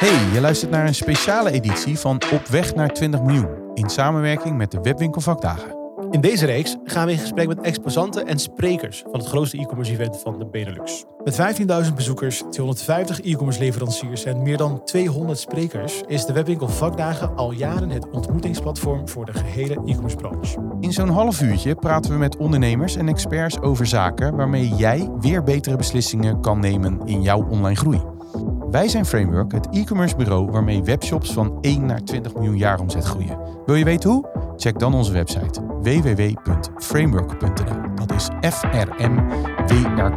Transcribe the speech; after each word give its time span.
Hey, 0.00 0.32
je 0.32 0.40
luistert 0.40 0.70
naar 0.70 0.86
een 0.86 0.94
speciale 0.94 1.50
editie 1.50 1.98
van 1.98 2.22
Op 2.32 2.46
weg 2.46 2.74
naar 2.74 2.88
20 2.88 3.22
miljoen 3.22 3.48
in 3.74 3.88
samenwerking 3.88 4.56
met 4.56 4.70
de 4.70 4.80
Webwinkel 4.80 5.20
Vakdagen. 5.20 5.76
In 6.10 6.20
deze 6.20 6.46
reeks 6.46 6.76
gaan 6.84 7.06
we 7.06 7.12
in 7.12 7.18
gesprek 7.18 7.48
met 7.48 7.60
exposanten 7.60 8.26
en 8.26 8.38
sprekers 8.38 9.02
van 9.10 9.20
het 9.20 9.28
grootste 9.28 9.58
e-commerce 9.58 9.92
event 9.92 10.18
van 10.18 10.38
de 10.38 10.46
Benelux. 10.46 11.04
Met 11.24 11.58
15.000 11.88 11.94
bezoekers, 11.94 12.42
250 12.50 13.20
e-commerce 13.20 13.60
leveranciers 13.60 14.24
en 14.24 14.42
meer 14.42 14.56
dan 14.56 14.84
200 14.84 15.38
sprekers 15.38 16.02
is 16.06 16.24
de 16.24 16.32
Webwinkel 16.32 16.68
Vakdagen 16.68 17.36
al 17.36 17.52
jaren 17.52 17.90
het 17.90 18.10
ontmoetingsplatform 18.10 19.08
voor 19.08 19.24
de 19.24 19.32
gehele 19.32 19.74
e-commerce 19.74 20.16
branche. 20.16 20.76
In 20.80 20.92
zo'n 20.92 21.08
half 21.08 21.42
uurtje 21.42 21.74
praten 21.74 22.12
we 22.12 22.18
met 22.18 22.36
ondernemers 22.36 22.96
en 22.96 23.08
experts 23.08 23.60
over 23.60 23.86
zaken 23.86 24.36
waarmee 24.36 24.68
jij 24.68 25.10
weer 25.18 25.42
betere 25.42 25.76
beslissingen 25.76 26.40
kan 26.40 26.60
nemen 26.60 27.00
in 27.04 27.22
jouw 27.22 27.46
online 27.48 27.76
groei. 27.76 28.00
Wij 28.70 28.88
zijn 28.88 29.06
Framework, 29.06 29.52
het 29.52 29.68
e-commerce 29.70 30.16
bureau 30.16 30.50
waarmee 30.50 30.82
webshops 30.82 31.32
van 31.32 31.58
1 31.60 31.86
naar 31.86 32.04
20 32.04 32.34
miljoen 32.34 32.56
jaar 32.56 32.80
omzet 32.80 33.04
groeien. 33.04 33.38
Wil 33.66 33.74
je 33.74 33.84
weten 33.84 34.10
hoe? 34.10 34.52
Check 34.56 34.78
dan 34.78 34.94
onze 34.94 35.12
website 35.12 35.62
www.framework.nl. 35.62 37.94
Dat 37.94 38.12
is 38.12 38.28
f 38.54 38.62
r 38.62 39.10
m 39.10 39.28
w 39.66 39.70
r. 39.96 40.14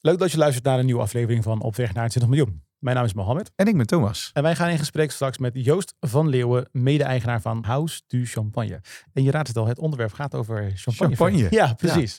Leuk 0.00 0.18
dat 0.18 0.32
je 0.32 0.38
luistert 0.38 0.64
naar 0.64 0.78
een 0.78 0.84
nieuwe 0.84 1.02
aflevering 1.02 1.42
van 1.42 1.62
Op 1.62 1.76
weg 1.76 1.94
naar 1.94 2.08
20 2.08 2.30
miljoen. 2.30 2.63
Mijn 2.84 2.96
naam 2.96 3.04
is 3.04 3.14
Mohammed. 3.14 3.50
En 3.56 3.66
ik 3.66 3.76
ben 3.76 3.86
Thomas. 3.86 4.30
En 4.32 4.42
wij 4.42 4.56
gaan 4.56 4.68
in 4.68 4.78
gesprek 4.78 5.10
straks 5.10 5.38
met 5.38 5.52
Joost 5.54 5.94
van 6.00 6.28
Leeuwen, 6.28 6.68
mede-eigenaar 6.72 7.40
van 7.40 7.64
House 7.66 8.02
du 8.06 8.26
Champagne. 8.26 8.80
En 9.12 9.22
je 9.22 9.30
raadt 9.30 9.48
het 9.48 9.56
al, 9.56 9.66
het 9.66 9.78
onderwerp 9.78 10.12
gaat 10.12 10.34
over 10.34 10.72
champagne. 10.74 11.16
Champagne. 11.16 11.46
Ja, 11.60 11.74
precies. 11.74 12.18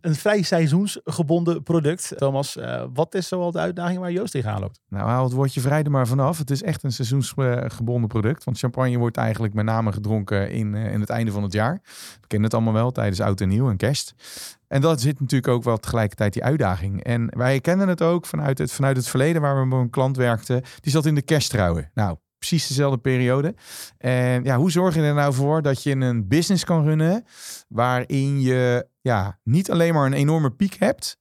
Een 0.00 0.14
vrij 0.14 0.42
seizoensgebonden 0.42 1.62
product. 1.62 2.12
Thomas, 2.16 2.56
uh, 2.56 2.84
wat 2.92 3.14
is 3.14 3.28
zoal 3.28 3.50
de 3.50 3.58
uitdaging 3.58 3.98
waar 3.98 4.12
Joost 4.12 4.32
tegenaan 4.32 4.60
loopt? 4.60 4.80
Nou, 4.88 5.08
haal 5.08 5.24
het 5.24 5.32
woordje 5.32 5.60
vrij 5.60 5.82
er 5.82 5.90
maar 5.90 6.06
vanaf. 6.06 6.38
Het 6.38 6.50
is 6.50 6.62
echt 6.62 6.82
een 6.82 6.92
seizoensgebonden 6.92 8.08
product. 8.08 8.44
Want 8.44 8.58
champagne 8.58 8.98
wordt 8.98 9.16
eigenlijk 9.16 9.54
met 9.54 9.64
name 9.64 9.92
gedronken 9.92 10.50
in, 10.50 10.74
uh, 10.74 10.92
in 10.92 11.00
het 11.00 11.10
einde 11.10 11.32
van 11.32 11.42
het 11.42 11.52
jaar. 11.52 11.80
We 12.20 12.26
kennen 12.26 12.48
het 12.48 12.56
allemaal 12.56 12.82
wel 12.82 12.90
tijdens 12.90 13.20
oud 13.20 13.40
en 13.40 13.48
nieuw 13.48 13.70
en 13.70 13.76
kerst. 13.76 14.14
En 14.74 14.80
dat 14.80 15.00
zit 15.00 15.20
natuurlijk 15.20 15.52
ook 15.52 15.62
wel 15.62 15.78
tegelijkertijd 15.78 16.32
die 16.32 16.44
uitdaging. 16.44 17.04
En 17.04 17.28
wij 17.36 17.60
kennen 17.60 17.88
het 17.88 18.02
ook 18.02 18.26
vanuit 18.26 18.58
het, 18.58 18.72
vanuit 18.72 18.96
het 18.96 19.08
verleden 19.08 19.42
waar 19.42 19.60
we 19.60 19.66
met 19.66 19.78
een 19.78 19.90
klant 19.90 20.16
werkten. 20.16 20.62
Die 20.80 20.92
zat 20.92 21.06
in 21.06 21.14
de 21.14 21.22
kersttrouwen. 21.22 21.90
Nou, 21.94 22.16
precies 22.38 22.66
dezelfde 22.66 22.98
periode. 22.98 23.54
En 23.98 24.44
ja, 24.44 24.56
hoe 24.56 24.70
zorg 24.70 24.94
je 24.94 25.00
er 25.00 25.14
nou 25.14 25.34
voor 25.34 25.62
dat 25.62 25.82
je 25.82 25.90
een 25.90 26.28
business 26.28 26.64
kan 26.64 26.84
runnen 26.84 27.24
waarin 27.68 28.40
je 28.40 28.86
ja, 29.00 29.38
niet 29.42 29.70
alleen 29.70 29.94
maar 29.94 30.06
een 30.06 30.12
enorme 30.12 30.50
piek 30.50 30.76
hebt, 30.78 31.18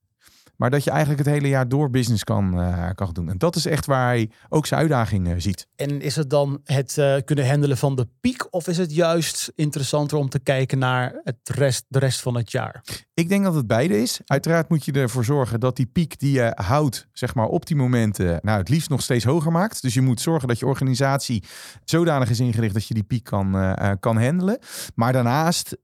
maar 0.56 0.70
dat 0.70 0.84
je 0.84 0.90
eigenlijk 0.90 1.20
het 1.20 1.34
hele 1.34 1.48
jaar 1.48 1.68
door 1.68 1.90
business 1.90 2.24
kan, 2.24 2.60
uh, 2.60 2.90
kan 2.96 3.10
doen. 3.14 3.30
En 3.30 3.38
dat 3.38 3.56
is 3.56 3.66
echt 3.66 3.86
waar 3.86 4.08
hij 4.08 4.30
ook 4.50 4.66
zijn 4.66 4.80
uitdaging 4.80 5.28
uh, 5.28 5.34
ziet. 5.38 5.68
En 5.76 6.02
is 6.02 6.16
het 6.16 6.30
dan 6.30 6.62
het 6.64 6.98
uh, 6.98 7.16
kunnen 7.26 7.48
handelen 7.48 7.78
van 7.78 7.96
de 7.96 8.08
piek? 8.22 8.54
Of 8.54 8.68
is 8.68 8.78
het 8.78 8.96
juist 8.96 9.52
interessanter 9.56 10.18
om 10.18 10.30
te 10.30 10.40
kijken 10.40 10.78
naar 10.78 11.22
het 11.24 11.50
rest, 11.50 11.86
de 11.88 12.00
rest 12.00 12.22
van 12.22 12.36
het 12.36 12.52
jaar? 12.52 12.84
Ik 13.14 13.30
denk 13.30 13.44
dat 13.44 13.56
het 13.56 13.68
beide 13.68 14.02
is. 14.02 14.22
Uiteraard 14.26 14.70
moet 14.70 14.86
je 14.86 14.92
ervoor 14.92 15.26
zorgen 15.26 15.60
dat 15.60 15.76
die 15.76 15.86
piek 15.86 16.20
die 16.20 16.32
je 16.32 16.52
houdt, 16.56 17.08
zeg 17.12 17.36
maar 17.36 17.48
op 17.48 17.66
die 17.66 17.76
momenten, 17.76 18.40
nou 18.42 18.58
het 18.60 18.70
liefst 18.70 18.90
nog 18.90 19.02
steeds 19.02 19.26
hoger 19.26 19.52
maakt. 19.52 19.82
Dus 19.82 19.94
je 19.94 20.02
moet 20.02 20.22
zorgen 20.22 20.48
dat 20.48 20.60
je 20.60 20.66
organisatie 20.66 21.44
zodanig 21.84 22.30
is 22.30 22.40
ingericht 22.40 22.74
dat 22.74 22.88
je 22.88 22.94
die 22.94 23.04
piek 23.04 23.24
kan, 23.24 23.76
kan 24.00 24.22
handelen. 24.22 24.60
Maar 24.96 25.14
daarnaast, 25.14 25.78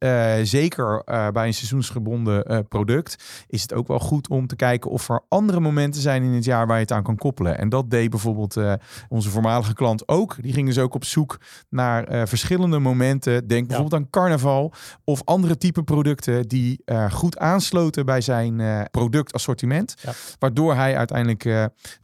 zeker 0.43 1.03
bij 1.05 1.47
een 1.47 1.53
seizoensgebonden 1.53 2.67
product, 2.67 3.23
is 3.47 3.61
het 3.61 3.73
ook 3.73 3.87
wel 3.87 3.99
goed 3.99 4.29
om 4.29 4.47
te 4.47 4.55
kijken 4.59 4.91
of 4.91 5.09
er 5.09 5.21
andere 5.27 5.59
momenten 5.59 6.01
zijn 6.01 6.23
in 6.23 6.33
het 6.33 6.43
jaar 6.43 6.67
waar 6.67 6.75
je 6.75 6.81
het 6.81 6.91
aan 6.91 7.03
kan 7.03 7.15
koppelen. 7.15 7.57
En 7.57 7.69
dat 7.69 7.89
deed 7.89 8.09
bijvoorbeeld 8.09 8.55
uh, 8.55 8.73
onze 9.09 9.29
voormalige 9.29 9.73
klant 9.73 10.07
ook. 10.07 10.35
Die 10.41 10.53
ging 10.53 10.67
dus 10.67 10.77
ook 10.77 10.93
op 10.93 11.05
zoek 11.05 11.39
naar 11.69 12.11
uh, 12.11 12.21
verschillende 12.25 12.79
momenten. 12.79 13.47
Denk 13.47 13.67
bijvoorbeeld 13.67 14.01
aan 14.01 14.09
carnaval 14.09 14.73
of 15.03 15.21
andere 15.25 15.57
type 15.57 15.83
producten 15.83 16.47
die 16.47 16.81
uh, 16.85 17.11
goed 17.11 17.37
aansloten 17.37 18.05
bij 18.05 18.21
zijn 18.21 18.87
productassortiment. 18.91 19.95
Ja. 20.01 20.11
Waardoor 20.39 20.75
hij 20.75 20.97
uiteindelijk 20.97 21.43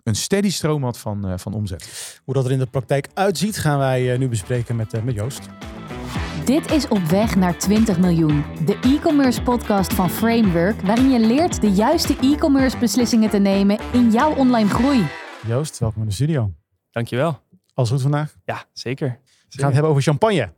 een 0.04 0.16
steady 0.16 0.52
stroom 0.52 0.84
had 0.84 0.98
van, 0.98 1.40
van 1.40 1.54
omzet. 1.54 2.20
Hoe 2.24 2.34
dat 2.34 2.46
er 2.46 2.52
in 2.52 2.60
de 2.60 2.66
praktijk 2.66 3.08
uitziet 3.14 3.58
gaan 3.58 3.78
wij 3.78 4.18
nu 4.18 4.30
bespreken 4.30 4.76
met, 4.76 5.04
met 5.04 5.16
Joost. 5.16 5.50
Dit 6.46 6.72
is 6.72 6.88
Op 6.88 7.00
weg 7.00 7.36
naar 7.36 7.58
20 7.58 8.00
miljoen, 8.00 8.44
de 8.66 8.80
e-commerce 8.82 9.42
podcast 9.42 9.94
van 9.94 10.10
Framework, 10.10 10.82
waarin 10.82 11.10
je 11.10 11.20
leert 11.20 11.62
de 11.62 11.70
juiste 11.70 12.18
e-commerce 12.22 12.78
beslissingen 12.78 13.30
te 13.30 13.38
nemen 13.38 13.80
in 13.94 14.12
jouw 14.12 14.36
online 14.36 14.70
groei. 14.70 15.08
Joost, 15.48 15.80
welkom 15.80 16.02
in 16.02 16.08
de 16.08 16.14
studio. 16.14 16.52
Dankjewel. 16.92 17.40
Alles 17.74 17.90
goed 17.90 18.02
vandaag? 18.02 18.36
Ja, 18.44 18.64
zeker. 18.74 19.08
We 19.50 19.58
gaan 19.58 19.64
het 19.64 19.74
hebben 19.74 19.92
over 19.92 20.04
champagne. 20.04 20.52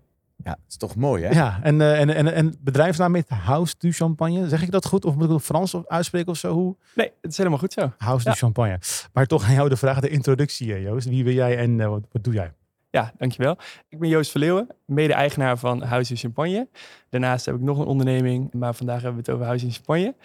Ja, 0.44 0.52
dat 0.52 0.60
is 0.68 0.78
toch 0.78 0.96
mooi, 0.96 1.24
hè? 1.24 1.30
Ja, 1.30 1.60
en, 1.64 1.80
uh, 1.80 2.00
en, 2.00 2.10
en, 2.10 2.34
en 2.34 2.56
bedrijfsnaam 2.60 3.12
met 3.12 3.30
House 3.30 3.76
du 3.78 3.92
Champagne. 3.92 4.50
Zeg 4.50 4.62
ik 4.62 4.72
dat 4.72 4.86
goed? 4.86 5.06
Of 5.06 5.16
moet 5.16 5.24
ik 5.24 5.30
het 5.30 5.44
Frans 5.44 5.76
uitspreken 5.88 6.32
of 6.32 6.38
zo? 6.38 6.54
Hoe? 6.54 6.76
Nee, 6.96 7.12
het 7.22 7.32
is 7.32 7.38
helemaal 7.38 7.60
goed 7.60 7.74
zo. 7.74 7.92
House 7.98 8.26
ja. 8.26 8.32
du 8.32 8.38
Champagne. 8.38 8.80
Maar 9.14 9.26
toch 9.26 9.44
aan 9.44 9.54
jou 9.54 9.70
de 9.70 9.78
vraag, 9.78 10.00
de 10.00 10.10
introductie, 10.10 10.82
Joost. 10.82 11.08
Wie 11.08 11.24
ben 11.24 11.34
jij 11.34 11.58
en 11.58 11.80
uh, 11.80 11.88
wat, 11.88 12.04
wat 12.12 12.24
doe 12.24 12.34
jij? 12.34 12.54
Ja, 12.90 13.14
dankjewel. 13.18 13.58
Ik 13.90 14.00
ben 14.00 14.10
Joost 14.10 14.32
Verleeuwen, 14.32 14.68
mede-eigenaar 14.86 15.58
van 15.58 15.82
Huis 15.82 16.10
in 16.10 16.18
Champagne. 16.18 16.68
Daarnaast 17.10 17.46
heb 17.46 17.56
ik 17.56 17.62
nog 17.62 17.78
een 17.80 17.86
onderneming, 17.86 18.54
maar 18.54 18.74
vandaag 18.74 19.02
hebben 19.02 19.24
we 19.24 19.26
het 19.26 19.30
over 19.30 19.46
Huis 19.46 19.64
in 19.64 19.72
Champagne. 19.72 20.16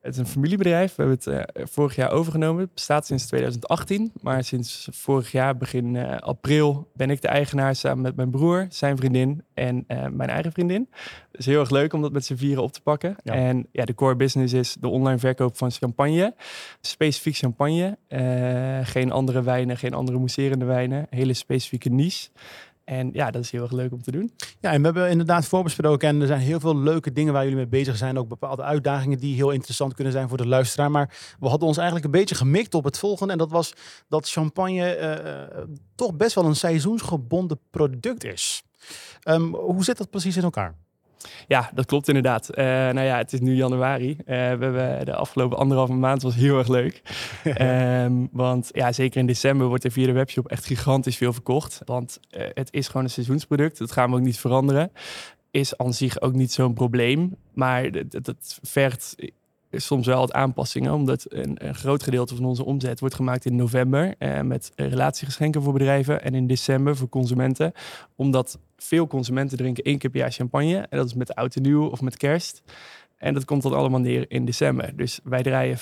Het 0.00 0.14
is 0.14 0.18
een 0.18 0.26
familiebedrijf. 0.26 0.94
We 0.94 1.02
hebben 1.02 1.18
het 1.24 1.56
uh, 1.56 1.64
vorig 1.66 1.96
jaar 1.96 2.10
overgenomen. 2.10 2.62
Het 2.62 2.74
bestaat 2.74 3.06
sinds 3.06 3.26
2018. 3.26 4.12
Maar 4.20 4.44
sinds 4.44 4.88
vorig 4.92 5.32
jaar, 5.32 5.56
begin 5.56 5.94
uh, 5.94 6.18
april, 6.18 6.90
ben 6.94 7.10
ik 7.10 7.22
de 7.22 7.28
eigenaar 7.28 7.74
samen 7.74 8.02
met 8.02 8.16
mijn 8.16 8.30
broer, 8.30 8.66
zijn 8.68 8.96
vriendin 8.96 9.44
en 9.54 9.84
uh, 9.88 10.06
mijn 10.06 10.30
eigen 10.30 10.52
vriendin. 10.52 10.88
Het 11.30 11.40
is 11.40 11.46
heel 11.46 11.60
erg 11.60 11.70
leuk 11.70 11.92
om 11.92 12.02
dat 12.02 12.12
met 12.12 12.24
z'n 12.24 12.34
vieren 12.34 12.62
op 12.62 12.72
te 12.72 12.80
pakken. 12.80 13.16
Ja. 13.22 13.32
En 13.32 13.66
ja, 13.72 13.84
de 13.84 13.94
core 13.94 14.16
business 14.16 14.52
is 14.52 14.76
de 14.80 14.88
online 14.88 15.18
verkoop 15.18 15.56
van 15.56 15.70
champagne. 15.70 16.34
Specifiek 16.80 17.36
champagne. 17.36 17.98
geen 18.82 19.12
andere 19.12 19.42
wijnen, 19.42 19.76
geen 19.76 19.94
andere 19.94 20.18
mousserende 20.18 20.64
wijnen. 20.64 21.06
Hele 21.10 21.34
specifieke 21.34 21.88
niche. 21.88 22.28
En 22.90 23.10
ja, 23.12 23.30
dat 23.30 23.42
is 23.42 23.50
heel 23.50 23.62
erg 23.62 23.72
leuk 23.72 23.92
om 23.92 24.02
te 24.02 24.10
doen. 24.10 24.32
Ja, 24.60 24.72
en 24.72 24.78
we 24.78 24.84
hebben 24.84 25.10
inderdaad 25.10 25.46
voorbesproken. 25.46 26.08
En 26.08 26.20
er 26.20 26.26
zijn 26.26 26.40
heel 26.40 26.60
veel 26.60 26.76
leuke 26.76 27.12
dingen 27.12 27.32
waar 27.32 27.42
jullie 27.42 27.56
mee 27.56 27.66
bezig 27.66 27.96
zijn. 27.96 28.18
Ook 28.18 28.28
bepaalde 28.28 28.62
uitdagingen 28.62 29.18
die 29.18 29.34
heel 29.34 29.50
interessant 29.50 29.94
kunnen 29.94 30.12
zijn 30.12 30.28
voor 30.28 30.36
de 30.36 30.46
luisteraar. 30.46 30.90
Maar 30.90 31.36
we 31.40 31.48
hadden 31.48 31.68
ons 31.68 31.76
eigenlijk 31.76 32.06
een 32.06 32.20
beetje 32.20 32.34
gemikt 32.34 32.74
op 32.74 32.84
het 32.84 32.98
volgende. 32.98 33.32
En 33.32 33.38
dat 33.38 33.50
was 33.50 33.72
dat 34.08 34.28
champagne 34.28 34.98
uh, 34.98 35.62
toch 35.94 36.14
best 36.14 36.34
wel 36.34 36.44
een 36.44 36.56
seizoensgebonden 36.56 37.60
product 37.70 38.24
is. 38.24 38.62
Um, 39.24 39.54
hoe 39.54 39.84
zit 39.84 39.98
dat 39.98 40.10
precies 40.10 40.36
in 40.36 40.42
elkaar? 40.42 40.74
Ja, 41.46 41.70
dat 41.74 41.86
klopt 41.86 42.08
inderdaad. 42.08 42.50
Uh, 42.50 42.64
nou 42.64 43.00
ja, 43.00 43.16
het 43.16 43.32
is 43.32 43.40
nu 43.40 43.54
januari. 43.54 44.10
Uh, 44.10 44.16
we 44.26 44.32
hebben 44.34 45.04
de 45.04 45.14
afgelopen 45.14 45.58
anderhalve 45.58 45.92
maand 45.92 46.22
was 46.22 46.34
heel 46.34 46.58
erg 46.58 46.68
leuk. 46.68 47.02
um, 47.60 48.28
want 48.32 48.70
ja, 48.72 48.92
zeker 48.92 49.20
in 49.20 49.26
december 49.26 49.66
wordt 49.66 49.84
er 49.84 49.90
via 49.90 50.06
de 50.06 50.12
webshop 50.12 50.46
echt 50.46 50.66
gigantisch 50.66 51.16
veel 51.16 51.32
verkocht. 51.32 51.80
Want 51.84 52.20
uh, 52.30 52.42
het 52.54 52.68
is 52.72 52.86
gewoon 52.86 53.04
een 53.04 53.10
seizoensproduct. 53.10 53.78
Dat 53.78 53.92
gaan 53.92 54.10
we 54.10 54.16
ook 54.16 54.22
niet 54.22 54.38
veranderen. 54.38 54.92
Is 55.50 55.76
aan 55.76 55.94
zich 55.94 56.20
ook 56.20 56.32
niet 56.32 56.52
zo'n 56.52 56.74
probleem. 56.74 57.36
Maar 57.54 57.92
dat, 57.92 58.24
dat 58.24 58.58
vergt 58.62 59.14
soms 59.70 60.06
wel 60.06 60.18
wat 60.18 60.32
aanpassingen, 60.32 60.92
omdat 60.92 61.26
een, 61.28 61.66
een, 61.66 61.74
groot 61.74 62.02
gedeelte 62.02 62.34
van 62.34 62.44
onze 62.44 62.64
omzet 62.64 63.00
wordt 63.00 63.14
gemaakt 63.14 63.44
in 63.44 63.56
november 63.56 64.14
eh, 64.18 64.40
met 64.40 64.72
relatiegeschenken 64.76 65.62
voor 65.62 65.72
bedrijven 65.72 66.22
en 66.22 66.34
in 66.34 66.46
december 66.46 66.96
voor 66.96 67.08
consumenten, 67.08 67.72
omdat 68.16 68.58
veel 68.76 69.06
consumenten 69.06 69.56
drinken 69.58 69.84
één 69.84 69.98
keer 69.98 70.10
per 70.10 70.20
jaar 70.20 70.32
champagne 70.32 70.76
en 70.76 70.98
dat 70.98 71.06
is 71.06 71.14
met 71.14 71.34
oud 71.34 71.56
en 71.56 71.62
nieuw 71.62 71.86
of 71.86 72.00
met 72.00 72.16
kerst. 72.16 72.62
En 73.16 73.34
dat 73.34 73.44
komt 73.44 73.62
dan 73.62 73.72
allemaal 73.72 74.00
neer 74.00 74.24
in 74.28 74.44
december. 74.44 74.96
Dus 74.96 75.20
wij 75.24 75.42
draaien 75.42 75.78
45% 75.78 75.80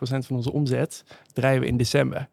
van 0.00 0.36
onze 0.36 0.52
omzet 0.52 1.04
draaien 1.32 1.60
we 1.60 1.66
in 1.66 1.76
december. 1.76 2.28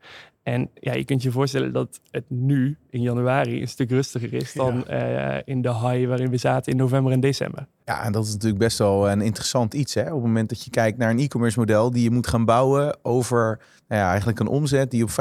En 0.47 0.69
ja, 0.73 0.93
je 0.93 1.05
kunt 1.05 1.23
je 1.23 1.31
voorstellen 1.31 1.73
dat 1.73 1.99
het 2.11 2.23
nu 2.27 2.77
in 2.89 3.01
januari 3.01 3.61
een 3.61 3.67
stuk 3.67 3.89
rustiger 3.89 4.33
is 4.33 4.53
dan 4.53 4.83
ja. 4.87 5.35
uh, 5.35 5.41
in 5.45 5.61
de 5.61 5.73
high 5.73 6.07
waarin 6.07 6.29
we 6.29 6.37
zaten 6.37 6.71
in 6.71 6.77
november 6.77 7.11
en 7.11 7.19
december. 7.19 7.67
Ja, 7.85 8.03
en 8.03 8.11
dat 8.11 8.25
is 8.25 8.31
natuurlijk 8.31 8.59
best 8.59 8.77
wel 8.77 9.09
een 9.09 9.21
interessant 9.21 9.73
iets. 9.73 9.93
Hè? 9.93 10.01
Op 10.01 10.11
het 10.11 10.21
moment 10.21 10.49
dat 10.49 10.63
je 10.63 10.69
kijkt 10.69 10.97
naar 10.97 11.09
een 11.09 11.19
e-commerce 11.19 11.59
model 11.59 11.91
die 11.91 12.03
je 12.03 12.11
moet 12.11 12.27
gaan 12.27 12.45
bouwen 12.45 12.97
over 13.01 13.59
nou 13.87 14.01
ja, 14.01 14.09
eigenlijk 14.09 14.39
een 14.39 14.47
omzet 14.47 14.91
die 14.91 15.03
op 15.03 15.09
45% 15.09 15.13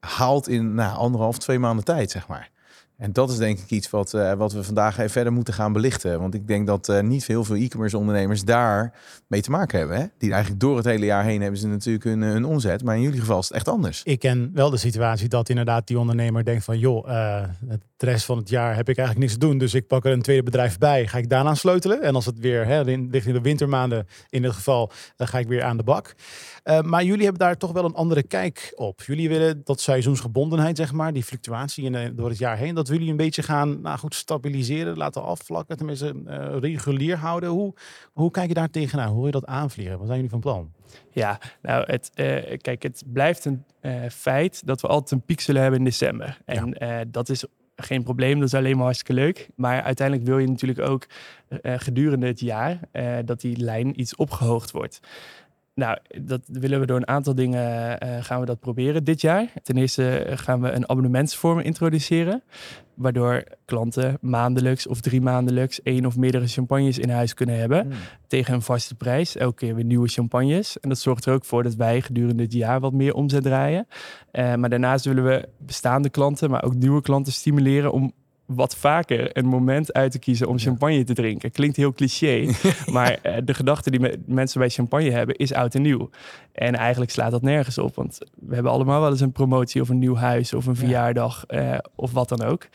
haalt 0.00 0.48
in 0.48 0.74
nou, 0.74 0.96
anderhalf, 0.96 1.38
twee 1.38 1.58
maanden 1.58 1.84
tijd, 1.84 2.10
zeg 2.10 2.28
maar. 2.28 2.50
En 2.96 3.12
dat 3.12 3.30
is 3.30 3.36
denk 3.36 3.58
ik 3.58 3.70
iets 3.70 3.90
wat, 3.90 4.12
uh, 4.12 4.32
wat 4.32 4.52
we 4.52 4.64
vandaag 4.64 4.98
even 4.98 5.10
verder 5.10 5.32
moeten 5.32 5.54
gaan 5.54 5.72
belichten. 5.72 6.20
Want 6.20 6.34
ik 6.34 6.46
denk 6.46 6.66
dat 6.66 6.88
uh, 6.88 7.00
niet 7.00 7.26
heel 7.26 7.44
veel 7.44 7.56
e-commerce 7.56 7.98
ondernemers 7.98 8.44
daar 8.44 8.92
mee 9.26 9.40
te 9.40 9.50
maken 9.50 9.78
hebben. 9.78 9.96
Hè? 9.96 10.04
Die 10.18 10.30
eigenlijk 10.30 10.60
door 10.60 10.76
het 10.76 10.84
hele 10.84 11.04
jaar 11.04 11.24
heen 11.24 11.40
hebben 11.40 11.60
ze 11.60 11.66
natuurlijk 11.66 12.04
hun, 12.04 12.22
hun 12.22 12.44
omzet. 12.44 12.84
Maar 12.84 12.96
in 12.96 13.02
jullie 13.02 13.20
geval 13.20 13.38
is 13.38 13.48
het 13.48 13.56
echt 13.56 13.68
anders. 13.68 14.02
Ik 14.02 14.18
ken 14.18 14.50
wel 14.54 14.70
de 14.70 14.76
situatie 14.76 15.28
dat 15.28 15.48
inderdaad 15.48 15.86
die 15.86 15.98
ondernemer 15.98 16.44
denkt 16.44 16.64
van... 16.64 16.78
joh, 16.78 17.08
uh, 17.08 17.42
de 17.96 18.06
rest 18.06 18.24
van 18.24 18.36
het 18.38 18.48
jaar 18.48 18.76
heb 18.76 18.88
ik 18.88 18.98
eigenlijk 18.98 19.18
niks 19.18 19.32
te 19.32 19.46
doen. 19.46 19.58
Dus 19.58 19.74
ik 19.74 19.86
pak 19.86 20.04
er 20.04 20.12
een 20.12 20.22
tweede 20.22 20.42
bedrijf 20.42 20.78
bij. 20.78 21.06
Ga 21.06 21.18
ik 21.18 21.28
daaraan 21.28 21.56
sleutelen? 21.56 22.02
En 22.02 22.14
als 22.14 22.26
het 22.26 22.38
weer 22.38 22.66
hè, 22.66 22.80
richting 23.10 23.34
de 23.34 23.40
wintermaanden 23.40 24.06
in 24.28 24.42
dit 24.42 24.52
geval... 24.52 24.90
dan 25.16 25.26
ga 25.26 25.38
ik 25.38 25.48
weer 25.48 25.62
aan 25.62 25.76
de 25.76 25.82
bak. 25.82 26.14
maar 26.82 27.04
jullie 27.04 27.22
hebben 27.22 27.40
daar 27.40 27.56
toch 27.56 27.72
wel 27.72 27.84
een 27.84 27.94
andere 27.94 28.22
kijk 28.22 28.72
op. 28.74 29.02
Jullie 29.02 29.28
willen 29.28 29.60
dat 29.64 29.80
seizoensgebondenheid, 29.80 30.76
zeg 30.76 30.92
maar... 30.92 31.12
die 31.12 31.24
fluctuatie 31.24 31.84
in, 31.84 32.16
door 32.16 32.28
het 32.28 32.38
jaar 32.38 32.56
heen... 32.56 32.74
dat 32.74 32.85
willen 32.88 33.04
jullie 33.04 33.20
een 33.20 33.26
beetje 33.26 33.42
gaan 33.42 33.80
nou 33.80 33.98
goed, 33.98 34.14
stabiliseren, 34.14 34.96
laten 34.96 35.22
afvlakken, 35.22 35.76
tenminste 35.76 36.14
uh, 36.26 36.56
regulier 36.60 37.16
houden. 37.16 37.48
Hoe, 37.48 37.74
hoe 38.12 38.30
kijk 38.30 38.48
je 38.48 38.54
daar 38.54 38.70
tegenaan? 38.70 39.08
Hoe 39.08 39.16
wil 39.16 39.26
je 39.26 39.32
dat 39.32 39.46
aanvliegen? 39.46 39.98
Wat 39.98 40.06
zijn 40.06 40.14
jullie 40.14 40.30
van 40.30 40.40
plan? 40.40 40.72
Ja, 41.10 41.38
nou, 41.62 41.84
het, 41.86 42.10
uh, 42.14 42.56
kijk, 42.56 42.82
het 42.82 43.02
blijft 43.06 43.44
een 43.44 43.64
uh, 43.82 44.08
feit 44.10 44.66
dat 44.66 44.80
we 44.80 44.88
altijd 44.88 45.10
een 45.10 45.26
piek 45.26 45.40
zullen 45.40 45.60
hebben 45.62 45.78
in 45.78 45.84
december. 45.84 46.38
En 46.44 46.76
ja. 46.78 47.04
dat 47.04 47.28
is 47.28 47.44
geen 47.76 48.02
probleem, 48.02 48.38
dat 48.38 48.48
is 48.48 48.54
alleen 48.54 48.76
maar 48.76 48.84
hartstikke 48.84 49.20
leuk. 49.20 49.48
Maar 49.54 49.82
uiteindelijk 49.82 50.28
wil 50.28 50.38
je 50.38 50.48
natuurlijk 50.48 50.80
ook 50.80 51.06
gedurende 51.62 52.26
het 52.26 52.40
jaar 52.40 52.80
dat 53.24 53.40
die 53.40 53.56
lijn 53.56 54.00
iets 54.00 54.16
opgehoogd 54.16 54.70
wordt. 54.70 55.00
Nou, 55.76 55.98
dat 56.22 56.40
willen 56.46 56.80
we 56.80 56.86
door 56.86 56.96
een 56.96 57.08
aantal 57.08 57.34
dingen 57.34 57.98
uh, 58.04 58.24
gaan 58.24 58.40
we 58.40 58.46
dat 58.46 58.60
proberen 58.60 59.04
dit 59.04 59.20
jaar. 59.20 59.52
Ten 59.62 59.76
eerste 59.76 60.26
gaan 60.34 60.60
we 60.60 60.70
een 60.70 60.88
abonnementsvorm 60.88 61.58
introduceren. 61.58 62.42
Waardoor 62.94 63.44
klanten 63.64 64.18
maandelijks 64.20 64.86
of 64.86 65.00
drie 65.00 65.20
maandelijks 65.20 65.82
één 65.82 66.06
of 66.06 66.16
meerdere 66.16 66.46
champagnes 66.46 66.98
in 66.98 67.10
huis 67.10 67.34
kunnen 67.34 67.58
hebben. 67.58 67.86
Mm. 67.86 67.92
Tegen 68.26 68.54
een 68.54 68.62
vaste 68.62 68.94
prijs. 68.94 69.36
Elke 69.36 69.54
keer 69.54 69.74
weer 69.74 69.84
nieuwe 69.84 70.08
champagnes. 70.08 70.80
En 70.80 70.88
dat 70.88 70.98
zorgt 70.98 71.24
er 71.24 71.34
ook 71.34 71.44
voor 71.44 71.62
dat 71.62 71.74
wij 71.74 72.00
gedurende 72.00 72.42
het 72.42 72.52
jaar 72.52 72.80
wat 72.80 72.92
meer 72.92 73.14
omzet 73.14 73.42
draaien. 73.42 73.86
Uh, 74.32 74.54
maar 74.54 74.70
daarnaast 74.70 75.04
willen 75.04 75.24
we 75.24 75.48
bestaande 75.58 76.10
klanten, 76.10 76.50
maar 76.50 76.64
ook 76.64 76.74
nieuwe 76.74 77.02
klanten 77.02 77.32
stimuleren 77.32 77.92
om 77.92 78.12
wat 78.46 78.76
vaker 78.76 79.36
een 79.36 79.46
moment 79.46 79.92
uit 79.92 80.12
te 80.12 80.18
kiezen 80.18 80.48
om 80.48 80.58
champagne 80.58 81.04
te 81.04 81.14
drinken. 81.14 81.50
Klinkt 81.50 81.76
heel 81.76 81.92
cliché, 81.92 82.50
maar 82.92 83.18
uh, 83.22 83.36
de 83.44 83.54
gedachte 83.54 83.90
die 83.90 84.00
me 84.00 84.18
mensen 84.26 84.60
bij 84.60 84.68
champagne 84.68 85.10
hebben 85.10 85.36
is 85.36 85.52
oud 85.52 85.74
en 85.74 85.82
nieuw. 85.82 86.10
En 86.52 86.74
eigenlijk 86.74 87.10
slaat 87.10 87.30
dat 87.30 87.42
nergens 87.42 87.78
op, 87.78 87.94
want 87.94 88.18
we 88.34 88.54
hebben 88.54 88.72
allemaal 88.72 89.00
wel 89.00 89.10
eens 89.10 89.20
een 89.20 89.32
promotie 89.32 89.80
of 89.80 89.88
een 89.88 89.98
nieuw 89.98 90.16
huis 90.16 90.52
of 90.52 90.66
een 90.66 90.76
verjaardag 90.76 91.44
uh, 91.48 91.78
of 91.94 92.12
wat 92.12 92.28
dan 92.28 92.42
ook. 92.42 92.68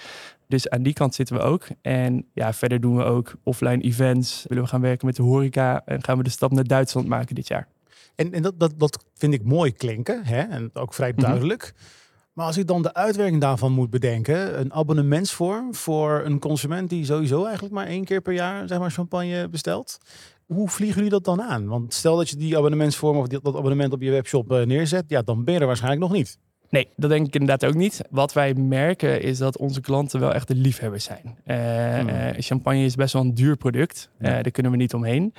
Dus 0.48 0.70
aan 0.70 0.84
die 0.84 0.94
kant 0.94 1.16
zitten 1.16 1.36
we 1.36 1.42
ook. 1.42 1.68
En 1.82 2.26
ja, 2.34 2.54
verder 2.54 2.82
doen 2.82 2.96
we 2.96 3.04
ook 3.04 3.34
offline 3.44 3.84
events. 3.84 4.46
Willen 4.48 4.64
we 4.64 4.70
gaan 4.70 4.82
werken 4.82 5.06
met 5.06 5.16
de 5.16 5.22
horeca 5.22 5.82
en 5.86 6.04
gaan 6.04 6.18
we 6.18 6.24
de 6.24 6.30
stap 6.30 6.52
naar 6.52 6.64
Duitsland 6.64 7.08
maken 7.08 7.36
dit 7.36 7.48
jaar. 7.48 7.68
En, 8.16 8.34
en 8.34 8.42
dat, 8.42 8.60
dat, 8.60 8.74
dat 8.78 9.06
vind 9.16 9.34
ik 9.34 9.44
mooi 9.44 9.72
klinken 9.72 10.26
hè? 10.26 10.42
en 10.42 10.70
ook 10.74 10.94
vrij 10.94 11.14
duidelijk. 11.14 11.74
Mm 11.74 11.80
-hmm. 11.80 12.01
Maar 12.34 12.46
als 12.46 12.58
ik 12.58 12.68
dan 12.68 12.82
de 12.82 12.94
uitwerking 12.94 13.42
daarvan 13.42 13.72
moet 13.72 13.90
bedenken, 13.90 14.60
een 14.60 14.74
abonnementsvorm 14.74 15.76
voor 15.76 16.22
een 16.26 16.40
consument 16.40 16.90
die 16.90 17.06
sowieso 17.06 17.44
eigenlijk 17.44 17.74
maar 17.74 17.88
één 17.88 18.06
keer 18.06 18.22
per 18.22 18.34
jaar 18.34 18.68
zeg 18.68 18.80
maar, 18.80 18.92
champagne 18.92 19.50
bestelt. 19.50 19.98
Hoe 20.46 20.70
vliegen 20.70 20.96
jullie 20.96 21.12
dat 21.12 21.24
dan 21.24 21.42
aan? 21.42 21.68
Want 21.68 21.94
stel 21.94 22.18
dat 22.18 22.30
je 22.30 22.36
die 22.36 22.58
abonnementsvorm 22.58 23.18
of 23.18 23.28
dat 23.28 23.56
abonnement 23.56 23.94
op 23.94 24.02
je 24.02 24.12
webshop 24.12 24.52
uh, 24.52 24.66
neerzet, 24.66 25.04
ja, 25.08 25.22
dan 25.22 25.44
ben 25.44 25.54
je 25.54 25.60
er 25.60 25.66
waarschijnlijk 25.66 26.02
nog 26.02 26.12
niet. 26.12 26.38
Nee, 26.70 26.88
dat 26.96 27.10
denk 27.10 27.28
ik 27.28 27.34
inderdaad 27.34 27.70
ook 27.70 27.76
niet. 27.76 28.02
Wat 28.10 28.34
wij 28.34 28.54
merken 28.54 29.22
is 29.22 29.38
dat 29.38 29.58
onze 29.58 29.82
klanten 29.82 30.20
wel 30.20 30.34
echt 30.34 30.48
de 30.48 30.56
liefhebbers 30.56 31.04
zijn. 31.04 31.38
Uh, 31.46 32.00
hmm. 32.00 32.10
uh, 32.10 32.30
champagne 32.38 32.84
is 32.84 32.96
best 32.96 33.14
wel 33.14 33.22
een 33.22 33.34
duur 33.34 33.58
product. 33.58 34.10
Ja. 34.20 34.42
daar 34.42 34.52
kunnen 34.52 34.72
we 34.72 34.78
niet 34.78 34.94
omheen. 34.94 35.34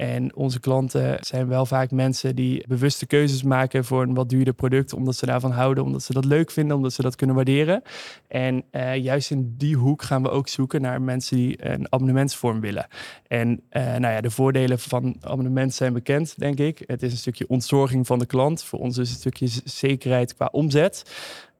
En 0.00 0.34
onze 0.34 0.60
klanten 0.60 1.16
zijn 1.20 1.48
wel 1.48 1.66
vaak 1.66 1.90
mensen 1.90 2.36
die 2.36 2.64
bewuste 2.68 3.06
keuzes 3.06 3.42
maken 3.42 3.84
voor 3.84 4.02
een 4.02 4.14
wat 4.14 4.28
duurder 4.28 4.54
product, 4.54 4.92
omdat 4.92 5.16
ze 5.16 5.26
daarvan 5.26 5.50
houden, 5.50 5.84
omdat 5.84 6.02
ze 6.02 6.12
dat 6.12 6.24
leuk 6.24 6.50
vinden, 6.50 6.76
omdat 6.76 6.92
ze 6.92 7.02
dat 7.02 7.16
kunnen 7.16 7.36
waarderen. 7.36 7.82
En 8.28 8.64
uh, 8.72 8.96
juist 8.96 9.30
in 9.30 9.54
die 9.56 9.76
hoek 9.76 10.02
gaan 10.02 10.22
we 10.22 10.30
ook 10.30 10.48
zoeken 10.48 10.80
naar 10.80 11.02
mensen 11.02 11.36
die 11.36 11.70
een 11.70 11.92
abonnementsvorm 11.92 12.60
willen. 12.60 12.86
En 13.26 13.48
uh, 13.70 13.82
nou 13.82 14.14
ja, 14.14 14.20
de 14.20 14.30
voordelen 14.30 14.78
van 14.78 15.16
abonnement 15.20 15.74
zijn 15.74 15.92
bekend, 15.92 16.38
denk 16.38 16.58
ik. 16.58 16.82
Het 16.86 17.02
is 17.02 17.12
een 17.12 17.18
stukje 17.18 17.48
ontzorging 17.48 18.06
van 18.06 18.18
de 18.18 18.26
klant. 18.26 18.64
Voor 18.64 18.78
ons 18.78 18.98
is 18.98 19.10
het 19.10 19.24
een 19.24 19.32
stukje 19.32 19.62
zekerheid 19.64 20.34
qua 20.34 20.48
omzet. 20.52 21.10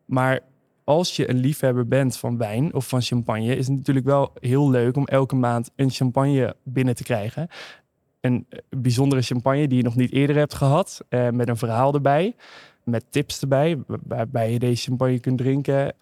Maar 0.05 0.41
als 0.85 1.17
je 1.17 1.31
een 1.31 1.39
liefhebber 1.39 1.89
bent 1.89 2.17
van 2.17 2.39
wijn 2.39 2.75
of 2.75 2.89
van 2.89 3.03
champagne, 3.03 3.57
is 3.57 3.67
het 3.67 3.77
natuurlijk 3.77 4.07
wel 4.07 4.33
heel 4.35 4.71
leuk 4.71 4.97
om 4.97 5.07
elke 5.07 5.37
maand 5.37 5.71
een 5.77 5.91
champagne 5.91 6.57
binnen 6.65 6.95
te 6.95 7.03
krijgen 7.03 7.49
een 8.21 8.47
eh, 8.49 8.59
bijzondere 8.69 9.23
champagne 9.23 9.69
die 9.69 9.77
je 9.77 9.85
nog 9.85 9.97
niet 9.97 10.13
eerder 10.13 10.37
hebt 10.37 10.55
gehad. 10.55 11.05
Uh, 11.11 11.29
met 11.29 11.49
een 11.49 11.57
verhaal 11.57 11.95
erbij. 11.95 12.35
Met 12.85 13.05
tips 13.11 13.41
erbij, 13.41 13.79
waarbij 13.87 14.53
je 14.53 14.59
deze 14.59 14.83
champagne 14.83 15.21
kunt 15.21 15.39
drinken. 15.39 15.95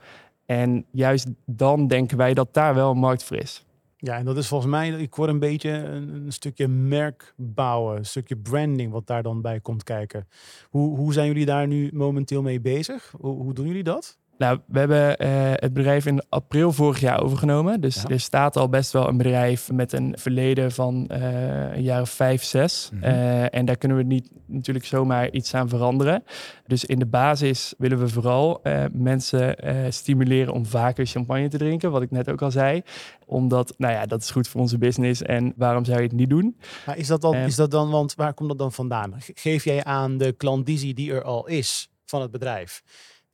En 0.47 0.85
juist 0.91 1.27
dan 1.45 1.87
denken 1.87 2.17
wij 2.17 2.35
dat 2.35 2.55
daar 2.55 2.75
wel 2.75 2.91
een 2.91 2.99
markt 2.99 3.25
voor 3.25 3.37
is. 3.37 3.67
Ja, 3.97 4.17
en 4.17 4.25
dat 4.25 4.37
is 4.37 4.49
volgens 4.49 4.71
mij, 4.71 4.91
ik 4.91 5.15
hoor 5.15 5.29
een 5.29 5.39
beetje 5.39 5.71
een, 5.71 6.09
een, 6.09 6.33
stukje 6.33 6.69
merk 6.69 7.35
bouwen, 7.37 7.97
een 7.97 8.07
stukje 8.07 8.37
branding 8.37 8.93
wat 8.93 9.07
daar 9.07 9.23
dan 9.23 9.41
bij 9.41 9.61
komt 9.61 9.83
kijken. 9.83 10.29
Hoe, 10.71 10.97
hoe 10.97 11.13
zijn 11.13 11.27
jullie 11.27 11.47
daar 11.47 11.67
nu 11.67 11.91
momenteel 11.93 12.43
mee 12.43 12.61
bezig? 12.61 13.15
Hoe, 13.21 13.43
hoe 13.43 13.55
doen 13.55 13.67
jullie 13.67 13.83
dat? 13.83 14.19
Nou, 14.39 14.59
we 14.67 14.79
hebben 14.79 15.27
uh, 15.27 15.29
het 15.55 15.73
bedrijf 15.73 16.07
in 16.07 16.23
april 16.29 16.73
vorig 16.73 17.01
jaar 17.01 17.23
overgenomen. 17.23 17.81
Dus 17.81 17.95
ja. 17.95 18.09
er 18.09 18.21
staat 18.21 18.57
al 18.57 18.69
best 18.69 18.93
wel 18.93 19.09
een 19.09 19.17
bedrijf 19.17 19.73
met 19.73 19.93
een 19.93 20.15
verleden 20.19 20.73
van 20.73 21.11
uh, 21.13 21.73
een 21.73 21.83
jaar 21.83 22.01
of 22.01 22.11
vijf, 22.11 22.45
zes. 22.45 22.91
Mm 22.93 23.03
-hmm. 23.03 23.11
uh, 23.11 23.55
en 23.55 23.65
daar 23.65 23.77
kunnen 23.77 23.97
we 23.97 24.03
niet 24.03 24.31
natuurlijk 24.47 24.85
zomaar 24.87 25.31
iets 25.31 25.55
aan 25.55 25.69
veranderen. 25.69 26.25
Dus 26.67 26.85
in 26.85 26.99
de 26.99 27.07
basis 27.07 27.75
willen 27.79 27.99
we 27.99 28.09
vooral 28.09 28.61
mensen 28.93 29.57
stimuleren 29.93 30.53
om 30.53 30.67
vaker 30.67 31.07
champagne 31.07 31.49
te 31.49 31.59
drinken. 31.59 31.91
Wat 31.91 32.03
ik 32.03 32.11
net 32.11 32.31
ook 32.31 32.43
al 32.43 32.51
zei. 32.51 32.83
Omdat, 33.27 33.75
nou 33.77 33.93
ja, 33.93 34.07
dat 34.07 34.23
is 34.23 34.31
goed 34.31 34.49
voor 34.49 34.61
onze 34.61 34.79
business. 34.79 35.23
En 35.23 35.53
waarom 35.57 35.85
zou 35.85 35.97
je 35.97 36.03
het 36.03 36.13
niet 36.13 36.31
doen? 36.31 36.57
Maar 36.87 36.97
is 36.97 37.07
dat 37.07 37.21
dan, 37.21 37.35
is 37.35 37.57
dat 37.57 37.71
dan 37.71 37.91
want 37.91 38.15
waar 38.15 38.35
komt 38.35 38.49
dat 38.49 38.59
dan 38.59 38.73
vandaan? 38.73 39.15
Geef 39.35 39.65
jij 39.65 39.85
aan 39.85 40.19
de 40.19 40.33
klandizie 40.33 40.95
die 40.95 41.13
er 41.13 41.23
al 41.23 41.47
is 41.47 41.91
van 42.05 42.21
het 42.21 42.31
bedrijf? 42.31 42.83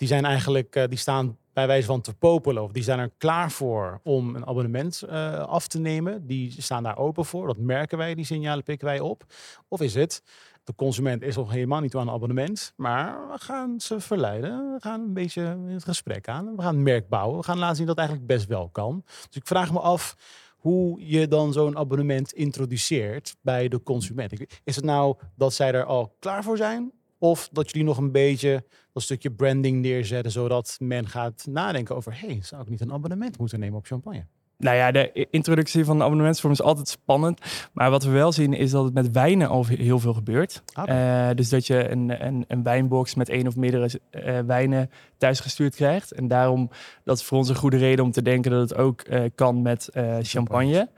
Die 0.04 0.12
zijn 0.12 0.24
eigenlijk, 0.24 0.76
uh, 0.76 0.84
die 0.88 0.98
staan 0.98 1.38
bij 1.52 1.66
wijze 1.66 1.86
van 1.86 2.00
te 2.00 2.14
popelen 2.14 2.62
of 2.62 2.72
die 2.72 2.82
zijn 2.82 2.98
er 2.98 3.10
klaar 3.18 3.50
voor 3.50 4.00
om 4.02 4.34
een 4.34 4.46
abonnement 4.46 5.02
uh, 5.06 5.38
af 5.38 5.66
te 5.66 5.78
nemen. 5.78 6.26
Die 6.26 6.62
staan 6.62 6.82
daar 6.82 6.98
open 6.98 7.24
voor. 7.24 7.46
Dat 7.46 7.56
merken 7.56 7.98
wij, 7.98 8.14
die 8.14 8.24
signalen 8.24 8.64
pikken 8.64 8.86
wij 8.86 9.00
op. 9.00 9.24
Of 9.68 9.80
is 9.80 9.94
het, 9.94 10.22
de 10.64 10.74
consument 10.74 11.22
is 11.22 11.36
nog 11.36 11.50
helemaal 11.50 11.80
niet 11.80 11.94
aan 11.94 12.08
een 12.08 12.14
abonnement, 12.14 12.72
maar 12.76 13.28
we 13.28 13.38
gaan 13.38 13.80
ze 13.80 14.00
verleiden. 14.00 14.72
We 14.72 14.80
gaan 14.80 15.00
een 15.00 15.14
beetje 15.14 15.58
het 15.66 15.84
gesprek 15.84 16.28
aan. 16.28 16.56
We 16.56 16.62
gaan 16.62 16.82
merk 16.82 17.08
bouwen. 17.08 17.38
We 17.38 17.44
gaan 17.44 17.58
laten 17.58 17.76
zien 17.76 17.86
dat 17.86 17.96
het 17.96 18.06
eigenlijk 18.06 18.36
best 18.36 18.48
wel 18.48 18.68
kan. 18.68 19.02
Dus 19.04 19.36
ik 19.36 19.46
vraag 19.46 19.72
me 19.72 19.80
af 19.80 20.16
hoe 20.50 21.08
je 21.08 21.28
dan 21.28 21.52
zo'n 21.52 21.76
abonnement 21.76 22.32
introduceert 22.32 23.36
bij 23.40 23.68
de 23.68 23.82
consument. 23.82 24.32
Is 24.64 24.76
het 24.76 24.84
nou 24.84 25.16
dat 25.36 25.54
zij 25.54 25.72
er 25.72 25.84
al 25.84 26.16
klaar 26.18 26.42
voor 26.42 26.56
zijn? 26.56 26.92
Of 27.24 27.48
dat 27.52 27.70
jullie 27.70 27.86
nog 27.86 27.96
een 27.96 28.12
beetje 28.12 28.64
dat 28.92 29.02
stukje 29.02 29.30
branding 29.30 29.80
neerzetten, 29.80 30.32
zodat 30.32 30.76
men 30.78 31.08
gaat 31.08 31.46
nadenken 31.50 31.96
over, 31.96 32.20
hey, 32.20 32.38
zou 32.42 32.62
ik 32.62 32.68
niet 32.68 32.80
een 32.80 32.92
abonnement 32.92 33.38
moeten 33.38 33.60
nemen 33.60 33.78
op 33.78 33.86
champagne? 33.86 34.26
Nou 34.58 34.76
ja, 34.76 34.90
de 34.90 35.26
introductie 35.30 35.84
van 35.84 35.98
de 35.98 36.04
abonnementsvorm 36.04 36.52
is 36.52 36.62
altijd 36.62 36.88
spannend. 36.88 37.40
Maar 37.72 37.90
wat 37.90 38.04
we 38.04 38.10
wel 38.10 38.32
zien 38.32 38.52
is 38.52 38.70
dat 38.70 38.84
het 38.84 38.94
met 38.94 39.10
wijnen 39.10 39.48
al 39.48 39.66
heel 39.66 39.98
veel 39.98 40.14
gebeurt. 40.14 40.62
Okay. 40.80 41.28
Uh, 41.30 41.36
dus 41.36 41.48
dat 41.48 41.66
je 41.66 41.88
een, 41.88 42.26
een, 42.26 42.44
een, 42.48 42.62
wijnbox 42.62 43.14
met 43.14 43.28
één 43.28 43.46
of 43.46 43.56
meerdere 43.56 44.00
uh, 44.10 44.38
wijnen 44.38 44.90
thuisgestuurd 45.16 45.74
krijgt. 45.74 46.12
En 46.12 46.28
daarom, 46.28 46.70
dat 47.04 47.18
is 47.18 47.24
voor 47.24 47.38
ons 47.38 47.48
een 47.48 47.56
goede 47.56 47.76
reden 47.76 48.04
om 48.04 48.10
te 48.10 48.22
denken 48.22 48.50
dat 48.50 48.70
het 48.70 48.78
ook 48.78 49.08
uh, 49.08 49.24
kan 49.34 49.62
met 49.62 49.88
champagne. 49.92 50.22
champagne. 50.22 50.88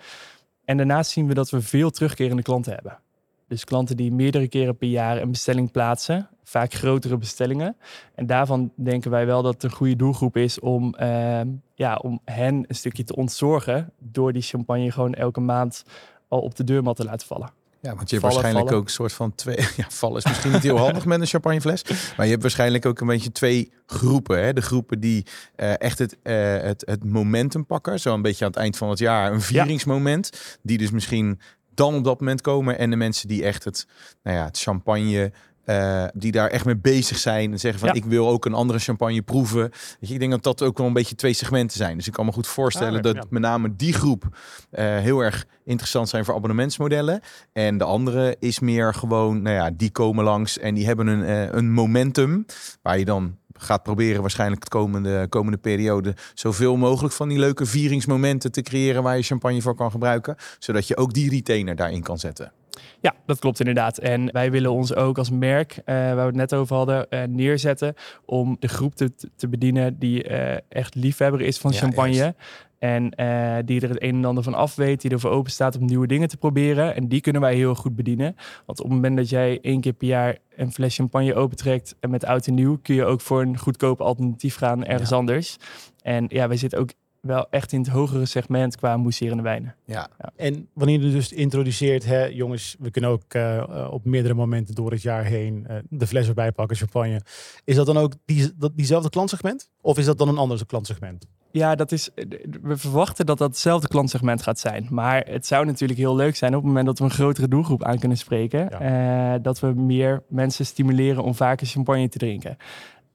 En 0.64 0.76
daarnaast 0.76 1.10
zien 1.10 1.26
we 1.26 1.34
dat 1.34 1.50
we 1.50 1.60
veel 1.60 1.90
terugkerende 1.90 2.42
klanten 2.42 2.72
hebben. 2.72 2.98
Dus 3.48 3.64
klanten 3.64 3.96
die 3.96 4.12
meerdere 4.12 4.48
keren 4.48 4.76
per 4.76 4.88
jaar 4.88 5.22
een 5.22 5.30
bestelling 5.30 5.70
plaatsen, 5.70 6.28
vaak 6.42 6.72
grotere 6.72 7.16
bestellingen. 7.16 7.76
En 8.14 8.26
daarvan 8.26 8.72
denken 8.74 9.10
wij 9.10 9.26
wel 9.26 9.42
dat 9.42 9.54
het 9.54 9.62
een 9.62 9.70
goede 9.70 9.96
doelgroep 9.96 10.36
is 10.36 10.60
om, 10.60 10.94
uh, 11.00 11.40
ja, 11.74 11.96
om 11.96 12.20
hen 12.24 12.64
een 12.68 12.74
stukje 12.74 13.04
te 13.04 13.16
ontzorgen 13.16 13.92
door 13.98 14.32
die 14.32 14.42
champagne 14.42 14.90
gewoon 14.90 15.14
elke 15.14 15.40
maand 15.40 15.84
al 16.28 16.40
op 16.40 16.54
de 16.54 16.64
deurmat 16.64 16.96
te 16.96 17.04
laten 17.04 17.26
vallen. 17.26 17.50
Ja, 17.80 17.94
want 17.94 18.10
je 18.10 18.16
hebt 18.16 18.28
vallen, 18.28 18.42
waarschijnlijk 18.42 18.66
vallen. 18.66 18.80
ook 18.80 18.88
een 18.88 18.94
soort 18.94 19.12
van 19.12 19.34
twee. 19.34 19.56
Ja, 19.76 19.86
vallen 19.88 20.16
is 20.16 20.24
misschien 20.24 20.52
niet 20.52 20.62
heel 20.62 20.78
handig 20.78 21.04
met 21.04 21.20
een 21.20 21.26
champagnefles. 21.26 21.82
Maar 22.16 22.24
je 22.26 22.30
hebt 22.30 22.42
waarschijnlijk 22.42 22.86
ook 22.86 23.00
een 23.00 23.06
beetje 23.06 23.32
twee 23.32 23.72
groepen. 23.86 24.44
Hè? 24.44 24.52
De 24.52 24.62
groepen 24.62 25.00
die 25.00 25.26
uh, 25.56 25.80
echt 25.80 25.98
het, 25.98 26.16
uh, 26.22 26.34
het, 26.60 26.82
het 26.86 27.04
momentum 27.04 27.66
pakken. 27.66 28.00
Zo 28.00 28.14
een 28.14 28.22
beetje 28.22 28.44
aan 28.44 28.50
het 28.50 28.60
eind 28.60 28.76
van 28.76 28.90
het 28.90 28.98
jaar. 28.98 29.32
Een 29.32 29.40
vieringsmoment. 29.40 30.28
Ja. 30.32 30.38
Die 30.62 30.78
dus 30.78 30.90
misschien 30.90 31.40
dan 31.76 31.94
op 31.94 32.04
dat 32.04 32.20
moment 32.20 32.40
komen. 32.40 32.78
En 32.78 32.90
de 32.90 32.96
mensen 32.96 33.28
die 33.28 33.44
echt 33.44 33.64
het, 33.64 33.86
nou 34.22 34.36
ja, 34.36 34.44
het 34.44 34.58
champagne 34.58 35.32
eh, 35.64 36.04
die 36.14 36.32
daar 36.32 36.48
echt 36.50 36.64
mee 36.64 36.76
bezig 36.76 37.18
zijn 37.18 37.52
en 37.52 37.58
zeggen 37.60 37.80
van 37.80 37.88
Ja. 37.88 37.94
ik 37.94 38.04
wil 38.04 38.28
ook 38.28 38.44
een 38.44 38.54
andere 38.54 38.78
champagne 38.78 39.22
proeven. 39.22 39.60
Weet 39.60 39.96
je, 40.08 40.14
ik 40.14 40.18
denk 40.20 40.30
dat 40.30 40.42
dat 40.42 40.62
ook 40.62 40.78
wel 40.78 40.86
een 40.86 40.92
beetje 40.92 41.14
twee 41.14 41.32
segmenten 41.32 41.76
zijn. 41.76 41.96
Dus 41.96 42.06
ik 42.06 42.12
kan 42.12 42.24
me 42.24 42.32
goed 42.32 42.46
voorstellen 42.46 42.96
Ah, 42.96 43.02
dat 43.02 43.14
ja. 43.14 43.22
met 43.30 43.42
name 43.42 43.76
die 43.76 43.92
groep 43.92 44.24
eh, 44.70 44.84
heel 44.84 45.20
erg 45.20 45.46
interessant 45.64 46.08
zijn 46.08 46.24
voor 46.24 46.34
abonnementsmodellen. 46.34 47.20
En 47.52 47.78
de 47.78 47.84
andere 47.84 48.36
is 48.38 48.58
meer 48.60 48.94
gewoon, 48.94 49.42
nou 49.42 49.56
ja, 49.56 49.70
die 49.70 49.90
komen 49.90 50.24
langs 50.24 50.58
en 50.58 50.74
die 50.74 50.86
hebben 50.86 51.06
een, 51.06 51.24
eh, 51.24 51.52
een 51.52 51.72
momentum 51.72 52.46
waar 52.82 52.98
je 52.98 53.04
dan 53.04 53.36
gaat 53.58 53.82
proberen 53.82 54.20
waarschijnlijk 54.20 54.62
de 54.62 54.68
komende, 54.68 55.26
komende 55.28 55.58
periode 55.58 56.14
zoveel 56.34 56.76
mogelijk 56.76 57.14
van 57.14 57.28
die 57.28 57.38
leuke 57.38 57.66
vieringsmomenten 57.66 58.52
te 58.52 58.62
creëren 58.62 59.02
waar 59.02 59.16
je 59.16 59.22
champagne 59.22 59.62
voor 59.62 59.74
kan 59.74 59.90
gebruiken. 59.90 60.36
Zodat 60.58 60.88
je 60.88 60.96
ook 60.96 61.12
die 61.12 61.30
retainer 61.30 61.76
daarin 61.76 62.02
kan 62.02 62.18
zetten. 62.18 62.52
Ja, 63.00 63.14
dat 63.26 63.38
klopt 63.38 63.58
inderdaad. 63.58 63.98
En 63.98 64.32
wij 64.32 64.50
willen 64.50 64.72
ons 64.72 64.94
ook 64.94 65.18
als 65.18 65.30
merk, 65.30 65.72
eh, 65.84 65.94
waar 65.94 66.16
we 66.16 66.22
het 66.22 66.34
net 66.34 66.54
over 66.54 66.76
hadden, 66.76 67.10
eh, 67.10 67.22
neerzetten 67.22 67.94
om 68.24 68.56
de 68.60 68.68
groep 68.68 68.94
te, 68.94 69.12
te 69.36 69.48
bedienen 69.48 69.98
die 69.98 70.22
eh, 70.22 70.58
echt 70.68 70.94
liefhebber 70.94 71.40
is 71.40 71.58
van 71.58 71.70
Ja, 71.72 71.78
champagne. 71.78 72.34
En 72.78 73.10
eh, 73.10 73.56
die 73.64 73.80
er 73.80 73.88
het 73.88 74.02
een 74.02 74.14
en 74.14 74.24
ander 74.24 74.44
van 74.44 74.54
af 74.54 74.74
weet, 74.74 75.00
die 75.00 75.10
ervoor 75.10 75.30
open 75.30 75.50
staat 75.52 75.78
om 75.78 75.84
nieuwe 75.84 76.06
dingen 76.06 76.28
te 76.28 76.36
proberen. 76.36 76.94
En 76.94 77.08
die 77.08 77.20
kunnen 77.20 77.42
wij 77.42 77.54
heel 77.54 77.74
goed 77.74 77.96
bedienen. 77.96 78.36
Want 78.66 78.78
op 78.78 78.84
het 78.84 78.94
moment 78.94 79.16
dat 79.16 79.28
jij 79.28 79.58
één 79.60 79.80
keer 79.80 79.92
per 79.92 80.06
jaar 80.08 80.38
een 80.56 80.72
fles 80.72 80.94
champagne 80.96 81.34
opentrekt 81.34 81.96
en 82.00 82.10
met 82.10 82.24
oud 82.24 82.46
en 82.46 82.54
nieuw, 82.54 82.78
kun 82.82 82.94
je 82.94 83.04
ook 83.04 83.20
voor 83.20 83.42
een 83.42 83.58
goedkoop 83.58 84.00
alternatief 84.00 84.56
gaan 84.56 84.84
ergens 84.84 85.10
Ja. 85.10 85.16
anders. 85.16 85.56
En 86.02 86.24
ja, 86.28 86.48
wij 86.48 86.56
zitten 86.56 86.78
ook 86.78 86.90
wel 87.20 87.46
echt 87.50 87.72
in 87.72 87.80
het 87.80 87.88
hogere 87.88 88.26
segment 88.26 88.76
qua 88.76 88.96
mousserende 88.96 89.42
wijnen. 89.42 89.74
Ja, 89.84 90.08
En 90.36 90.68
wanneer 90.72 91.00
je 91.00 91.10
dus 91.10 91.32
introduceert, 91.32 92.04
hè, 92.04 92.24
jongens, 92.24 92.76
we 92.78 92.90
kunnen 92.90 93.10
ook 93.10 93.22
eh, 93.28 93.88
op 93.90 94.04
meerdere 94.04 94.34
momenten 94.34 94.74
door 94.74 94.90
het 94.90 95.02
jaar 95.02 95.24
heen 95.24 95.64
eh, 95.66 95.76
de 95.88 96.06
fles 96.06 96.28
erbij 96.28 96.52
pakken, 96.52 96.76
champagne. 96.76 97.20
Is 97.64 97.76
dat 97.76 97.86
dan 97.86 97.96
ook 97.96 98.12
die, 98.24 98.52
dat, 98.56 98.72
diezelfde 98.76 99.10
klantsegment? 99.10 99.70
Of 99.80 99.98
is 99.98 100.04
dat 100.04 100.18
dan 100.18 100.28
een 100.28 100.38
ander 100.38 100.66
klantsegment? 100.66 101.26
Ja, 101.56 101.74
dat 101.74 101.92
is, 101.92 102.10
we 102.62 102.76
verwachten 102.76 103.26
dat 103.26 103.38
dat 103.38 103.48
hetzelfde 103.48 103.88
klantsegment 103.88 104.42
gaat 104.42 104.58
zijn. 104.58 104.86
Maar 104.90 105.24
het 105.28 105.46
zou 105.46 105.64
natuurlijk 105.66 105.98
heel 105.98 106.16
leuk 106.16 106.36
zijn 106.36 106.50
op 106.54 106.58
het 106.58 106.66
moment 106.66 106.86
dat 106.86 106.98
we 106.98 107.04
een 107.04 107.10
grotere 107.10 107.48
doelgroep 107.48 107.84
aan 107.84 107.98
kunnen 107.98 108.18
spreken. 108.18 108.70
eh, 108.80 109.34
dat 109.42 109.60
we 109.60 109.66
meer 109.66 110.22
mensen 110.28 110.66
stimuleren 110.66 111.22
om 111.22 111.34
vaker 111.34 111.66
champagne 111.66 112.08
te 112.08 112.18
drinken. 112.18 112.56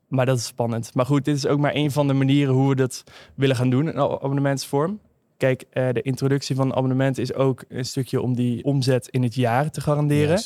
Maar 0.07 0.25
dat 0.25 0.37
is 0.37 0.45
spannend. 0.45 0.93
Maar 0.93 1.05
goed, 1.05 1.25
dit 1.25 1.35
is 1.35 1.47
ook 1.47 1.59
maar 1.59 1.75
een 1.75 1.91
van 1.91 2.07
de 2.07 2.13
manieren 2.13 2.53
hoe 2.53 2.69
we 2.69 2.75
dat 2.75 3.03
willen 3.35 3.55
gaan 3.55 3.69
doen 3.69 3.87
in 3.89 3.97
a- 3.97 4.01
abonnementsvorm. 4.21 4.99
Kijk, 5.41 5.65
eh, 5.69 5.89
de 5.91 6.01
introductie 6.01 6.55
van 6.55 6.65
een 6.65 6.75
abonnement 6.75 7.17
is 7.17 7.33
ook 7.33 7.63
een 7.67 7.85
stukje 7.85 8.21
om 8.21 8.35
die 8.35 8.63
omzet 8.63 9.07
in 9.07 9.23
het 9.23 9.35
jaar 9.35 9.71
te 9.71 9.81
garanderen. 9.81 10.41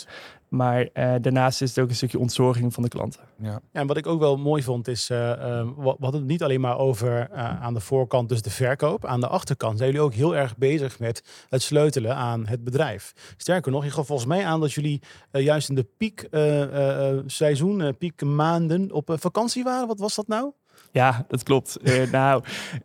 Maar 0.49 0.89
eh, 0.93 1.13
daarnaast 1.21 1.61
is 1.61 1.69
het 1.69 1.79
ook 1.79 1.89
een 1.89 1.95
stukje 1.95 2.19
ontzorging 2.19 2.73
van 2.73 2.83
de 2.83 2.89
klanten. 2.89 3.21
ja. 3.41 3.49
Ja, 3.49 3.61
en 3.71 3.87
wat 3.87 3.97
ik 3.97 4.07
ook 4.07 4.19
wel 4.19 4.37
mooi 4.37 4.63
vond 4.63 4.87
is, 4.87 5.09
eh, 5.09 5.31
eh, 5.31 5.67
we 5.77 5.95
hadden 5.99 6.19
het 6.19 6.29
niet 6.29 6.43
alleen 6.43 6.61
maar 6.61 6.77
over 6.77 7.29
eh, 7.31 7.61
aan 7.63 7.73
de 7.73 7.79
voorkant, 7.79 8.29
dus 8.29 8.41
de 8.41 8.49
verkoop. 8.49 9.05
Aan 9.05 9.19
de 9.19 9.27
achterkant 9.27 9.77
zijn 9.77 9.89
jullie 9.91 10.05
ook 10.05 10.13
heel 10.13 10.35
erg 10.35 10.57
bezig 10.57 10.99
met 10.99 11.45
het 11.49 11.61
sleutelen 11.61 12.15
aan 12.15 12.47
het 12.47 12.63
bedrijf. 12.63 13.13
Sterker 13.37 13.71
nog, 13.71 13.83
je 13.83 13.91
gaf 13.91 14.07
volgens 14.07 14.27
mij 14.27 14.45
aan 14.45 14.59
dat 14.59 14.73
jullie 14.73 15.01
juist 15.31 15.69
in 15.69 15.75
de 15.75 15.87
piekseizoen, 15.97 17.79
uh, 17.79 17.89
piekmaanden 17.97 18.91
op 18.91 19.09
eh, 19.09 19.17
vakantie 19.17 19.63
waren. 19.63 19.87
Wat 19.87 19.99
was 19.99 20.15
dat 20.15 20.27
nou? 20.27 20.51
Ja, 20.95 21.25
dat 21.27 21.43
klopt. 21.43 21.77
Eh, 21.83 22.11
nou, 22.11 22.43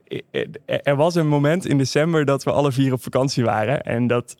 eh, 0.09 0.45
eh, 0.65 0.79
er 0.83 0.97
was 0.97 1.15
een 1.15 1.29
moment 1.29 1.67
in 1.67 1.79
december 1.79 2.25
dat 2.25 2.43
we 2.43 2.53
alle 2.53 2.73
vier 2.73 2.93
op 2.93 3.03
vakantie 3.03 3.45
waren. 3.45 3.83
En 3.83 4.07
dat 4.07 4.37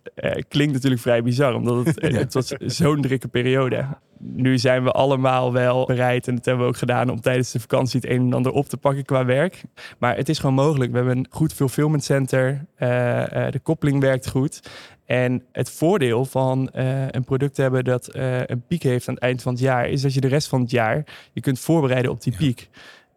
klinkt 0.49 0.73
natuurlijk 0.73 1.03
vrij 1.03 1.23
bizar, 1.23 1.55
omdat 1.55 1.87
het, 1.87 2.03
het 2.25 2.35
was 2.35 2.49
zo'n 2.59 3.01
drukke 3.01 3.29
periode. 3.29 3.87
Nu 4.19 4.59
zijn 4.59 4.85
we 4.85 4.91
allemaal 4.91 5.53
wel 5.53 5.87
bereid, 5.87 6.29
en 6.29 6.35
dat 6.35 6.45
hebben 6.45 6.65
we 6.65 6.71
ook 6.71 6.79
gedaan, 6.79 7.11
om 7.11 7.21
tijdens 7.21 7.51
de 7.53 7.61
vakantie 7.61 8.01
het 8.01 8.11
een 8.11 8.21
en 8.21 8.33
ander 8.33 8.53
op 8.53 8.67
te 8.67 8.77
pakken 8.77 9.05
qua 9.05 9.25
werk. 9.25 9.63
Maar 9.99 10.17
het 10.17 10.29
is 10.29 10.39
gewoon 10.39 10.55
mogelijk. 10.55 10.91
We 10.91 10.97
hebben 10.97 11.17
een 11.17 11.27
goed 11.31 11.53
fulfillment 11.53 12.05
center. 12.05 12.67
de 12.79 13.61
koppeling 13.63 14.01
werkt 14.01 14.29
goed. 14.29 14.71
En 15.05 15.43
het 15.53 15.71
voordeel 15.71 16.25
van 16.25 16.69
een 17.11 17.25
product 17.25 17.57
hebben 17.57 17.85
dat 17.85 18.09
een 18.47 18.63
piek 18.69 18.83
heeft 18.83 19.09
aan 19.09 19.15
het 19.15 19.23
eind 19.23 19.43
van 19.43 19.53
het 19.53 19.63
jaar, 19.63 19.89
is 19.89 20.03
dat 20.03 20.15
je 20.15 20.21
de 20.21 20.29
rest 20.29 20.49
van 20.49 20.61
het 20.61 20.71
jaar 20.71 21.05
je 21.33 21.41
kunt 21.41 21.61
voorbereiden 21.61 22.11
op 22.11 22.23
die 22.23 22.37
piek. 22.37 22.69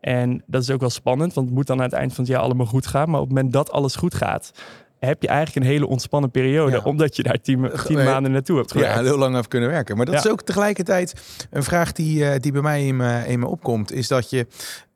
En 0.05 0.43
dat 0.45 0.61
is 0.61 0.69
ook 0.69 0.79
wel 0.79 0.89
spannend, 0.89 1.33
want 1.33 1.47
het 1.47 1.55
moet 1.55 1.67
dan 1.67 1.77
aan 1.77 1.83
het 1.83 1.93
eind 1.93 2.13
van 2.13 2.23
het 2.23 2.33
jaar 2.33 2.41
allemaal 2.41 2.65
goed 2.65 2.87
gaan. 2.87 3.09
Maar 3.09 3.19
op 3.19 3.25
het 3.27 3.35
moment 3.35 3.53
dat 3.53 3.71
alles 3.71 3.95
goed 3.95 4.13
gaat, 4.15 4.51
heb 4.99 5.21
je 5.21 5.27
eigenlijk 5.27 5.65
een 5.65 5.71
hele 5.71 5.87
ontspannen 5.87 6.31
periode. 6.31 6.71
Ja. 6.75 6.81
Omdat 6.83 7.15
je 7.15 7.23
daar 7.23 7.41
tien, 7.41 7.71
tien 7.87 7.97
Eh, 7.99 8.05
maanden 8.05 8.31
naartoe 8.31 8.57
hebt 8.57 8.71
gewerkt. 8.71 8.95
Ja, 8.95 9.03
heel 9.03 9.17
lang 9.17 9.35
heeft 9.35 9.47
kunnen 9.47 9.69
werken. 9.69 9.97
Maar 9.97 10.05
dat 10.05 10.15
Ja. 10.15 10.19
is 10.21 10.29
ook 10.29 10.41
tegelijkertijd 10.41 11.13
een 11.49 11.63
vraag 11.63 11.91
die, 11.91 12.25
eh, 12.29 12.39
die 12.39 12.51
bij 12.51 12.61
mij 12.61 12.87
in 12.87 12.95
me, 12.95 13.23
in 13.27 13.39
me 13.39 13.47
opkomt. 13.47 13.91
Is 13.91 14.07
dat 14.07 14.29
je 14.29 14.47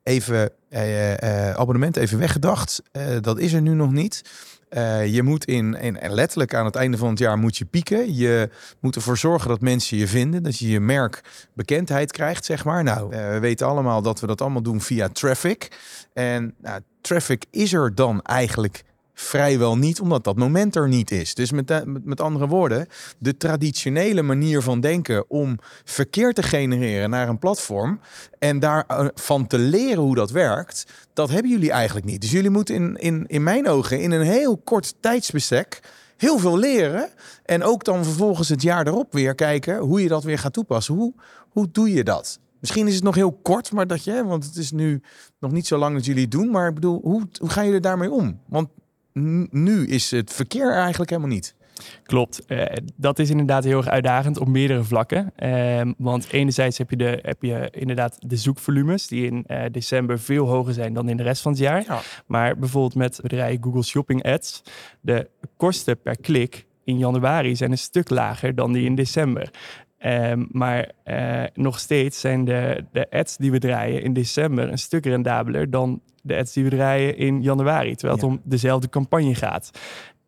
even 0.02 0.50
eh, 0.68 1.48
eh, 1.48 1.56
abonnement 1.56 1.96
even 1.96 2.18
weggedacht. 2.18 2.82
Eh, 2.92 3.02
dat 3.20 3.38
is 3.38 3.52
er 3.52 3.62
nu 3.62 3.74
nog 3.74 3.90
niet. 3.92 4.22
Eh, 4.68 5.14
je 5.14 5.22
moet 5.22 5.44
in, 5.44 5.76
en 5.76 6.14
letterlijk 6.14 6.54
aan 6.54 6.64
het 6.64 6.74
einde 6.74 6.96
van 6.96 7.08
het 7.08 7.18
jaar 7.18 7.38
moet 7.38 7.56
je 7.56 7.64
pieken. 7.64 8.14
Je 8.14 8.50
moet 8.80 8.96
ervoor 8.96 9.18
zorgen 9.18 9.48
dat 9.48 9.60
mensen 9.60 9.96
je 9.96 10.06
vinden. 10.06 10.42
Dat 10.42 10.58
je 10.58 10.68
je 10.68 10.80
merk 10.80 11.20
bekendheid 11.54 12.12
krijgt, 12.12 12.44
zeg 12.44 12.64
maar. 12.64 12.82
Nou, 12.82 13.12
eh, 13.12 13.28
we 13.28 13.38
weten 13.38 13.66
allemaal 13.66 14.02
dat 14.02 14.20
we 14.20 14.26
dat 14.26 14.40
allemaal 14.40 14.62
doen 14.62 14.80
via 14.80 15.08
traffic. 15.08 15.68
En 16.12 16.54
nou, 16.58 16.80
traffic 17.00 17.44
is 17.50 17.72
er 17.72 17.94
dan 17.94 18.22
eigenlijk 18.22 18.84
vrijwel 19.20 19.76
niet, 19.76 20.00
omdat 20.00 20.24
dat 20.24 20.36
moment 20.36 20.76
er 20.76 20.88
niet 20.88 21.10
is. 21.10 21.34
Dus 21.34 21.52
met, 21.52 21.68
de- 21.68 21.82
met, 21.84 22.04
met 22.04 22.20
andere 22.20 22.46
woorden, 22.46 22.86
de 23.18 23.36
traditionele 23.36 24.22
manier 24.22 24.62
van 24.62 24.80
denken 24.80 25.30
om 25.30 25.58
verkeer 25.84 26.32
te 26.32 26.42
genereren 26.42 27.10
naar 27.10 27.28
een 27.28 27.38
platform 27.38 28.00
en 28.38 28.58
daarvan 28.58 29.46
te 29.46 29.58
leren 29.58 30.02
hoe 30.02 30.14
dat 30.14 30.30
werkt, 30.30 30.84
dat 31.12 31.30
hebben 31.30 31.50
jullie 31.50 31.70
eigenlijk 31.70 32.06
niet. 32.06 32.20
Dus 32.20 32.30
jullie 32.30 32.50
moeten 32.50 32.74
in, 32.74 32.96
in, 32.96 33.24
in 33.26 33.42
mijn 33.42 33.68
ogen 33.68 34.00
in 34.00 34.10
een 34.10 34.26
heel 34.26 34.56
kort 34.56 34.94
tijdsbestek 35.00 35.80
heel 36.16 36.38
veel 36.38 36.58
leren 36.58 37.08
en 37.44 37.62
ook 37.62 37.84
dan 37.84 38.04
vervolgens 38.04 38.48
het 38.48 38.62
jaar 38.62 38.86
erop 38.86 39.12
weer 39.12 39.34
kijken 39.34 39.78
hoe 39.78 40.02
je 40.02 40.08
dat 40.08 40.24
weer 40.24 40.38
gaat 40.38 40.52
toepassen. 40.52 40.94
Hoe, 40.94 41.12
hoe 41.48 41.68
doe 41.72 41.92
je 41.92 42.04
dat? 42.04 42.38
Misschien 42.60 42.86
is 42.86 42.94
het 42.94 43.04
nog 43.04 43.14
heel 43.14 43.32
kort, 43.32 43.72
maar 43.72 43.86
dat 43.86 44.04
je, 44.04 44.24
want 44.24 44.44
het 44.44 44.56
is 44.56 44.70
nu 44.70 45.02
nog 45.40 45.52
niet 45.52 45.66
zo 45.66 45.78
lang 45.78 45.94
dat 45.94 46.04
jullie 46.04 46.22
het 46.22 46.30
doen, 46.30 46.50
maar 46.50 46.68
ik 46.68 46.74
bedoel, 46.74 47.00
hoe, 47.02 47.28
hoe 47.40 47.48
gaan 47.48 47.64
jullie 47.64 47.80
daarmee 47.80 48.10
om? 48.10 48.40
Want 48.48 48.68
nu 49.50 49.86
is 49.86 50.10
het 50.10 50.32
verkeer 50.32 50.70
er 50.70 50.80
eigenlijk 50.80 51.10
helemaal 51.10 51.32
niet. 51.32 51.56
Klopt. 52.02 52.44
Eh, 52.46 52.64
dat 52.96 53.18
is 53.18 53.30
inderdaad 53.30 53.64
heel 53.64 53.76
erg 53.76 53.88
uitdagend 53.88 54.38
op 54.38 54.48
meerdere 54.48 54.84
vlakken. 54.84 55.32
Ehm, 55.36 55.92
want 55.98 56.32
enerzijds 56.32 56.78
heb 56.78 56.90
je, 56.90 56.96
de, 56.96 57.18
heb 57.22 57.42
je 57.42 57.68
inderdaad 57.70 58.16
de 58.20 58.36
zoekvolumes 58.36 59.06
die 59.06 59.26
in 59.26 59.44
eh, 59.46 59.62
december 59.72 60.18
veel 60.18 60.46
hoger 60.46 60.74
zijn 60.74 60.94
dan 60.94 61.08
in 61.08 61.16
de 61.16 61.22
rest 61.22 61.42
van 61.42 61.52
het 61.52 61.60
jaar. 61.60 61.84
Ja. 61.86 62.00
Maar 62.26 62.58
bijvoorbeeld 62.58 62.94
met 62.94 63.18
bedrijf 63.22 63.58
Google 63.60 63.82
Shopping 63.82 64.24
Ads, 64.24 64.62
de 65.00 65.30
kosten 65.56 66.00
per 66.00 66.16
klik 66.20 66.66
in 66.84 66.98
januari 66.98 67.56
zijn 67.56 67.70
een 67.70 67.78
stuk 67.78 68.10
lager 68.10 68.54
dan 68.54 68.72
die 68.72 68.84
in 68.84 68.94
december. 68.94 69.50
Ehm, 69.98 70.44
maar 70.50 70.90
eh, 71.04 71.42
nog 71.54 71.78
steeds 71.78 72.20
zijn 72.20 72.44
de, 72.44 72.84
de 72.92 73.10
ads 73.10 73.36
die 73.36 73.50
we 73.50 73.58
draaien 73.58 74.02
in 74.02 74.12
december 74.12 74.68
een 74.70 74.78
stuk 74.78 75.06
rendabeler 75.06 75.70
dan 75.70 76.00
de 76.22 76.36
ads 76.36 76.52
die 76.52 76.64
we 76.64 76.70
draaien 76.70 77.16
in 77.16 77.42
januari. 77.42 77.94
Terwijl 77.94 78.18
het 78.18 78.26
Ja. 78.28 78.32
om 78.32 78.40
dezelfde 78.44 78.88
campagne 78.88 79.34
gaat. 79.34 79.70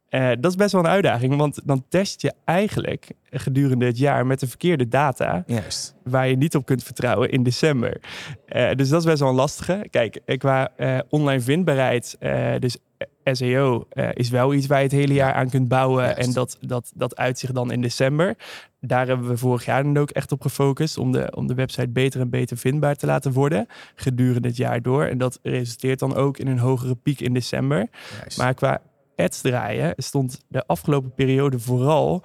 Eh, 0.09 0.29
dat 0.41 0.51
is 0.51 0.57
best 0.57 0.73
wel 0.73 0.81
een 0.85 0.91
uitdaging, 0.91 1.37
want 1.37 1.61
dan 1.65 1.85
test 1.89 2.23
je 2.23 2.33
eigenlijk 2.45 3.11
gedurende 3.31 3.85
het 3.87 3.99
jaar 3.99 4.27
met 4.27 4.41
de 4.41 4.47
verkeerde 4.49 4.89
data 4.89 5.43
Juist. 5.47 5.95
waar 6.05 6.29
je 6.29 6.37
niet 6.37 6.55
op 6.57 6.67
kunt 6.67 6.83
vertrouwen 6.83 7.31
in 7.31 7.43
december. 7.43 8.01
Eh, 8.47 8.71
dus 8.75 8.89
dat 8.89 9.01
is 9.01 9.07
best 9.07 9.21
wel 9.21 9.29
een 9.29 9.35
lastige. 9.35 9.87
Kijk, 9.91 10.21
qua 10.39 10.73
eh, 10.77 10.99
online 11.09 11.41
vindbaarheid, 11.41 12.17
dus 12.59 12.77
SEO 13.25 13.87
is 14.15 14.31
wel 14.31 14.55
iets 14.55 14.67
waar 14.67 14.79
je 14.79 14.85
het 14.85 14.93
hele 14.93 15.15
jaar 15.15 15.33
aan 15.35 15.51
kunt 15.51 15.69
bouwen. 15.69 16.05
Juist. 16.05 16.19
En 16.19 16.33
dat, 16.33 16.59
dat, 16.61 16.93
dat 16.95 17.17
uitzicht 17.17 17.55
dan 17.55 17.73
in 17.73 17.81
december. 17.81 18.37
Daar 18.81 19.07
hebben 19.07 19.29
we 19.29 19.37
vorig 19.37 19.65
jaar 19.65 19.83
dan 19.83 19.97
ook 19.97 20.11
echt 20.11 20.33
op 20.33 20.41
gefocust 20.43 20.99
om 20.99 21.13
de, 21.13 21.33
om 21.37 21.47
de 21.47 21.55
website 21.55 21.89
beter 21.89 22.21
en 22.21 22.31
beter 22.31 22.57
vindbaar 22.57 22.97
te 22.97 23.07
laten 23.07 23.33
worden 23.33 23.67
gedurende 23.95 24.49
het 24.49 24.57
jaar 24.57 24.83
door. 24.83 25.05
En 25.05 25.19
dat 25.19 25.39
resulteert 25.43 25.99
dan 25.99 26.15
ook 26.15 26.39
in 26.39 26.47
een 26.47 26.59
hogere 26.59 26.95
piek 26.95 27.21
in 27.21 27.35
december. 27.35 27.89
Maar 28.37 28.55
qua 28.55 28.81
ads 29.17 29.41
draaien 29.41 29.93
stond 29.97 30.45
de 30.49 30.67
afgelopen 30.67 31.15
periode 31.15 31.59
vooral 31.59 32.23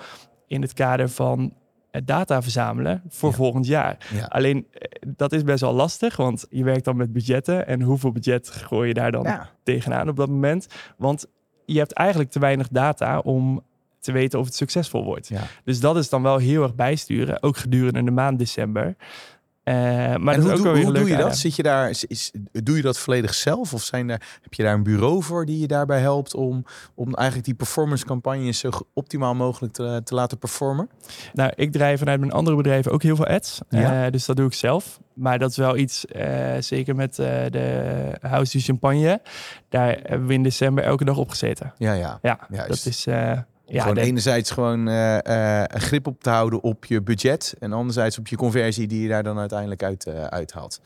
in 0.48 0.62
het 0.62 0.74
kader 0.74 1.10
van 1.10 1.54
data 2.06 2.42
verzamelen 2.42 3.02
voor 3.08 3.30
Ja. 3.30 3.36
volgend 3.36 3.66
jaar. 3.68 4.08
ja. 4.14 4.26
Alleen 4.26 4.68
eh, 4.72 5.02
dat 5.16 5.32
is 5.32 5.44
best 5.44 5.62
wel 5.62 5.74
lastig, 5.74 6.16
want 6.16 6.46
je 6.50 6.64
werkt 6.64 6.86
dan 6.86 6.98
met 6.98 7.14
budgetten 7.14 7.68
en 7.68 7.82
hoeveel 7.82 8.12
budget 8.12 8.50
gooi 8.50 8.88
je 8.88 8.94
daar 8.94 9.12
dan 9.12 9.24
Ja. 9.24 9.50
tegenaan 9.64 10.10
op 10.10 10.16
dat 10.16 10.30
moment? 10.30 10.68
Want 10.98 11.26
je 11.66 11.78
hebt 11.78 11.94
eigenlijk 11.94 12.32
te 12.32 12.40
weinig 12.40 12.68
data 12.68 13.20
om 13.20 13.62
te 14.06 14.12
weten 14.12 14.40
of 14.40 14.46
het 14.46 14.56
succesvol 14.56 15.04
wordt. 15.04 15.28
Ja. 15.28 15.42
Dus 15.64 15.80
dat 15.80 15.98
is 15.98 16.10
dan 16.10 16.22
wel 16.22 16.38
heel 16.38 16.64
erg 16.64 16.76
bijsturen, 16.76 17.44
ook 17.44 17.58
gedurende 17.58 18.04
de 18.04 18.12
maand 18.12 18.40
december. 18.40 18.96
Uh, 19.64 19.76
maar 19.76 20.14
en 20.14 20.24
dat 20.24 20.36
hoe, 20.42 20.52
is 20.52 20.58
ook 20.60 20.64
doe, 20.64 20.84
hoe 20.84 20.94
doe 20.94 21.10
je 21.10 21.18
dat? 21.18 21.38
Zit 21.38 21.56
je 21.56 21.64
daar, 21.64 21.90
is- 21.90 22.06
is, 22.06 22.32
doe 22.52 22.76
je 22.76 22.82
dat 22.82 23.00
volledig 23.00 23.34
zelf? 23.34 23.74
Of 23.74 23.82
zijn 23.82 24.10
er, 24.10 24.22
heb 24.42 24.54
je 24.54 24.64
daar 24.64 24.74
een 24.74 24.84
bureau 24.84 25.24
voor 25.24 25.46
die 25.46 25.60
je 25.60 25.68
daarbij 25.68 26.00
helpt 26.00 26.34
om, 26.36 26.66
om 26.96 27.14
eigenlijk 27.14 27.48
die 27.48 27.56
performance 27.56 28.06
campagnes 28.06 28.60
zo 28.60 28.70
optimaal 28.94 29.36
mogelijk 29.36 29.74
te, 29.74 30.02
te 30.04 30.16
laten 30.16 30.38
performen? 30.38 30.90
Nou, 31.34 31.52
ik 31.56 31.72
draai 31.72 31.98
vanuit 31.98 32.20
mijn 32.20 32.32
andere 32.32 32.58
bedrijven 32.58 32.92
ook 32.92 33.04
heel 33.04 33.16
veel 33.16 33.28
ads. 33.28 33.60
Ja. 33.70 34.06
Eh, 34.06 34.12
dus 34.12 34.26
dat 34.26 34.36
doe 34.36 34.48
ik 34.48 34.54
zelf. 34.54 35.00
Maar 35.14 35.40
dat 35.40 35.50
is 35.50 35.58
wel 35.58 35.78
iets, 35.78 36.06
eh, 36.06 36.54
zeker 36.60 36.96
met 36.96 37.20
eh, 37.20 37.28
de 37.50 38.18
House 38.22 38.58
du 38.58 38.64
Champagne. 38.64 39.22
Daar 39.70 39.98
hebben 40.04 40.28
we 40.28 40.34
in 40.34 40.44
december 40.44 40.84
elke 40.84 41.06
dag 41.06 41.18
op 41.18 41.30
gezeten. 41.30 41.74
Ja, 41.78 41.94
ja. 41.94 42.20
Ja, 42.22 42.40
Juist. 42.50 42.68
dat 42.68 42.86
is... 42.94 43.06
eh, 43.68 43.74
ja, 43.74 43.80
gewoon 43.82 43.96
de- 43.96 44.02
enerzijds 44.02 44.52
gewoon 44.52 44.88
eh, 44.88 45.62
eh, 45.62 45.64
een 45.68 45.82
grip 45.82 46.08
op 46.08 46.24
te 46.24 46.30
houden 46.30 46.62
op 46.64 46.86
je 46.86 47.02
budget. 47.02 47.56
En 47.60 47.74
anderzijds 47.74 48.20
op 48.20 48.28
je 48.28 48.36
conversie 48.36 48.88
die 48.88 49.02
je 49.02 49.08
daar 49.08 49.24
dan 49.24 49.40
uiteindelijk 49.40 49.84
uit, 49.84 50.06
eh, 50.06 50.24
uithaalt. 50.24 50.82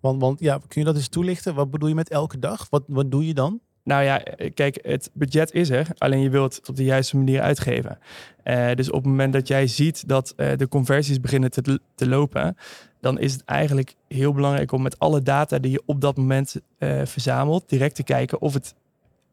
Want, 0.00 0.20
want 0.20 0.40
ja, 0.40 0.58
kun 0.68 0.80
je 0.80 0.86
dat 0.86 0.96
eens 0.96 1.08
toelichten? 1.08 1.54
Wat 1.54 1.70
bedoel 1.70 1.88
je 1.88 1.94
met 1.94 2.08
elke 2.10 2.38
dag? 2.38 2.66
Wat, 2.70 2.82
wat 2.86 3.10
doe 3.10 3.26
je 3.26 3.34
dan? 3.34 3.60
Nou 3.84 4.02
ja, 4.02 4.22
kijk, 4.54 4.78
het 4.82 5.10
budget 5.12 5.52
is 5.52 5.70
er. 5.70 5.86
Alleen 5.98 6.20
je 6.20 6.30
wilt 6.30 6.56
het 6.56 6.68
op 6.68 6.76
de 6.76 6.84
juiste 6.84 7.16
manier 7.16 7.40
uitgeven. 7.40 7.98
Eh, 8.42 8.74
dus 8.74 8.88
op 8.88 8.94
het 9.02 9.04
moment 9.10 9.32
dat 9.32 9.48
jij 9.48 9.66
ziet 9.66 10.08
dat 10.08 10.32
eh, 10.36 10.56
de 10.56 10.68
conversies 10.68 11.20
beginnen 11.20 11.50
te, 11.50 11.80
te 11.94 12.08
lopen, 12.08 12.56
dan 13.00 13.18
is 13.18 13.32
het 13.32 13.44
eigenlijk 13.44 13.94
heel 14.08 14.32
belangrijk 14.32 14.72
om 14.72 14.82
met 14.82 14.98
alle 14.98 15.22
data 15.22 15.58
die 15.58 15.70
je 15.70 15.82
op 15.86 16.00
dat 16.00 16.16
moment 16.16 16.56
eh, 16.78 17.00
verzamelt, 17.04 17.68
direct 17.68 17.94
te 17.94 18.02
kijken 18.02 18.40
of 18.40 18.54
het 18.54 18.74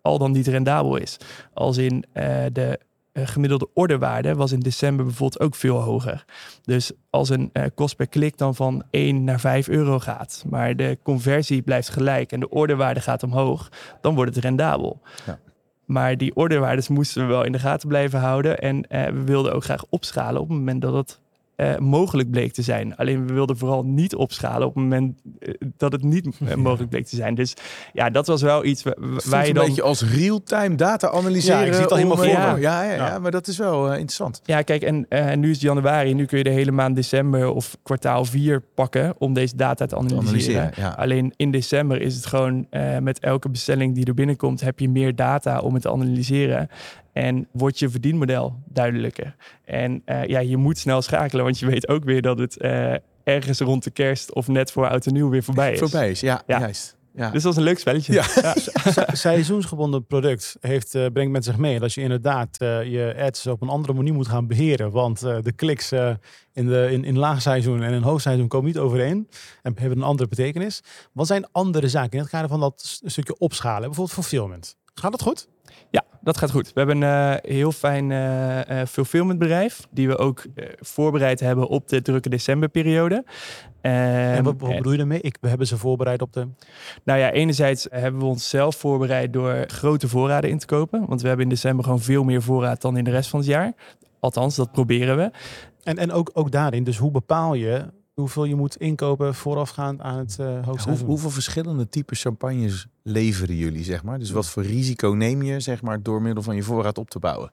al 0.05 0.17
dan 0.17 0.31
niet 0.31 0.47
rendabel 0.47 0.95
is. 0.95 1.17
Als 1.53 1.77
in 1.77 2.05
eh, 2.13 2.45
de 2.51 2.79
eh, 3.15 3.27
gemiddelde 3.27 3.69
orderwaarde 3.74 4.35
was 4.35 4.51
in 4.51 4.59
december 4.59 5.05
bijvoorbeeld 5.05 5.41
ook 5.41 5.55
veel 5.55 5.79
hoger. 5.79 6.25
Dus 6.63 6.91
als 7.09 7.29
een 7.29 7.50
eh, 7.53 7.63
kost 7.75 7.95
per 7.95 8.07
klik 8.07 8.38
dan 8.38 8.55
van 8.55 8.83
1 8.89 9.24
naar 9.24 9.39
5 9.39 9.67
euro 9.67 10.00
gaat, 10.00 10.43
maar 10.50 10.75
de 10.75 10.97
conversie 11.03 11.62
blijft 11.62 11.89
gelijk 11.89 12.31
en 12.31 12.39
de 12.39 12.50
orderwaarde 12.50 13.01
gaat 13.01 13.24
omhoog, 13.24 13.69
dan 14.01 14.15
wordt 14.15 14.35
het 14.35 14.43
rendabel. 14.43 15.01
Ja. 15.25 15.39
Maar 15.85 16.17
die 16.17 16.35
orderwaardes 16.35 16.88
moesten 16.88 17.21
we 17.21 17.27
wel 17.27 17.43
in 17.43 17.51
de 17.51 17.59
gaten 17.59 17.88
blijven 17.88 18.19
houden. 18.19 18.59
En 18.59 18.88
eh, 18.88 19.05
we 19.05 19.24
wilden 19.24 19.53
ook 19.53 19.63
graag 19.63 19.85
opschalen 19.89 20.41
op 20.41 20.47
het 20.47 20.57
moment 20.57 20.81
dat 20.81 20.93
het 20.93 21.19
eh, 21.55 21.77
mogelijk 21.77 22.31
bleek 22.31 22.53
te 22.53 22.62
zijn. 22.62 22.95
Alleen 22.95 23.27
we 23.27 23.33
wilden 23.33 23.57
vooral 23.57 23.83
niet 23.83 24.15
opschalen 24.15 24.67
op 24.67 24.74
het 24.75 24.83
moment 24.83 25.21
eh, 25.39 25.53
dat 25.77 25.91
het 25.91 26.03
niet 26.03 26.27
eh, 26.47 26.55
mogelijk 26.55 26.89
bleek 26.89 27.05
te 27.05 27.15
zijn. 27.15 27.35
Dus 27.35 27.53
ja, 27.93 28.09
dat 28.09 28.27
was 28.27 28.41
wel 28.41 28.65
iets 28.65 28.83
wa- 28.83 28.93
wa- 29.00 29.07
Voelt 29.07 29.24
waar 29.24 29.41
je 29.43 29.47
een 29.50 29.53
dan... 29.55 29.65
beetje 29.65 29.81
als 29.81 30.03
real-time 30.13 30.75
data 30.75 31.09
analyseren. 31.09 31.59
Ja, 31.59 31.65
ik 31.65 31.71
zie 31.74 31.81
het 31.81 31.91
al 31.91 31.97
helemaal 31.97 32.17
voor 32.17 32.25
me. 32.25 32.31
Ja, 32.31 32.55
ja, 32.55 32.83
ja, 32.83 32.93
Ja. 33.07 33.19
maar 33.19 33.31
dat 33.31 33.47
is 33.47 33.57
wel 33.57 33.85
eh, 33.85 33.91
interessant. 33.91 34.41
Ja, 34.43 34.62
kijk, 34.62 34.81
en 34.83 35.05
eh, 35.09 35.35
nu 35.35 35.47
is 35.50 35.53
het 35.55 35.62
januari. 35.65 36.13
Nu 36.13 36.25
kun 36.25 36.38
je 36.38 36.43
de 36.43 36.50
hele 36.50 36.71
maand 36.71 36.95
december 36.95 37.50
of 37.53 37.77
kwartaal 37.83 38.25
4 38.25 38.62
pakken 38.75 39.13
om 39.17 39.33
deze 39.33 39.55
data 39.55 39.85
te 39.85 39.95
Te 39.95 39.95
analyseren. 39.95 40.27
analyseren, 40.27 40.71
ja. 40.75 40.89
Alleen 40.89 41.33
in 41.35 41.51
december 41.51 42.01
is 42.01 42.15
het 42.15 42.25
gewoon 42.25 42.67
eh, 42.69 42.97
met 42.97 43.19
elke 43.19 43.50
bestelling 43.50 43.95
die 43.95 44.05
er 44.05 44.13
binnenkomt, 44.13 44.62
heb 44.62 44.79
je 44.79 44.89
meer 44.89 45.15
data 45.15 45.59
om 45.59 45.74
het 45.74 45.81
te 45.81 45.91
analyseren. 45.91 46.69
En 47.15 47.48
wordt 47.51 47.79
je 47.79 47.89
verdienmodel 47.89 48.55
duidelijker. 48.65 49.36
En 49.65 50.01
eh, 50.05 50.25
ja, 50.25 50.39
je 50.39 50.57
moet 50.57 50.77
snel 50.77 51.01
schakelen, 51.01 51.43
want 51.43 51.60
je 51.60 51.65
weet 51.65 51.88
ook 51.88 52.03
weer 52.03 52.22
dat 52.22 52.39
het 52.39 52.57
eh, 52.57 52.93
ergens 53.24 53.60
rond 53.60 53.84
de 53.84 53.91
kerst 53.91 54.34
of 54.34 54.48
net 54.48 54.72
voor 54.72 54.89
oud 54.89 55.05
en 55.05 55.13
nieuw 55.13 55.29
weer 55.29 55.43
voorbij 55.43 55.72
is. 55.74 55.79
Voorbij 55.79 56.10
is, 56.10 56.19
ja, 56.19 56.41
Ja. 56.48 56.60
juist. 56.60 56.98
Ja. 57.15 57.29
Dus 57.29 57.43
dat 57.43 57.51
is 57.51 57.57
een 57.57 57.63
leuk 57.63 57.79
spelletje. 57.79 58.13
Ja. 58.13 58.24
Se- 58.55 59.07
Seizoensgebonden 59.27 60.05
product 60.05 60.57
heeft, 60.60 60.95
eh, 60.95 61.05
brengt 61.13 61.31
met 61.31 61.43
zich 61.43 61.57
mee 61.57 61.79
dat 61.79 61.93
je 61.93 62.01
inderdaad 62.01 62.57
eh, 62.57 62.84
je 62.91 63.15
ads 63.19 63.48
op 63.48 63.62
een 63.62 63.69
andere 63.69 63.93
manier 63.93 64.13
moet 64.13 64.27
gaan 64.27 64.48
beheren. 64.48 64.91
Want 64.91 65.24
eh, 65.24 65.38
de 65.41 65.51
kliks 65.51 65.91
eh, 65.91 66.13
in, 66.53 66.67
de, 66.67 66.88
in, 66.91 67.03
in 67.03 67.17
laagseizoen 67.17 67.81
en 67.84 67.93
in 67.93 68.01
hoogseizoen 68.01 68.48
komen 68.48 68.67
niet 68.67 68.77
overeen 68.77 69.29
en 69.62 69.74
hebben 69.79 69.98
een 69.98 70.03
andere 70.03 70.29
betekenis. 70.29 70.81
Wat 71.12 71.27
zijn 71.27 71.48
andere 71.51 71.88
zaken 71.88 72.12
in 72.12 72.19
het 72.19 72.29
kader 72.29 72.50
van 72.50 72.60
dat 72.60 73.00
stukje 73.05 73.38
opschalen? 73.38 73.81
Bijvoorbeeld 73.81 74.13
fulfillment. 74.13 74.75
Gaat 74.93 75.12
dat 75.12 75.22
goed? 75.22 75.48
Dat 76.25 76.38
gaat 76.38 76.51
goed. 76.51 76.74
We 76.74 76.79
hebben 76.79 77.01
een 77.01 77.38
eh, 77.41 77.51
heel 77.51 77.72
fijn 77.72 78.12
eh 78.12 78.82
eh, 78.82 78.88
fulfillmentbedrijf. 78.88 79.88
Die 79.91 80.08
we 80.08 80.17
ook 80.17 80.44
voorbereid 80.79 81.39
hebben 81.39 81.67
op 81.67 81.88
de 81.88 82.01
drukke 82.01 82.29
decemberperiode. 82.29 83.24
en 83.82 84.34
Ehm, 84.36 84.44
wat, 84.44 84.55
wat 84.58 84.70
en- 84.70 84.75
bedoel 84.75 84.91
je 84.91 84.98
daarmee? 84.98 85.22
Ik, 85.22 85.38
we 85.41 85.48
hebben 85.48 85.67
ze 85.67 85.77
voorbereid 85.77 86.22
op 86.22 86.34
de... 86.34 86.48
Nou 87.03 87.20
ja, 87.20 87.32
enerzijds 87.32 87.88
hebben 87.89 88.20
we 88.22 88.27
ons 88.27 88.50
zelf 88.50 88.75
voorbereid 88.75 89.34
door 89.34 89.63
grote 89.67 90.08
voorraden 90.08 90.50
in 90.50 90.58
te 90.58 90.65
kopen. 90.65 91.05
Want 91.08 91.22
we 91.22 91.27
hebben 91.27 91.46
in 91.46 91.51
december 91.51 91.84
gewoon 91.84 92.01
veel 92.01 92.24
meer 92.24 92.41
voorraad 92.41 92.82
dan 92.82 92.98
in 92.98 93.03
de 93.03 93.12
rest 93.12 93.29
van 93.29 93.39
het 93.39 93.48
jaar. 93.50 93.74
Althans, 94.20 94.55
dat 94.55 94.72
proberen 94.72 95.17
we. 95.17 95.32
En, 95.84 95.98
en 95.98 96.12
ook, 96.12 96.29
ook 96.34 96.51
daarin, 96.51 96.84
dus 96.84 96.98
hoe 96.98 97.12
bepaal 97.12 97.53
je 97.53 97.86
hoeveel 98.15 98.43
je 98.45 98.55
moet 98.55 98.75
inkopen 98.75 99.36
voorafgaand 99.36 100.01
aan 100.01 100.17
het 100.17 100.39
eh 100.39 100.45
Hoe, 100.45 100.63
hoogseizoen? 100.65 101.07
hoeveel 101.07 101.29
verschillende 101.29 101.89
typen 101.89 102.15
champagnes 102.15 102.88
leveren 103.03 103.55
jullie, 103.55 103.84
zeg 103.84 104.03
maar? 104.03 104.19
Dus 104.19 104.31
wat 104.31 104.48
voor 104.50 104.63
risico 104.63 105.10
neem 105.10 105.41
je, 105.41 105.60
zeg 105.60 105.81
maar, 105.81 106.01
door 106.03 106.22
middel 106.22 106.43
van 106.43 106.55
je 106.55 106.63
voorraad 106.63 106.98
op 106.98 107.10
te 107.10 107.19
bouwen? 107.19 107.51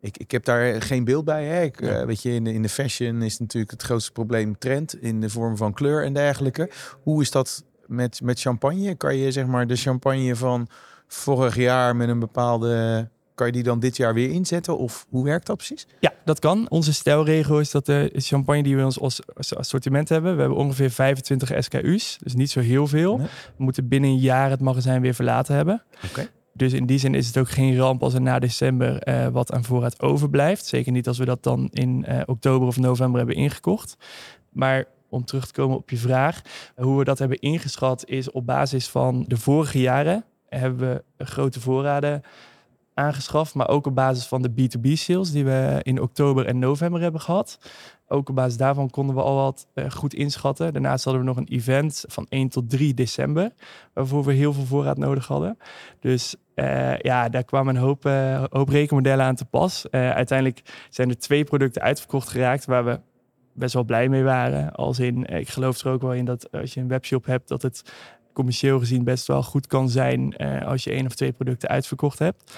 Ik, 0.00 0.16
ik 0.18 0.30
heb 0.30 0.44
daar 0.44 0.82
geen 0.82 1.04
beeld 1.04 1.24
bij. 1.24 1.44
Hè? 1.46 1.62
Ik, 1.62 1.80
Ja. 1.80 2.00
eh, 2.00 2.06
weet 2.06 2.22
je, 2.22 2.30
in 2.30 2.44
de, 2.44 2.52
in 2.52 2.62
de 2.62 2.68
fashion 2.68 3.22
is 3.22 3.38
natuurlijk 3.38 3.72
het 3.72 3.82
grootste 3.82 4.12
probleem 4.12 4.58
trend 4.58 5.02
in 5.02 5.20
de 5.20 5.30
vorm 5.30 5.56
van 5.56 5.72
kleur 5.72 6.04
en 6.04 6.12
dergelijke. 6.12 6.70
Hoe 7.02 7.22
is 7.22 7.30
dat 7.30 7.64
met, 7.86 8.20
met 8.22 8.40
champagne? 8.40 8.94
Kan 8.94 9.16
je 9.16 9.32
zeg 9.32 9.46
maar 9.46 9.66
de 9.66 9.76
champagne 9.76 10.36
van 10.36 10.68
vorig 11.06 11.56
jaar 11.56 11.96
met 11.96 12.08
een 12.08 12.18
bepaalde... 12.18 13.08
Kan 13.38 13.46
je 13.46 13.52
die 13.52 13.62
dan 13.62 13.80
dit 13.80 13.96
jaar 13.96 14.14
weer 14.14 14.30
inzetten? 14.30 14.78
Of 14.78 15.06
hoe 15.08 15.24
werkt 15.24 15.46
dat 15.46 15.56
precies? 15.56 15.86
Ja, 16.00 16.12
dat 16.24 16.38
kan. 16.38 16.66
Onze 16.68 16.92
stijlregel 16.92 17.60
is 17.60 17.70
dat 17.70 17.86
de 17.86 18.10
champagne 18.14 18.62
die 18.62 18.74
we 18.74 18.80
in 18.80 18.86
ons 18.98 19.20
assortiment 19.56 20.08
hebben, 20.08 20.34
we 20.34 20.40
hebben 20.40 20.58
ongeveer 20.58 20.90
25 20.90 21.52
SKU's. 21.58 22.18
Dus 22.22 22.34
niet 22.34 22.50
zo 22.50 22.60
heel 22.60 22.86
veel. 22.86 23.16
Nee. 23.16 23.26
We 23.56 23.64
moeten 23.64 23.88
binnen 23.88 24.10
een 24.10 24.18
jaar 24.18 24.50
het 24.50 24.60
magazijn 24.60 25.00
weer 25.00 25.14
verlaten 25.14 25.54
hebben. 25.54 25.82
Oké. 26.08 26.28
Dus 26.52 26.72
in 26.72 26.86
die 26.86 26.98
zin 26.98 27.14
is 27.14 27.26
het 27.26 27.38
ook 27.38 27.50
geen 27.50 27.76
ramp 27.76 28.02
als 28.02 28.14
er 28.14 28.20
na 28.20 28.38
december 28.38 28.98
eh, 28.98 29.26
wat 29.26 29.52
aan 29.52 29.64
voorraad 29.64 30.00
overblijft. 30.00 30.66
Zeker 30.66 30.92
niet 30.92 31.08
als 31.08 31.18
we 31.18 31.24
dat 31.24 31.42
dan 31.42 31.68
in 31.72 32.04
eh, 32.04 32.20
oktober 32.26 32.68
of 32.68 32.78
november 32.78 33.18
hebben 33.18 33.36
ingekocht. 33.36 33.96
Maar 34.50 34.84
om 35.08 35.24
terug 35.24 35.46
te 35.46 35.52
komen 35.52 35.76
op 35.76 35.90
je 35.90 35.96
vraag, 35.96 36.40
hoe 36.76 36.98
we 36.98 37.04
dat 37.04 37.18
hebben 37.18 37.38
ingeschat 37.38 38.06
is 38.06 38.30
op 38.30 38.46
basis 38.46 38.88
van 38.88 39.24
de 39.26 39.36
vorige 39.36 39.80
jaren 39.80 40.24
hebben 40.48 41.04
we 41.16 41.24
grote 41.24 41.60
voorraden 41.60 42.22
aangeschaft, 42.98 43.54
maar 43.54 43.68
ook 43.68 43.86
op 43.86 43.94
basis 43.94 44.26
van 44.26 44.42
de 44.42 44.50
B2B 44.50 44.92
sales 44.92 45.30
die 45.30 45.44
we 45.44 45.80
in 45.82 46.00
oktober 46.00 46.46
en 46.46 46.58
november 46.58 47.00
hebben 47.00 47.20
gehad. 47.20 47.58
Ook 48.10 48.28
op 48.28 48.34
basis 48.34 48.56
daarvan 48.56 48.90
konden 48.90 49.14
we 49.14 49.22
al 49.22 49.34
wat 49.36 49.66
eh, 49.74 49.90
goed 49.90 50.14
inschatten. 50.14 50.72
Daarnaast 50.72 51.04
hadden 51.04 51.22
we 51.22 51.28
nog 51.28 51.36
een 51.36 51.48
event 51.48 52.04
van 52.08 52.26
1 52.28 52.48
tot 52.48 52.70
3 52.70 52.94
december, 52.94 53.52
waarvoor 53.92 54.24
we 54.24 54.32
heel 54.32 54.52
veel 54.52 54.64
voorraad 54.64 54.98
nodig 54.98 55.26
hadden. 55.26 55.58
Dus 56.00 56.36
eh, 56.54 56.98
ja, 56.98 57.28
daar 57.28 57.44
kwamen 57.44 57.74
een 57.74 57.82
hoop, 57.82 58.06
eh, 58.06 58.44
hoop 58.50 58.68
rekenmodellen 58.68 59.24
aan 59.24 59.34
te 59.34 59.44
pas. 59.44 59.90
Uiteindelijk 59.90 60.62
zijn 60.90 61.08
er 61.08 61.18
twee 61.18 61.44
producten 61.44 61.82
uitverkocht 61.82 62.28
geraakt 62.28 62.64
waar 62.64 62.84
we 62.84 63.00
best 63.52 63.74
wel 63.74 63.84
blij 63.84 64.08
mee 64.08 64.22
waren. 64.22 64.72
Als 64.72 64.98
in, 64.98 65.24
ik 65.24 65.48
geloof 65.48 65.78
er 65.78 65.90
ook 65.90 66.02
wel 66.02 66.14
in 66.14 66.24
dat 66.24 66.52
als 66.52 66.74
je 66.74 66.80
een 66.80 66.88
webshop 66.88 67.26
hebt, 67.26 67.48
dat 67.48 67.62
het 67.62 67.82
commercieel 68.32 68.78
gezien 68.78 69.04
best 69.04 69.26
wel 69.26 69.42
goed 69.42 69.66
kan 69.66 69.88
zijn 69.88 70.36
als 70.64 70.84
je 70.84 70.90
één 70.90 71.06
of 71.06 71.14
twee 71.14 71.32
producten 71.32 71.68
uitverkocht 71.68 72.18
hebt. 72.18 72.52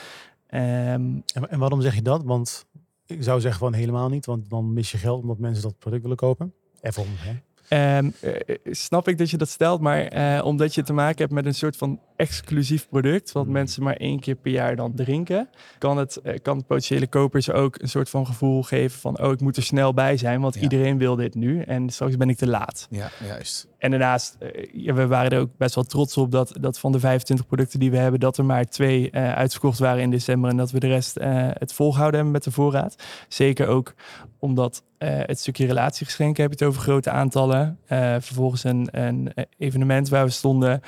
Ehm, 0.50 1.20
En, 1.32 1.48
en 1.48 1.58
waarom 1.58 1.80
zeg 1.80 1.94
je 1.94 2.02
dat? 2.02 2.22
Want 2.24 2.66
ik 3.06 3.22
zou 3.22 3.40
zeggen 3.40 3.60
van 3.60 3.72
helemaal 3.72 4.08
niet, 4.08 4.26
want 4.26 4.50
dan 4.50 4.72
mis 4.72 4.90
je 4.90 4.98
geld 4.98 5.22
omdat 5.22 5.38
mensen 5.38 5.62
dat 5.62 5.78
product 5.78 6.02
willen 6.02 6.16
kopen. 6.16 6.54
Even 6.80 7.02
om, 7.02 7.08
hè? 7.14 7.32
Ehm, 7.68 8.10
eh, 8.20 8.56
snap 8.64 9.08
ik 9.08 9.18
dat 9.18 9.30
je 9.30 9.36
dat 9.36 9.48
stelt, 9.48 9.80
maar 9.80 10.02
eh, 10.02 10.44
omdat 10.44 10.74
je 10.74 10.82
te 10.82 10.92
maken 10.92 11.18
hebt 11.18 11.32
met 11.32 11.46
een 11.46 11.54
soort 11.54 11.76
van 11.76 12.00
exclusief 12.20 12.88
product, 12.88 13.32
wat 13.32 13.46
mensen 13.46 13.82
maar 13.82 13.96
één 13.96 14.20
keer 14.20 14.34
per 14.34 14.52
jaar 14.52 14.76
dan 14.76 14.94
drinken, 14.94 15.48
kan 15.78 15.96
het 15.96 16.16
eh, 16.16 16.34
kan 16.42 16.64
potentiële 16.64 17.06
kopers 17.06 17.50
ook 17.50 17.78
een 17.82 17.88
soort 17.88 18.10
van 18.10 18.26
gevoel 18.26 18.62
geven 18.62 19.00
van, 19.00 19.20
oh, 19.22 19.32
ik 19.32 19.40
moet 19.40 19.56
er 19.56 19.62
snel 19.62 19.94
bij 19.94 20.16
zijn, 20.16 20.40
want 20.40 20.54
Ja. 20.54 20.60
iedereen 20.60 20.98
wil 20.98 21.16
dit 21.16 21.34
nu 21.34 21.62
en 21.62 21.90
straks 21.90 22.16
ben 22.16 22.28
ik 22.28 22.36
te 22.36 22.46
laat. 22.46 22.86
Ja, 22.90 23.10
juist. 23.26 23.68
En 23.78 23.90
daarnaast, 23.90 24.36
eh, 24.38 24.94
we 24.94 25.06
waren 25.06 25.30
er 25.30 25.40
ook 25.40 25.56
best 25.56 25.74
wel 25.74 25.84
trots 25.84 26.16
op 26.16 26.30
dat, 26.30 26.56
dat 26.60 26.78
van 26.78 26.92
de 26.92 27.00
25 27.00 27.46
producten 27.46 27.80
die 27.80 27.90
we 27.90 27.96
hebben, 27.96 28.20
dat 28.20 28.38
er 28.38 28.44
maar 28.44 28.64
twee 28.64 29.10
eh, 29.10 29.32
uitverkocht 29.32 29.78
waren 29.78 30.02
in 30.02 30.10
december 30.10 30.50
en 30.50 30.56
dat 30.56 30.70
we 30.70 30.80
de 30.80 30.88
rest 30.88 31.16
het 31.58 31.72
volgehouden 31.72 32.14
hebben 32.20 32.32
met 32.34 32.44
de 32.44 32.50
voorraad. 32.50 32.94
Zeker 33.28 33.66
ook 33.66 33.94
omdat 34.38 34.82
het 34.98 35.38
stukje 35.38 35.66
relatiegeschenken 35.66 36.42
heb 36.42 36.52
je 36.52 36.58
het 36.58 36.68
over 36.68 36.82
grote 36.82 37.10
aantallen. 37.10 37.78
Vervolgens 38.20 38.64
een, 38.64 38.88
een 38.90 39.32
evenement 39.58 40.08
waar 40.08 40.24
we 40.24 40.30
stonden. 40.30 40.80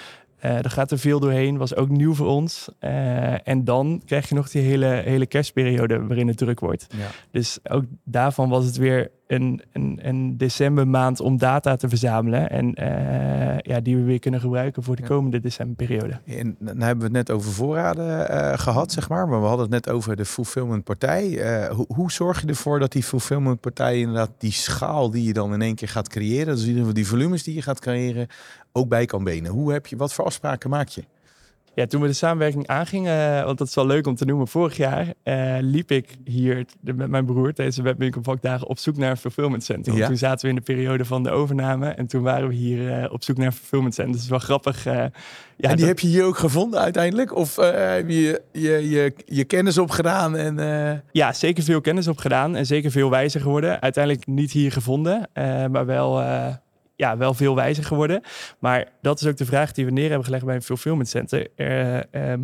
Eh 0.42 0.50
daar 0.50 0.70
gaat 0.70 0.90
er 0.90 0.98
veel 0.98 1.20
doorheen, 1.20 1.56
was 1.56 1.74
ook 1.74 1.88
nieuw 1.88 2.14
voor 2.14 2.26
ons. 2.26 2.68
Eh, 2.78 3.48
en 3.48 3.64
dan 3.64 4.02
krijg 4.04 4.28
je 4.28 4.34
nog 4.34 4.50
die 4.50 4.62
hele, 4.62 4.86
hele 4.86 5.26
kerstperiode 5.26 6.06
waarin 6.06 6.28
het 6.28 6.36
druk 6.36 6.60
wordt. 6.60 6.86
Ja. 6.88 7.06
Dus 7.30 7.58
ook 7.62 7.84
daarvan 8.04 8.48
was 8.48 8.64
het 8.64 8.76
weer 8.76 9.10
een, 9.32 9.62
een, 9.72 9.98
een 10.02 10.36
decembermaand 10.36 11.20
om 11.20 11.38
data 11.38 11.76
te 11.76 11.88
verzamelen. 11.88 12.50
En 12.50 12.82
uh, 12.82 13.58
ja, 13.58 13.80
die 13.80 13.96
we 13.96 14.02
weer 14.02 14.18
kunnen 14.18 14.40
gebruiken 14.40 14.82
voor 14.82 14.96
de 14.96 15.02
komende 15.02 15.40
decemberperiode. 15.40 16.20
En 16.26 16.56
dan 16.58 16.80
hebben 16.80 16.98
we 16.98 17.18
het 17.18 17.28
net 17.28 17.30
over 17.30 17.52
voorraden 17.52 18.30
uh, 18.30 18.58
gehad, 18.58 18.92
zeg 18.92 19.08
maar. 19.08 19.28
Maar 19.28 19.40
we 19.40 19.46
hadden 19.46 19.70
het 19.70 19.84
net 19.84 19.94
over 19.94 20.16
de 20.16 20.24
fulfillment 20.24 20.84
partij. 20.84 21.28
Uh, 21.28 21.68
hoe, 21.68 21.86
hoe, 21.88 22.12
zorg 22.12 22.40
je 22.40 22.46
ervoor 22.46 22.78
dat 22.78 22.92
die 22.92 23.02
fulfillment 23.02 23.60
partij 23.60 23.98
inderdaad 23.98 24.30
die 24.38 24.52
schaal 24.52 25.10
die 25.10 25.24
je 25.24 25.32
dan 25.32 25.54
in 25.54 25.62
één 25.62 25.74
keer 25.74 25.88
gaat 25.88 26.08
creëren, 26.08 26.54
dus 26.54 26.62
in 26.62 26.68
ieder 26.68 26.78
geval 26.78 26.94
die 26.94 27.06
volumes 27.06 27.42
die 27.42 27.54
je 27.54 27.62
gaat 27.62 27.80
creëren, 27.80 28.26
ook 28.72 28.88
bij 28.88 29.06
kan 29.06 29.24
benen? 29.24 29.50
Hoe 29.50 29.72
heb 29.72 29.86
je, 29.86 29.96
wat 29.96 30.12
voor 30.12 30.24
afspraken 30.24 30.70
maak 30.70 30.88
je? 30.88 31.04
Ja, 31.74 31.86
toen 31.86 32.00
we 32.00 32.06
de 32.06 32.12
samenwerking 32.12 32.66
aangingen, 32.66 33.38
uh, 33.38 33.44
want 33.44 33.58
dat 33.58 33.68
is 33.68 33.74
wel 33.74 33.86
leuk 33.86 34.06
om 34.06 34.14
te 34.14 34.24
noemen, 34.24 34.48
vorig 34.48 34.76
jaar 34.76 35.06
uh, 35.24 35.56
liep 35.60 35.90
ik 35.90 36.08
hier 36.24 36.66
met 36.80 37.10
mijn 37.10 37.24
broer 37.24 37.52
tijdens 37.52 37.76
de 37.76 37.82
webwinkelvakdagen 37.82 38.66
op 38.66 38.78
zoek 38.78 38.96
naar 38.96 39.10
een 39.10 39.16
fulfillment 39.16 39.64
center. 39.64 39.94
Ja. 39.94 40.06
Toen 40.06 40.16
zaten 40.16 40.44
we 40.44 40.48
in 40.48 40.54
de 40.54 40.72
periode 40.72 41.04
van 41.04 41.22
de 41.22 41.30
overname 41.30 41.88
en 41.88 42.06
toen 42.06 42.22
waren 42.22 42.48
we 42.48 42.54
hier 42.54 43.02
uh, 43.02 43.12
op 43.12 43.24
zoek 43.24 43.36
naar 43.36 43.46
een 43.46 43.52
fulfillment 43.52 43.94
center. 43.94 44.12
Dus 44.12 44.22
het 44.22 44.32
is 44.32 44.38
wel 44.38 44.46
grappig. 44.58 44.84
ja, 44.84 45.02
en 45.02 45.12
die 45.56 45.76
dat... 45.76 45.86
heb 45.86 45.98
je 45.98 46.06
hier 46.06 46.24
ook 46.24 46.38
gevonden 46.38 46.80
uiteindelijk? 46.80 47.34
Of 47.34 47.56
heb 47.56 48.08
je 48.08 48.42
je, 48.52 48.90
je 48.90 49.14
je 49.24 49.44
kennis 49.44 49.78
opgedaan? 49.78 50.36
En, 50.36 51.02
Ja, 51.12 51.32
zeker 51.32 51.62
veel 51.62 51.80
kennis 51.80 52.08
opgedaan 52.08 52.56
en 52.56 52.66
zeker 52.66 52.90
veel 52.90 53.10
wijzer 53.10 53.40
geworden. 53.40 53.80
Uiteindelijk 53.80 54.26
niet 54.26 54.52
hier 54.52 54.72
gevonden, 54.72 55.28
maar 55.70 55.86
wel 55.86 56.22
ja, 56.96 57.16
wel 57.16 57.34
veel 57.34 57.54
wijzer 57.54 57.84
geworden. 57.84 58.22
Maar 58.58 58.88
dat 59.00 59.20
is 59.20 59.26
ook 59.26 59.36
de 59.36 59.44
vraag 59.44 59.72
die 59.72 59.84
we 59.84 59.90
neer 59.90 60.08
hebben 60.08 60.24
gelegd 60.24 60.44
bij 60.44 60.54
een 60.54 60.62
fulfillment 60.62 61.08
center. 61.08 61.48
Uh, 61.56 62.34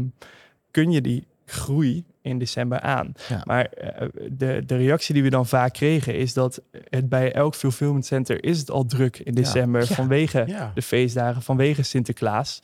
kun 0.71 0.91
je 0.91 1.01
die 1.01 1.27
groei 1.45 2.05
in 2.23 2.39
december 2.39 2.81
aan? 2.81 3.13
Maar 3.45 3.71
uh, 3.83 4.09
de, 4.31 4.63
de 4.67 4.77
reactie 4.77 5.15
die 5.15 5.23
we 5.23 5.31
dan 5.31 5.47
vaak 5.47 5.73
kregen 5.73 6.15
is 6.15 6.35
dat 6.35 6.63
het 6.89 7.09
bij 7.09 7.33
elk 7.33 7.55
fulfillment 7.55 8.07
center 8.07 8.45
is 8.45 8.59
het 8.59 8.71
al 8.71 8.85
druk 8.85 9.19
in 9.19 9.35
december 9.35 9.81
ja. 9.81 9.87
vanwege 9.87 10.45
ja. 10.47 10.71
de 10.75 10.83
feestdagen, 10.83 11.43
vanwege 11.43 11.83
Sinterklaas. 11.83 12.61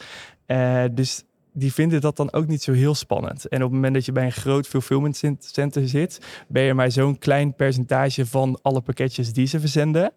Uh, 0.47 0.85
dus 0.93 1.23
die 1.53 1.73
vinden 1.73 2.01
dat 2.01 2.17
dan 2.17 2.33
ook 2.33 2.47
niet 2.47 2.63
zo 2.63 2.73
heel 2.73 2.95
spannend. 2.95 3.49
En 3.49 3.59
op 3.59 3.65
het 3.65 3.73
moment 3.73 3.95
dat 3.95 4.05
je 4.05 4.13
bij 4.13 4.25
een 4.25 4.33
groot 4.33 4.67
fulfillment 4.67 5.23
center 5.39 5.89
zit, 5.89 6.19
ben 6.49 6.63
je 6.63 6.75
maar 6.75 6.91
zo'n 6.91 7.19
klein 7.19 7.55
percentage 7.55 8.27
van 8.27 8.59
alle 8.63 8.81
pakketjes 8.81 9.33
die 9.33 9.47
ze 9.47 9.61
verzenden. 9.61 10.13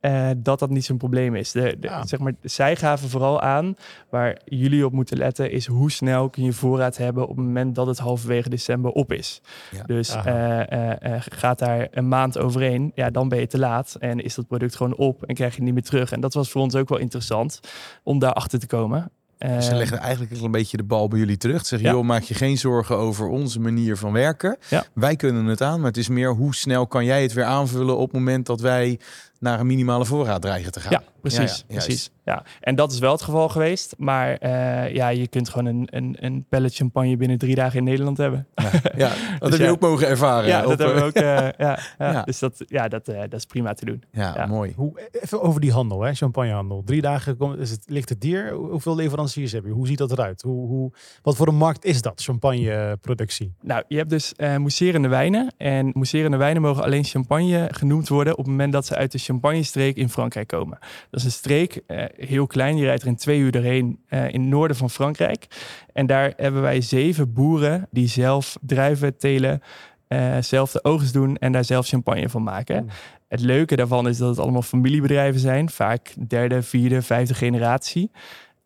Uh, 0.00 0.30
dat 0.36 0.58
dat 0.58 0.70
niet 0.70 0.84
zo'n 0.84 0.96
probleem 0.96 1.34
is. 1.34 1.52
De, 1.52 1.76
de, 1.80 1.88
ja. 1.88 2.06
zeg 2.06 2.20
maar, 2.20 2.32
zij 2.42 2.76
gaven 2.76 3.08
vooral 3.08 3.40
aan, 3.40 3.76
waar 4.10 4.40
jullie 4.44 4.86
op 4.86 4.92
moeten 4.92 5.16
letten, 5.16 5.50
is 5.50 5.66
hoe 5.66 5.90
snel 5.90 6.30
kun 6.30 6.44
je 6.44 6.52
voorraad 6.52 6.96
hebben 6.96 7.22
op 7.22 7.36
het 7.36 7.46
moment 7.46 7.74
dat 7.74 7.86
het 7.86 7.98
halverwege 7.98 8.48
december 8.48 8.90
op 8.90 9.12
is. 9.12 9.40
Ja. 9.70 9.82
Dus 9.82 10.16
uh, 10.16 10.60
uh, 10.70 11.16
gaat 11.28 11.58
daar 11.58 11.88
een 11.90 12.08
maand 12.08 12.38
overheen, 12.38 12.92
ja, 12.94 13.10
dan 13.10 13.28
ben 13.28 13.40
je 13.40 13.46
te 13.46 13.58
laat 13.58 13.96
en 13.98 14.20
is 14.20 14.34
dat 14.34 14.46
product 14.46 14.76
gewoon 14.76 14.96
op 14.96 15.24
en 15.24 15.34
krijg 15.34 15.50
je 15.50 15.56
het 15.56 15.64
niet 15.64 15.74
meer 15.74 15.90
terug. 15.90 16.12
En 16.12 16.20
dat 16.20 16.34
was 16.34 16.50
voor 16.50 16.62
ons 16.62 16.74
ook 16.74 16.88
wel 16.88 16.98
interessant 16.98 17.60
om 18.02 18.18
daarachter 18.18 18.58
te 18.58 18.66
komen. 18.66 19.10
Ze 19.38 19.74
leggen 19.74 19.98
eigenlijk 19.98 20.42
een 20.42 20.50
beetje 20.50 20.76
de 20.76 20.82
bal 20.82 21.08
bij 21.08 21.18
jullie 21.18 21.36
terug. 21.36 21.60
Ze 21.60 21.66
zeggen, 21.66 21.88
ja. 21.88 21.94
joh, 21.94 22.04
maak 22.04 22.22
je 22.22 22.34
geen 22.34 22.58
zorgen 22.58 22.96
over 22.96 23.26
onze 23.26 23.60
manier 23.60 23.96
van 23.96 24.12
werken. 24.12 24.56
Ja. 24.68 24.84
Wij 24.92 25.16
kunnen 25.16 25.44
het 25.44 25.62
aan, 25.62 25.78
maar 25.78 25.88
het 25.88 25.96
is 25.96 26.08
meer 26.08 26.34
hoe 26.34 26.54
snel 26.54 26.86
kan 26.86 27.04
jij 27.04 27.22
het 27.22 27.32
weer 27.32 27.44
aanvullen 27.44 27.96
op 27.96 28.04
het 28.04 28.12
moment 28.12 28.46
dat 28.46 28.60
wij 28.60 28.98
naar 29.38 29.60
een 29.60 29.66
minimale 29.66 30.04
voorraad 30.04 30.42
dreigen 30.42 30.72
te 30.72 30.80
gaan. 30.80 30.92
Ja, 30.92 31.02
precies. 31.20 31.64
Ja, 31.68 31.74
precies. 31.74 32.10
Ja. 32.28 32.42
En 32.60 32.74
dat 32.74 32.92
is 32.92 32.98
wel 32.98 33.12
het 33.12 33.22
geval 33.22 33.48
geweest. 33.48 33.94
Maar 33.98 34.38
uh, 34.42 34.94
ja, 34.94 35.08
je 35.08 35.28
kunt 35.28 35.48
gewoon 35.48 35.66
een, 35.66 35.88
een, 35.90 36.16
een 36.20 36.46
pellet 36.48 36.74
champagne 36.74 37.16
binnen 37.16 37.38
drie 37.38 37.54
dagen 37.54 37.78
in 37.78 37.84
Nederland 37.84 38.16
hebben. 38.16 38.46
Ja, 38.54 38.70
ja 38.96 39.08
dat 39.38 39.50
dus 39.50 39.58
heb 39.58 39.66
je 39.66 39.72
ook 39.72 39.80
mogen 39.80 40.08
ervaren. 40.08 40.48
Ja, 40.48 40.62
dat 40.62 40.78
hebben 40.78 40.96
we 40.96 41.02
ook. 41.02 41.16
Uh, 41.28 41.48
ja, 41.58 41.78
ja, 41.98 42.22
Dus 42.22 42.38
dat, 42.38 42.64
ja, 42.66 42.88
dat, 42.88 43.08
uh, 43.08 43.20
dat 43.20 43.32
is 43.32 43.44
prima 43.44 43.72
te 43.72 43.84
doen. 43.84 44.02
Ja, 44.12 44.46
mooi. 44.46 44.72
Hoe, 44.76 45.08
even 45.10 45.42
over 45.42 45.60
die 45.60 45.72
handel, 45.72 46.02
hè, 46.02 46.14
champagnehandel. 46.14 46.82
Drie 46.84 47.00
dagen 47.00 47.58
is 47.58 47.70
het, 47.70 47.82
ligt 47.86 48.08
het 48.08 48.20
dier. 48.20 48.52
Hoeveel 48.52 48.94
leveranciers 48.94 49.52
heb 49.52 49.64
je? 49.64 49.70
Hoe 49.70 49.86
ziet 49.86 49.98
dat 49.98 50.12
eruit? 50.12 50.42
Hoe, 50.42 50.66
hoe, 50.66 50.92
wat 51.22 51.36
voor 51.36 51.48
een 51.48 51.56
markt 51.56 51.84
is 51.84 52.02
dat, 52.02 52.22
champagneproductie? 52.22 53.54
Nou, 53.60 53.82
je 53.88 53.96
hebt 53.96 54.10
dus 54.10 54.34
mousserende 54.36 55.08
wijnen. 55.08 55.52
En 55.56 55.90
mousserende 55.94 56.36
wijnen 56.36 56.62
mogen 56.62 56.82
alleen 56.82 57.04
champagne 57.04 57.68
genoemd 57.72 58.08
worden 58.08 58.32
op 58.32 58.38
het 58.38 58.48
moment 58.48 58.72
dat 58.72 58.86
ze 58.86 58.96
uit 58.96 59.12
de 59.12 59.18
Champagne-streek 59.18 59.96
in 59.96 60.08
Frankrijk 60.08 60.48
komen. 60.48 60.78
Dat 61.10 61.20
is 61.20 61.24
een 61.26 61.32
streek, 61.32 61.80
uh, 61.86 62.04
heel 62.16 62.46
klein, 62.46 62.76
je 62.76 62.84
rijdt 62.84 63.02
er 63.02 63.08
in 63.08 63.16
twee 63.16 63.38
uur 63.38 63.50
doorheen 63.50 63.98
uh, 64.08 64.28
in 64.28 64.40
het 64.40 64.50
noorden 64.50 64.76
van 64.76 64.90
Frankrijk. 64.90 65.46
En 65.92 66.06
daar 66.06 66.32
hebben 66.36 66.62
wij 66.62 66.80
zeven 66.80 67.32
boeren 67.32 67.86
die 67.90 68.08
zelf 68.08 68.56
druiven 68.60 69.16
telen, 69.16 69.62
uh, 70.08 70.36
zelf 70.40 70.72
de 70.72 70.84
oogst 70.84 71.12
doen 71.12 71.36
en 71.36 71.52
daar 71.52 71.64
zelf 71.64 71.86
champagne 71.86 72.28
van 72.28 72.42
maken. 72.42 72.82
Mm. 72.82 72.88
Het 73.28 73.40
leuke 73.40 73.76
daarvan 73.76 74.08
is 74.08 74.18
dat 74.18 74.28
het 74.28 74.38
allemaal 74.38 74.62
familiebedrijven 74.62 75.40
zijn, 75.40 75.70
vaak 75.70 76.14
derde, 76.28 76.62
vierde, 76.62 77.02
vijfde 77.02 77.34
generatie. 77.34 78.10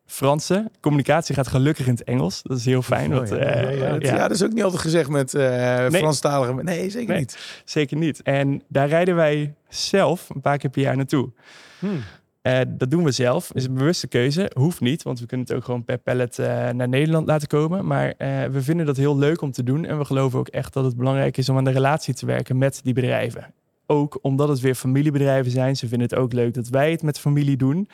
Franse. 0.07 0.71
Communicatie 0.81 1.35
gaat 1.35 1.49
gelukkig 1.49 1.87
in 1.87 1.93
het 1.93 2.05
Engels. 2.05 2.43
Dat 2.43 2.59
is 2.59 2.65
heel 2.65 2.83
fijn. 2.83 3.19
Oh, 3.19 3.27
ja. 3.27 3.35
Uh, 3.35 3.79
ja, 3.79 3.89
ja, 3.89 3.97
ja. 4.01 4.29
dat 4.29 4.31
is 4.31 4.43
ook 4.43 4.53
niet 4.53 4.63
altijd 4.63 4.83
gezegd 4.83 5.09
met 5.09 5.35
uh, 5.35 5.41
nee. 5.89 6.01
Franstalige. 6.01 6.63
Nee, 6.63 6.91
zeker 6.91 7.09
nee, 7.09 7.19
niet. 7.19 7.63
Zeker 7.65 7.97
niet. 7.97 8.23
En 8.23 8.63
daar 8.69 8.89
rijden 8.89 9.15
wij 9.15 9.55
zelf 9.69 10.31
een 10.35 10.41
paar 10.41 10.59
keer 10.59 10.71
per 10.71 10.83
jaar 10.83 10.97
naartoe. 10.97 11.31
Hmm. 11.79 12.03
Uh, 12.43 12.61
dat 12.69 12.91
doen 12.91 13.05
we 13.05 13.11
zelf. 13.11 13.53
Is 13.55 13.65
een 13.65 13.75
bewuste 13.75 14.09
keuze. 14.09 14.51
Hoeft 14.55 14.81
niet, 14.81 15.03
want 15.03 15.21
we 15.21 15.27
kunnen 15.27 15.47
het 15.47 15.57
ook 15.57 15.65
gewoon 15.65 15.85
per 15.85 15.99
pallet 15.99 16.37
naar 16.73 16.89
Nederland 16.89 17.27
laten 17.27 17.49
komen. 17.49 17.87
Maar 17.87 18.15
we 18.53 18.63
vinden 18.63 18.87
dat 18.87 18.97
heel 18.97 19.19
leuk 19.19 19.41
om 19.41 19.53
te 19.53 19.63
doen. 19.63 19.85
En 19.85 19.99
we 19.99 20.05
geloven 20.05 20.39
ook 20.39 20.49
echt 20.49 20.73
dat 20.73 20.85
het 20.85 20.97
belangrijk 20.97 21.37
is 21.37 21.49
om 21.49 21.57
aan 21.57 21.65
de 21.65 21.71
relatie 21.71 22.15
te 22.15 22.27
werken 22.27 22.59
met 22.59 22.81
die 22.85 22.95
bedrijven. 22.95 23.55
Ook 23.87 24.19
omdat 24.23 24.49
het 24.49 24.61
weer 24.61 24.75
familiebedrijven 24.75 25.53
zijn. 25.53 25.77
Ze 25.77 25.89
vinden 25.89 26.09
het 26.09 26.19
ook 26.19 26.33
leuk 26.33 26.55
dat 26.55 26.69
wij 26.69 26.91
het 26.91 27.03
met 27.03 27.19
familie 27.19 27.57
doen. 27.57 27.89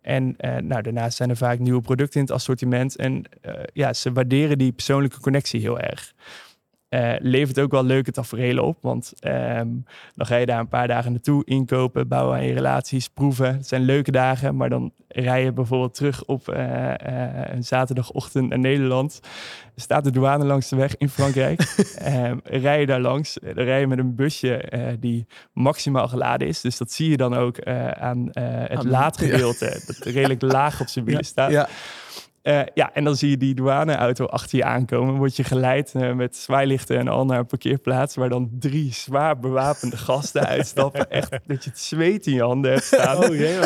En 0.00 0.36
nou, 0.38 0.82
daarnaast 0.82 1.16
zijn 1.16 1.30
er 1.30 1.36
vaak 1.36 1.58
nieuwe 1.58 1.80
producten 1.80 2.20
in 2.20 2.26
het 2.26 2.34
assortiment. 2.34 2.96
En 2.96 3.24
ja, 3.72 3.92
ze 3.92 4.12
waarderen 4.12 4.58
die 4.58 4.72
persoonlijke 4.72 5.20
connectie 5.20 5.60
heel 5.60 5.80
erg. 5.80 6.14
Uh, 6.94 7.12
levert 7.18 7.60
ook 7.60 7.70
wel 7.70 7.84
leuke 7.84 8.10
tafereelen 8.10 8.64
op. 8.64 8.78
Want 8.80 9.12
um, 9.20 9.84
dan 10.14 10.26
ga 10.26 10.36
je 10.36 10.46
daar 10.46 10.60
een 10.60 10.68
paar 10.68 10.88
dagen 10.88 11.10
naartoe 11.10 11.44
inkopen, 11.44 12.08
bouwen 12.08 12.36
aan 12.36 12.44
je 12.44 12.52
relaties, 12.52 13.08
proeven. 13.08 13.54
Het 13.54 13.68
zijn 13.68 13.82
leuke 13.82 14.10
dagen, 14.10 14.56
maar 14.56 14.68
dan 14.68 14.92
rij 15.08 15.44
je 15.44 15.52
bijvoorbeeld 15.52 15.94
terug 15.94 16.24
op 16.24 16.48
uh, 16.48 16.58
uh, 16.58 16.94
een 17.44 17.64
zaterdagochtend 17.64 18.48
naar 18.48 18.58
Nederland. 18.58 19.20
Er 19.74 19.82
staat 19.82 20.04
de 20.04 20.10
douane 20.10 20.44
langs 20.44 20.68
de 20.68 20.76
weg 20.76 20.96
in 20.96 21.08
Frankrijk. 21.08 21.86
um, 22.06 22.40
rij 22.64 22.80
je 22.80 22.86
daar 22.86 23.00
langs, 23.00 23.38
dan 23.40 23.64
rij 23.64 23.80
je 23.80 23.86
met 23.86 23.98
een 23.98 24.14
busje 24.14 24.96
die 25.00 25.26
maximaal 25.52 26.08
geladen 26.08 26.48
is. 26.48 26.60
Dus 26.60 26.76
dat 26.76 26.92
zie 26.92 27.10
je 27.10 27.16
dan 27.16 27.34
ook 27.34 27.64
aan 27.94 28.28
het 28.32 28.84
laadgedeelte, 28.84 29.64
ja. 29.74 29.78
dat 29.86 29.96
redelijk 29.96 30.42
laag 30.42 30.80
op 30.80 30.88
zijn 30.88 31.04
wielen 31.04 31.22
ja, 31.22 31.28
staat. 31.28 31.50
Ja. 31.50 31.68
Uh, 32.44 32.62
ja, 32.74 32.94
en 32.94 33.04
dan 33.04 33.16
zie 33.16 33.30
je 33.30 33.36
die 33.36 33.54
douaneauto 33.54 34.26
achter 34.26 34.58
je 34.58 34.64
aankomen. 34.64 35.14
Word 35.14 35.36
je 35.36 35.44
geleid 35.44 35.92
uh, 35.96 36.12
met 36.12 36.36
zwaailichten 36.36 36.98
en 36.98 37.08
al 37.08 37.24
naar 37.24 37.38
een 37.38 37.46
parkeerplaats... 37.46 38.14
waar 38.14 38.28
dan 38.28 38.50
drie 38.58 38.92
zwaar 38.92 39.38
bewapende 39.38 39.96
gasten 39.96 40.46
uitstappen. 40.54 41.10
Echt 41.10 41.30
dat 41.30 41.64
je 41.64 41.70
het 41.70 41.78
zweet 41.78 42.26
in 42.26 42.34
je 42.34 42.42
handen 42.42 42.70
hebt 42.70 42.84
staan. 42.84 43.24
Oh, 43.24 43.34
jee. 43.34 43.58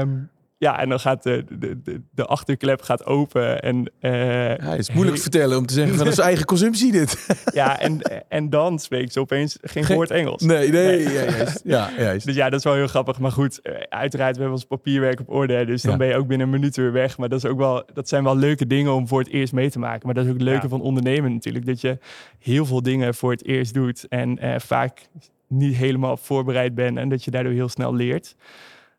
Um, 0.00 0.30
ja, 0.58 0.80
en 0.80 0.88
dan 0.88 1.00
gaat 1.00 1.22
de, 1.22 1.44
de, 1.58 1.82
de, 1.82 2.00
de 2.10 2.24
achterklep 2.24 2.82
gaat 2.82 3.06
open. 3.06 3.62
En, 3.62 3.90
uh, 4.00 4.56
ja, 4.56 4.70
het 4.70 4.78
is 4.78 4.90
moeilijk 4.90 5.18
vertellen 5.18 5.58
om 5.58 5.66
te 5.66 5.74
zeggen 5.74 5.94
van 5.94 6.04
dat 6.04 6.12
is 6.12 6.24
eigen 6.30 6.44
consumptie 6.44 6.92
dit. 6.92 7.26
ja, 7.52 7.80
en, 7.80 8.00
en 8.28 8.50
dan 8.50 8.78
spreekt 8.78 9.12
ze 9.12 9.20
opeens 9.20 9.58
geen, 9.62 9.86
woord 9.86 10.10
Engels. 10.10 10.42
Nee, 10.42 10.70
nee, 10.70 10.86
nee. 10.86 11.12
Ja, 11.12 11.22
juist. 11.22 11.60
Ja, 11.64 11.90
juist. 11.98 12.26
Dus 12.26 12.34
ja, 12.34 12.50
dat 12.50 12.58
is 12.58 12.64
wel 12.64 12.74
heel 12.74 12.86
grappig. 12.86 13.18
Maar 13.18 13.32
goed, 13.32 13.60
uiteraard, 13.88 14.34
we 14.34 14.40
hebben 14.40 14.58
ons 14.58 14.64
papierwerk 14.64 15.20
op 15.20 15.30
orde. 15.30 15.64
Dus 15.64 15.82
dan 15.82 15.92
ja. 15.92 15.98
ben 15.98 16.08
je 16.08 16.16
ook 16.16 16.26
binnen 16.26 16.46
een 16.46 16.52
minuut 16.52 16.76
weer 16.76 16.92
weg. 16.92 17.18
Maar 17.18 17.28
dat, 17.28 17.44
is 17.44 17.50
ook 17.50 17.58
wel, 17.58 17.84
dat 17.92 18.08
zijn 18.08 18.24
wel 18.24 18.36
leuke 18.36 18.66
dingen 18.66 18.94
om 18.94 19.08
voor 19.08 19.18
het 19.18 19.28
eerst 19.28 19.52
mee 19.52 19.70
te 19.70 19.78
maken. 19.78 20.06
Maar 20.06 20.14
dat 20.14 20.24
is 20.24 20.30
ook 20.30 20.36
het 20.36 20.46
leuke 20.46 20.62
ja. 20.62 20.68
van 20.68 20.80
ondernemen 20.80 21.32
natuurlijk. 21.32 21.66
Dat 21.66 21.80
je 21.80 21.98
heel 22.38 22.66
veel 22.66 22.82
dingen 22.82 23.14
voor 23.14 23.30
het 23.30 23.44
eerst 23.44 23.74
doet. 23.74 24.08
En 24.08 24.44
uh, 24.44 24.54
vaak 24.58 25.08
niet 25.48 25.76
helemaal 25.76 26.16
voorbereid 26.16 26.74
bent. 26.74 26.96
En 26.96 27.08
dat 27.08 27.24
je 27.24 27.30
daardoor 27.30 27.52
heel 27.52 27.68
snel 27.68 27.94
leert. 27.94 28.36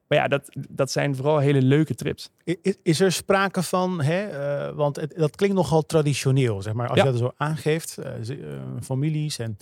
Maar 0.10 0.18
ja, 0.18 0.28
dat, 0.28 0.50
dat 0.70 0.92
zijn 0.92 1.16
vooral 1.16 1.38
hele 1.38 1.62
leuke 1.62 1.96
trips. 1.96 2.30
Is, 2.44 2.76
is 2.84 3.00
er 3.00 3.12
sprake 3.12 3.64
van, 3.64 4.02
hè, 4.02 4.30
uh, 4.68 4.76
want 4.76 4.96
het, 4.96 5.14
dat 5.18 5.36
klinkt 5.36 5.56
nogal 5.56 5.86
traditioneel, 5.86 6.62
zeg 6.62 6.74
maar, 6.74 6.88
als 6.88 6.98
ja. 6.98 7.06
je 7.06 7.12
dat 7.12 7.20
zo 7.20 7.32
aangeeft, 7.38 7.98
uh, 8.00 8.38
uh, 8.38 8.60
families. 8.82 9.40
En 9.40 9.58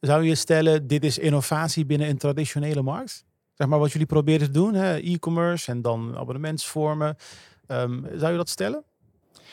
zou 0.00 0.24
je 0.24 0.34
stellen, 0.34 0.86
dit 0.86 1.04
is 1.04 1.18
innovatie 1.18 1.86
binnen 1.86 2.08
een 2.08 2.18
traditionele 2.18 2.82
markt? 2.82 3.24
Zeg 3.54 3.68
maar 3.68 3.78
wat 3.78 3.92
jullie 3.92 4.06
proberen 4.06 4.46
te 4.46 4.52
doen, 4.52 4.74
e-commerce 4.74 5.70
en 5.70 5.82
dan 5.82 6.16
abonnementsvormen. 6.16 7.16
Um, 7.66 8.06
zou 8.14 8.30
je 8.30 8.38
dat 8.38 8.48
stellen? 8.48 8.84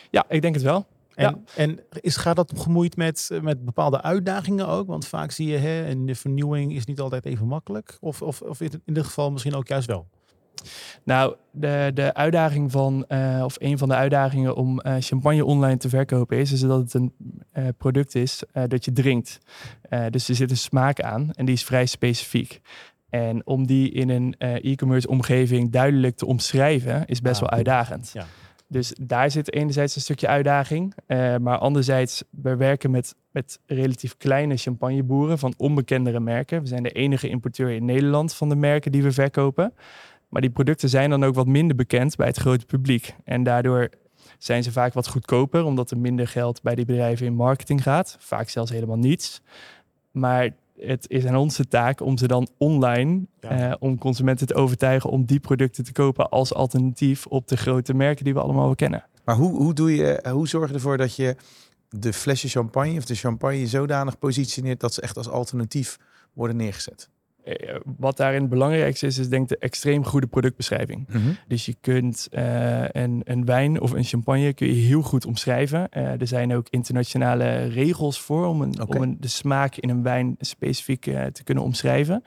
Ja, 0.10 0.26
ik 0.30 0.42
denk 0.42 0.54
het 0.54 0.64
wel. 0.64 0.86
En, 1.14 1.24
ja. 1.24 1.64
en 1.64 1.80
is, 2.02 2.16
gaat 2.16 2.36
dat 2.36 2.54
gemoeid 2.56 2.96
met, 2.96 3.30
met 3.42 3.66
bepaalde 3.66 4.02
uitdagingen 4.02 4.68
ook? 4.68 4.88
Want 4.88 5.08
vaak 5.08 5.32
zie 5.32 5.48
je, 5.48 5.58
hè, 5.58 5.84
en 5.84 6.06
de 6.06 6.16
vernieuwing 6.16 6.74
is 6.76 6.86
niet 6.86 7.00
altijd 7.00 7.26
even 7.26 7.48
makkelijk. 7.48 7.98
Of, 8.00 8.22
of, 8.22 8.42
of 8.42 8.62
in 8.62 8.82
dit 8.86 9.06
geval 9.06 9.32
misschien 9.32 9.56
ook 9.56 9.68
juist 9.68 9.88
wel? 9.88 10.08
Nou, 11.04 11.36
de, 11.52 11.92
de 11.94 12.14
uitdaging 12.14 12.72
van, 12.72 13.06
uh, 13.10 13.42
of 13.44 13.56
een 13.60 13.78
van 13.78 13.90
de 13.90 13.96
uitdagingen 13.96 14.56
om 14.56 14.82
uh, 14.84 14.96
champagne 15.00 15.46
online 15.46 15.78
te 15.78 15.90
verkopen 15.90 16.38
is, 16.38 16.52
is 16.52 16.60
dat 16.60 16.80
het 16.80 16.94
een 16.94 17.14
uh, 17.54 17.68
product 17.78 18.16
is 18.16 18.44
dat 18.68 18.86
je 18.86 18.92
drinkt. 18.92 19.40
dus 20.10 20.30
er 20.30 20.36
zit 20.36 20.52
een 20.52 20.58
smaak 20.58 21.02
aan 21.02 21.30
en 21.34 21.46
die 21.46 21.56
is 21.56 21.64
vrij 21.64 21.86
specifiek. 21.86 22.62
En 23.10 23.46
om 23.46 23.68
die 23.68 23.92
in 23.92 24.10
een 24.10 24.36
eh, 24.38 24.72
e-commerce 24.72 25.08
omgeving 25.08 25.72
duidelijk 25.72 26.16
te 26.16 26.26
omschrijven, 26.26 27.06
is 27.06 27.22
best 27.22 27.36
Ah, 27.36 27.42
wel 27.42 27.50
uitdagend. 27.50 28.10
Ja. 28.14 28.26
Dus 28.68 28.94
daar 29.02 29.32
zit 29.32 29.54
enerzijds 29.54 29.96
een 29.96 30.02
stukje 30.02 30.28
uitdaging. 30.28 30.94
eh, 31.06 31.36
maar 31.38 31.58
anderzijds, 31.58 32.24
we 32.30 32.56
werken 32.56 32.92
met, 32.92 33.16
met 33.32 33.60
relatief 33.66 34.18
kleine 34.18 34.58
champagneboeren 34.58 35.38
van 35.40 35.54
onbekendere 35.58 36.20
merken. 36.20 36.62
We 36.62 36.68
zijn 36.68 36.84
de 36.84 36.92
enige 36.92 37.30
importeur 37.30 37.70
in 37.70 37.86
Nederland 37.86 38.34
van 38.34 38.50
de 38.50 38.56
merken 38.56 38.92
die 38.92 39.04
we 39.04 39.12
verkopen. 39.12 39.74
Maar 40.30 40.42
die 40.42 40.50
producten 40.50 40.90
zijn 40.90 41.10
dan 41.10 41.24
ook 41.24 41.36
wat 41.36 41.48
minder 41.48 41.76
bekend 41.76 42.16
bij 42.16 42.28
het 42.28 42.38
grote 42.38 42.66
publiek. 42.66 43.16
En 43.24 43.44
daardoor 43.44 43.90
zijn 44.38 44.64
ze 44.64 44.72
vaak 44.72 44.94
wat 44.94 45.08
goedkoper, 45.08 45.64
omdat 45.64 45.92
er 45.92 45.98
minder 45.98 46.28
geld 46.28 46.62
bij 46.62 46.76
die 46.76 46.86
bedrijven 46.86 47.26
in 47.26 47.34
marketing 47.34 47.84
gaat. 47.84 48.16
Vaak 48.20 48.50
zelfs 48.50 48.72
helemaal 48.72 48.98
niets. 48.98 49.42
Maar 50.12 50.50
het 50.80 51.06
is 51.10 51.26
aan 51.26 51.36
onze 51.36 51.68
taak 51.68 52.02
om 52.02 52.18
ze 52.18 52.28
dan 52.28 52.48
online, 52.58 53.22
Ja. 53.42 53.50
eh, 53.70 53.76
om 53.80 53.98
consumenten 53.98 54.48
te 54.48 54.54
overtuigen 54.56 55.10
om 55.10 55.26
die 55.26 55.40
producten 55.40 55.84
te 55.84 55.92
kopen 55.92 56.30
als 56.30 56.54
alternatief 56.54 57.26
op 57.26 57.48
de 57.48 57.58
grote 57.58 57.94
merken 57.94 58.24
die 58.24 58.34
we 58.34 58.40
allemaal 58.42 58.66
wel 58.66 58.76
kennen. 58.76 59.06
Maar 59.26 59.36
hoe, 59.36 59.56
hoe, 59.58 59.74
doe 59.74 59.96
je, 59.96 60.26
hoe 60.32 60.48
zorg 60.48 60.68
je 60.70 60.74
ervoor 60.76 60.98
dat 60.98 61.16
je 61.16 61.36
de 61.90 62.14
flesje 62.14 62.48
champagne 62.50 62.98
of 62.98 63.06
de 63.06 63.16
champagne 63.16 63.68
zodanig 63.68 64.20
positioneert 64.20 64.80
dat 64.80 64.94
ze 64.94 65.02
echt 65.02 65.18
als 65.18 65.30
alternatief 65.30 65.98
worden 66.34 66.56
neergezet? 66.56 67.10
Eh, 67.48 67.76
wat 67.98 68.18
daarin 68.18 68.42
het 68.42 68.50
belangrijkste 68.50 69.06
is, 69.06 69.18
is 69.18 69.30
denk 69.30 69.44
ik 69.44 69.50
de 69.50 69.58
extreem 69.58 70.06
goede 70.06 70.28
productbeschrijving. 70.28 71.08
Dus 71.48 71.66
je 71.66 71.76
kunt 71.82 72.28
eh, 72.32 72.90
een, 72.90 73.22
een 73.24 73.46
wijn 73.46 73.82
of 73.82 73.92
een 73.92 74.04
champagne 74.04 74.54
kun 74.54 74.68
je 74.68 74.74
heel 74.74 75.02
goed 75.02 75.26
omschrijven. 75.26 75.90
Eh, 75.90 76.22
er 76.22 76.28
zijn 76.28 76.54
ook 76.54 76.68
internationale 76.70 77.66
regels 77.66 78.22
voor 78.22 78.46
om, 78.46 78.62
een, 78.62 78.88
om 78.88 79.02
een, 79.02 79.18
de 79.20 79.28
smaak 79.28 79.76
in 79.76 79.90
een 79.90 80.04
wijn 80.04 80.36
specifiek 80.40 81.02
te 81.32 81.44
kunnen 81.44 81.64
omschrijven. 81.64 82.24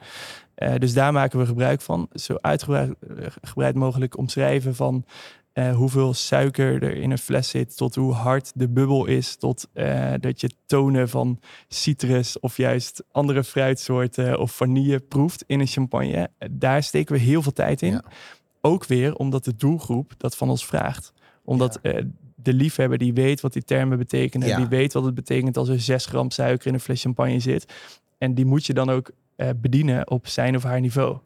Dus 0.77 0.93
daar 0.93 1.13
maken 1.13 1.39
we 1.39 1.45
gebruik 1.45 1.81
van. 1.81 2.09
Zo 2.13 2.35
uitgebreid 2.41 2.93
gebreid 3.41 3.75
mogelijk 3.75 4.17
omschrijven 4.17 4.75
van 4.75 5.05
eh, 5.53 5.75
hoeveel 5.75 6.13
suiker 6.13 6.83
er 6.83 6.95
in 6.95 7.11
een 7.11 7.17
fles 7.17 7.49
zit, 7.49 7.77
tot 7.77 7.95
hoe 7.95 8.13
hard 8.13 8.51
de 8.55 8.69
bubbel 8.69 9.05
is, 9.05 9.35
tot 9.35 9.67
eh, 9.73 10.13
dat 10.19 10.41
je 10.41 10.49
tonen 10.65 11.09
van 11.09 11.39
citrus 11.67 12.39
of 12.39 12.57
juist 12.57 13.03
andere 13.11 13.43
fruitsoorten 13.43 14.39
of 14.39 14.51
vanille 14.51 14.99
proeft 14.99 15.43
in 15.47 15.59
een 15.59 15.67
champagne. 15.67 16.29
Eh, 16.37 16.47
Daar 16.51 16.83
steken 16.83 17.15
we 17.15 17.21
heel 17.21 17.41
veel 17.41 17.53
tijd 17.53 17.81
in. 17.81 17.91
Ja. 17.91 18.03
Ook 18.61 18.85
weer 18.85 19.15
omdat 19.15 19.43
de 19.43 19.55
doelgroep 19.55 20.13
dat 20.17 20.35
van 20.35 20.49
ons 20.49 20.65
vraagt. 20.65 21.13
Omdat 21.43 21.79
de 22.35 22.53
liefhebber 22.53 22.97
die 22.97 23.13
weet 23.13 23.41
wat 23.41 23.53
die 23.53 23.63
termen 23.63 23.97
betekenen, 23.97 24.47
Ja. 24.47 24.57
die 24.57 24.67
weet 24.67 24.93
wat 24.93 25.03
het 25.03 25.13
betekent 25.15 25.57
als 25.57 25.69
er 25.69 25.79
6 25.79 26.05
gram 26.05 26.31
suiker 26.31 26.67
in 26.67 26.73
een 26.73 26.79
fles 26.79 27.01
champagne 27.01 27.39
zit. 27.39 27.73
En 28.17 28.33
die 28.35 28.45
moet 28.45 28.65
je 28.65 28.73
dan 28.73 28.89
ook 28.89 29.11
bedienen 29.55 30.09
op 30.09 30.27
zijn 30.27 30.55
of 30.55 30.63
haar 30.63 30.79
niveau. 30.79 31.17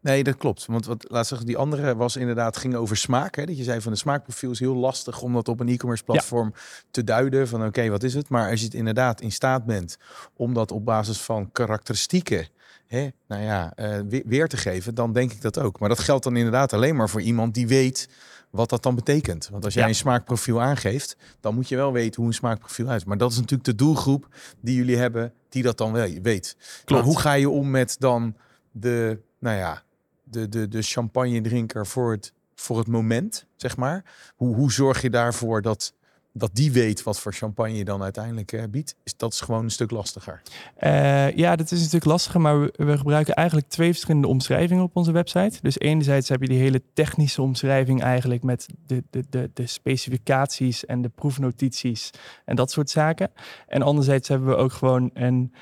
Nee, 0.00 0.24
dat 0.24 0.36
klopt. 0.36 0.66
Want 0.66 0.86
wat, 0.86 1.04
laat 1.08 1.26
zeggen, 1.26 1.46
die 1.46 1.56
andere 1.56 1.96
was 1.96 2.16
inderdaad, 2.16 2.56
ging 2.56 2.74
over 2.74 2.96
smaak. 2.96 3.36
Hè? 3.36 3.44
Dat 3.46 3.56
je 3.58 3.62
zei 3.64 3.80
van 3.80 3.92
de 3.92 3.98
smaakprofiel 3.98 4.50
is 4.50 4.58
heel 4.58 4.74
lastig 4.74 5.22
om 5.22 5.32
dat 5.32 5.48
op 5.48 5.60
een 5.60 5.68
e-commerce 5.68 6.04
platform 6.04 6.52
te 6.90 7.04
duiden. 7.04 7.48
Van 7.48 7.64
oké, 7.66 7.88
wat 7.88 8.02
is 8.02 8.14
het? 8.14 8.28
Maar 8.28 8.50
als 8.50 8.58
je 8.58 8.64
het 8.64 8.74
inderdaad 8.74 9.20
in 9.20 9.32
staat 9.32 9.64
bent 9.64 9.96
om 10.36 10.54
dat 10.54 10.72
op 10.72 10.84
basis 10.84 11.20
van 11.20 11.52
karakteristieken 11.52 12.48
hè, 12.86 13.08
nou 13.28 13.42
ja, 13.42 13.72
eh, 13.74 13.98
weer, 14.08 14.22
weer 14.26 14.48
te 14.48 14.56
geven, 14.56 14.94
dan 14.94 15.12
denk 15.12 15.32
ik 15.32 15.40
dat 15.40 15.58
ook. 15.58 15.80
Maar 15.80 15.88
dat 15.88 15.98
geldt 15.98 16.24
dan 16.24 16.36
inderdaad 16.36 16.72
alleen 16.72 16.96
maar 16.96 17.08
voor 17.08 17.20
iemand 17.22 17.54
die 17.54 17.66
weet 17.68 18.08
wat 18.50 18.68
dat 18.68 18.82
dan 18.82 18.94
betekent. 18.94 19.48
Want 19.52 19.64
als 19.64 19.74
jij 19.74 19.82
Ja. 19.82 19.88
een 19.88 19.94
smaakprofiel 19.94 20.62
aangeeft, 20.62 21.16
dan 21.40 21.54
moet 21.54 21.68
je 21.68 21.76
wel 21.76 21.92
weten 21.92 22.16
hoe 22.16 22.26
een 22.30 22.36
smaakprofiel 22.36 22.88
uit. 22.88 23.04
Maar 23.04 23.18
dat 23.18 23.30
is 23.30 23.36
natuurlijk 23.36 23.64
de 23.64 23.74
doelgroep 23.74 24.28
die 24.60 24.74
jullie 24.76 24.96
hebben, 24.96 25.32
die 25.48 25.62
dat 25.62 25.78
dan 25.78 25.92
wel 25.92 26.08
weet. 26.22 26.56
Maar 26.86 27.02
hoe 27.02 27.18
ga 27.18 27.32
je 27.32 27.48
om 27.50 27.70
met 27.70 27.96
dan 27.98 28.36
de, 28.70 29.20
nou 29.38 29.56
ja, 29.56 29.82
de, 30.30 30.48
de, 30.48 30.68
de 30.68 30.82
champagne 30.82 31.40
drinker 31.40 31.86
voor 31.86 32.10
het, 32.10 32.32
voor 32.54 32.78
het 32.78 32.86
moment, 32.86 33.46
zeg 33.56 33.76
maar? 33.76 34.04
Hoe, 34.36 34.54
hoe 34.54 34.72
zorg 34.72 35.02
je 35.02 35.10
daarvoor 35.10 35.62
dat, 35.62 35.92
dat 36.32 36.50
die 36.52 36.72
weet 36.72 37.02
wat 37.02 37.20
voor 37.20 37.32
champagne 37.32 37.76
je 37.76 37.84
dan 37.84 38.02
uiteindelijk 38.02 38.52
eh, 38.52 38.62
biedt? 38.70 38.94
Is, 39.04 39.16
dat 39.16 39.32
is 39.32 39.40
gewoon 39.40 39.64
een 39.64 39.70
stuk 39.70 39.90
lastiger. 39.90 40.42
Eh, 40.76 41.36
ja, 41.36 41.56
dat 41.56 41.70
is 41.70 41.78
natuurlijk 41.78 42.04
lastiger, 42.04 42.40
maar 42.40 42.60
we, 42.60 42.72
we 42.76 42.98
gebruiken 42.98 43.34
eigenlijk 43.34 43.68
twee 43.68 43.90
verschillende 43.90 44.28
omschrijvingen 44.28 44.82
op 44.82 44.96
onze 44.96 45.12
website. 45.12 45.58
Dus 45.62 45.78
enerzijds 45.78 46.28
heb 46.28 46.40
je 46.40 46.48
die 46.48 46.58
hele 46.58 46.82
technische 46.92 47.42
omschrijving 47.42 48.02
eigenlijk 48.02 48.42
met 48.42 48.66
de, 48.86 49.04
de, 49.10 49.24
de, 49.30 49.50
de 49.54 49.66
specificaties 49.66 50.86
en 50.86 51.02
de 51.02 51.08
proefnotities 51.08 52.10
en 52.44 52.56
dat 52.56 52.70
soort 52.70 52.90
zaken. 52.90 53.30
En 53.66 53.82
anderzijds 53.82 54.28
hebben 54.28 54.48
we 54.48 54.56
ook 54.56 54.72
gewoon 54.72 55.10
een 55.14 55.52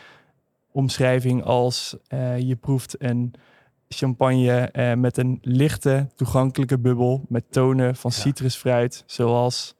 omschrijving 0.76 1.44
als 1.44 1.96
eh, 2.06 2.38
je 2.38 2.56
proeft 2.56 3.02
een 3.02 3.34
champagne 3.88 4.60
eh, 4.60 4.92
met 4.94 5.16
een 5.16 5.38
lichte, 5.42 6.08
toegankelijke 6.16 6.78
bubbel 6.78 7.24
met 7.28 7.44
tonen 7.50 7.96
van 7.96 8.10
Ja. 8.14 8.20
citrusfruit, 8.20 9.02
zoals, 9.06 9.74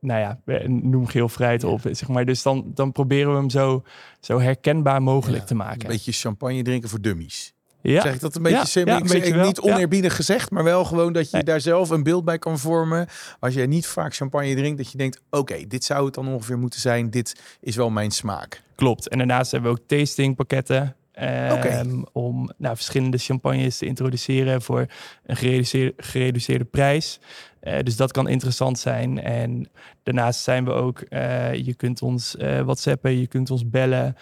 nou 0.00 0.20
ja, 0.20 0.40
noem 0.66 1.06
geel 1.06 1.28
fruit 1.28 1.62
Ja. 1.62 1.68
op, 1.68 1.80
zeg 1.90 2.08
maar. 2.08 2.24
Dus 2.24 2.42
dan, 2.42 2.70
dan 2.74 2.92
proberen 2.92 3.32
we 3.32 3.38
hem 3.38 3.50
zo, 3.50 3.82
zo 4.20 4.40
herkenbaar 4.40 5.02
mogelijk 5.02 5.40
Ja, 5.40 5.44
te 5.46 5.54
maken. 5.54 5.80
Een 5.82 5.86
beetje 5.88 6.12
champagne 6.12 6.62
drinken 6.62 6.88
voor 6.88 7.00
dummies. 7.00 7.52
ja. 7.82 8.00
Zeg 8.02 8.14
ik 8.14 8.20
dat 8.20 8.34
een 8.36 8.42
beetje 8.42 8.58
Ja, 8.58 8.64
simpel? 8.64 8.96
ik 8.96 9.08
zeg 9.08 9.34
wel, 9.34 9.46
niet 9.46 9.60
oneerbiedig 9.60 10.16
gezegd, 10.16 10.50
maar 10.50 10.64
wel 10.64 10.84
gewoon 10.84 11.12
dat 11.12 11.24
je 11.30 11.36
Nee. 11.36 11.44
daar 11.44 11.60
zelf 11.60 11.90
een 11.90 12.02
beeld 12.02 12.24
bij 12.24 12.38
kan 12.38 12.58
vormen. 12.58 13.06
Als 13.38 13.54
jij 13.54 13.66
niet 13.66 13.86
vaak 13.86 14.14
champagne 14.14 14.54
drinkt, 14.54 14.78
dat 14.78 14.90
je 14.92 14.98
denkt, 14.98 15.20
oké, 15.30 15.66
dit 15.66 15.84
zou 15.84 16.04
het 16.04 16.14
dan 16.14 16.28
ongeveer 16.28 16.58
moeten 16.58 16.80
zijn. 16.80 17.10
Dit 17.10 17.40
is 17.60 17.76
wel 17.76 17.90
mijn 17.90 18.10
smaak. 18.10 18.62
Klopt. 18.74 19.08
En 19.08 19.18
daarnaast 19.18 19.50
hebben 19.50 19.72
we 19.72 19.78
ook 19.80 19.86
tastingpakketten. 19.88 20.94
Ehm. 21.12 22.02
Om 22.12 22.50
nou, 22.56 22.76
verschillende 22.76 23.18
champagnes 23.18 23.78
te 23.78 23.86
introduceren 23.86 24.62
voor 24.62 24.86
een 25.26 25.36
gereduceerde, 25.36 25.94
gereduceerde 25.96 26.64
prijs. 26.64 27.20
Eh, 27.60 27.82
dus 27.82 27.96
dat 27.96 28.12
kan 28.12 28.28
interessant 28.28 28.78
zijn. 28.78 29.22
En 29.22 29.70
daarnaast 30.02 30.40
zijn 30.40 30.64
we 30.64 30.70
ook, 30.70 31.00
eh, 31.00 31.54
je 31.54 31.74
kunt 31.74 32.02
ons 32.02 32.36
eh 32.36 32.60
whatsappen, 32.60 33.18
je 33.18 33.26
kunt 33.26 33.50
ons 33.50 33.68
bellen. 33.68 34.16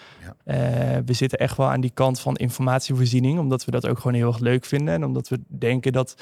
Ja. 0.44 1.02
We 1.04 1.12
zitten 1.12 1.38
echt 1.38 1.56
wel 1.56 1.68
aan 1.68 1.80
die 1.80 1.92
kant 1.94 2.20
van 2.20 2.36
informatievoorziening, 2.36 3.38
omdat 3.38 3.64
we 3.64 3.70
dat 3.70 3.86
ook 3.86 3.98
gewoon 3.98 4.14
heel 4.14 4.28
erg 4.28 4.38
leuk 4.38 4.64
vinden. 4.64 4.94
En 4.94 5.04
omdat 5.04 5.28
we 5.28 5.40
denken 5.48 5.92
dat 5.92 6.14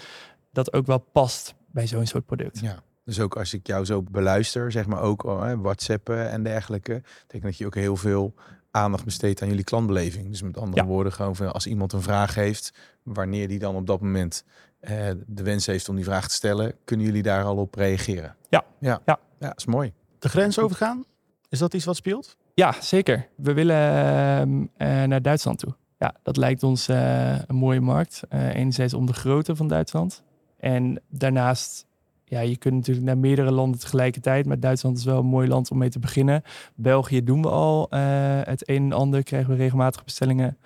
dat 0.52 0.72
ook 0.72 0.86
wel 0.86 0.98
past 0.98 1.54
bij 1.70 1.86
zo'n 1.86 2.06
soort 2.06 2.26
product. 2.26 2.60
Ja. 2.60 2.82
Dus 3.04 3.20
ook 3.20 3.36
als 3.36 3.54
ik 3.54 3.66
jou 3.66 3.84
zo 3.84 4.02
beluister, 4.02 4.72
zeg 4.72 4.86
maar 4.86 5.00
ook 5.00 5.24
oh, 5.24 5.42
hè, 5.42 5.58
WhatsAppen 5.58 6.30
en 6.30 6.42
dergelijke, 6.42 7.02
denk 7.26 7.42
dat 7.42 7.56
je 7.56 7.66
ook 7.66 7.74
heel 7.74 7.96
veel 7.96 8.34
aandacht 8.76 9.04
besteedt 9.04 9.42
aan 9.42 9.48
jullie 9.48 9.64
klantbeleving. 9.64 10.30
Dus 10.30 10.42
met 10.42 10.58
andere 10.58 10.82
Ja. 10.82 10.88
woorden, 10.88 11.12
gewoon 11.12 11.52
als 11.52 11.66
iemand 11.66 11.92
een 11.92 12.02
vraag 12.02 12.34
heeft, 12.34 12.72
wanneer 13.02 13.48
die 13.48 13.58
dan 13.58 13.74
op 13.74 13.86
dat 13.86 14.00
moment 14.00 14.44
eh, 14.80 15.10
de 15.26 15.42
wens 15.42 15.66
heeft 15.66 15.88
om 15.88 15.94
die 15.96 16.04
vraag 16.04 16.28
te 16.28 16.34
stellen, 16.34 16.72
kunnen 16.84 17.06
jullie 17.06 17.22
daar 17.22 17.44
al 17.44 17.56
op 17.56 17.74
reageren? 17.74 18.36
Ja. 18.48 18.64
Ja, 18.78 19.00
Ja. 19.04 19.18
ja 19.38 19.48
dat 19.48 19.56
is 19.56 19.64
mooi. 19.66 19.92
De 20.18 20.28
grens 20.28 20.58
overgaan? 20.58 21.04
Is 21.48 21.58
dat 21.58 21.74
iets 21.74 21.84
wat 21.84 21.96
speelt? 21.96 22.36
Ja, 22.54 22.74
zeker. 22.80 23.28
We 23.36 23.52
willen 23.52 23.76
ehm, 23.76 24.64
eh, 24.76 25.02
naar 25.04 25.22
Duitsland 25.22 25.58
toe. 25.58 25.74
Ja, 25.98 26.14
dat 26.22 26.36
lijkt 26.36 26.62
ons 26.62 26.88
eh, 26.88 27.38
een 27.46 27.56
mooie 27.56 27.80
markt. 27.80 28.22
Eh, 28.28 28.54
enerzijds 28.54 28.94
om 28.94 29.06
de 29.06 29.12
grootte 29.12 29.56
van 29.56 29.68
Duitsland. 29.68 30.22
En 30.58 31.02
daarnaast, 31.08 31.86
ja, 32.28 32.40
je 32.40 32.56
kunt 32.56 32.74
natuurlijk 32.74 33.06
naar 33.06 33.18
meerdere 33.18 33.50
landen 33.50 33.80
tegelijkertijd. 33.80 34.46
Maar 34.46 34.60
Duitsland 34.60 34.98
is 34.98 35.04
wel 35.04 35.18
een 35.18 35.26
mooi 35.26 35.48
land 35.48 35.70
om 35.70 35.78
mee 35.78 35.88
te 35.88 35.98
beginnen. 35.98 36.42
België 36.74 37.24
doen 37.24 37.42
we 37.42 37.48
al 37.48 37.86
eh, 37.90 38.00
het 38.42 38.68
een 38.68 38.82
en 38.82 38.92
ander. 38.92 39.22
Krijgen 39.22 39.50
we 39.50 39.56
regelmatig 39.56 40.04
bestellingen. 40.04 40.58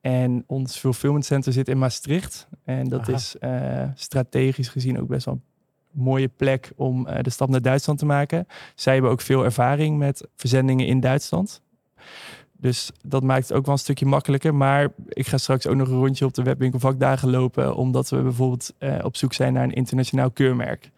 En 0.00 0.44
ons 0.46 0.78
fulfillment 0.78 1.24
center 1.24 1.52
zit 1.52 1.68
in 1.68 1.78
Maastricht. 1.78 2.48
En 2.64 2.88
dat 2.88 3.00
Aha. 3.00 3.12
is 3.12 3.38
eh, 3.38 3.88
strategisch 3.94 4.68
gezien 4.68 5.00
ook 5.00 5.08
best 5.08 5.24
wel 5.24 5.34
een 5.34 5.42
mooie 6.02 6.28
plek 6.28 6.72
om 6.76 7.06
eh, 7.06 7.22
de 7.22 7.30
stap 7.30 7.48
naar 7.48 7.62
Duitsland 7.62 7.98
te 7.98 8.06
maken. 8.06 8.46
Zij 8.74 8.92
hebben 8.92 9.10
ook 9.10 9.20
veel 9.20 9.44
ervaring 9.44 9.98
met 9.98 10.28
verzendingen 10.36 10.86
in 10.86 11.00
Duitsland. 11.00 11.62
Dus 12.52 12.90
dat 13.02 13.22
maakt 13.22 13.48
het 13.48 13.56
ook 13.56 13.64
wel 13.64 13.74
een 13.74 13.80
stukje 13.80 14.06
makkelijker. 14.06 14.54
Maar 14.54 14.88
ik 15.08 15.26
ga 15.26 15.38
straks 15.38 15.66
ook 15.66 15.76
nog 15.76 15.88
een 15.88 15.98
rondje 15.98 16.24
op 16.24 16.34
de 16.34 16.42
webwinkel 16.42 16.78
vakdagen 16.78 17.30
lopen. 17.30 17.76
Omdat 17.76 18.08
we 18.08 18.22
bijvoorbeeld 18.22 18.74
op 19.02 19.16
zoek 19.16 19.32
zijn 19.32 19.52
naar 19.52 19.64
een 19.64 19.72
internationaal 19.72 20.30
keurmerk. 20.30 20.92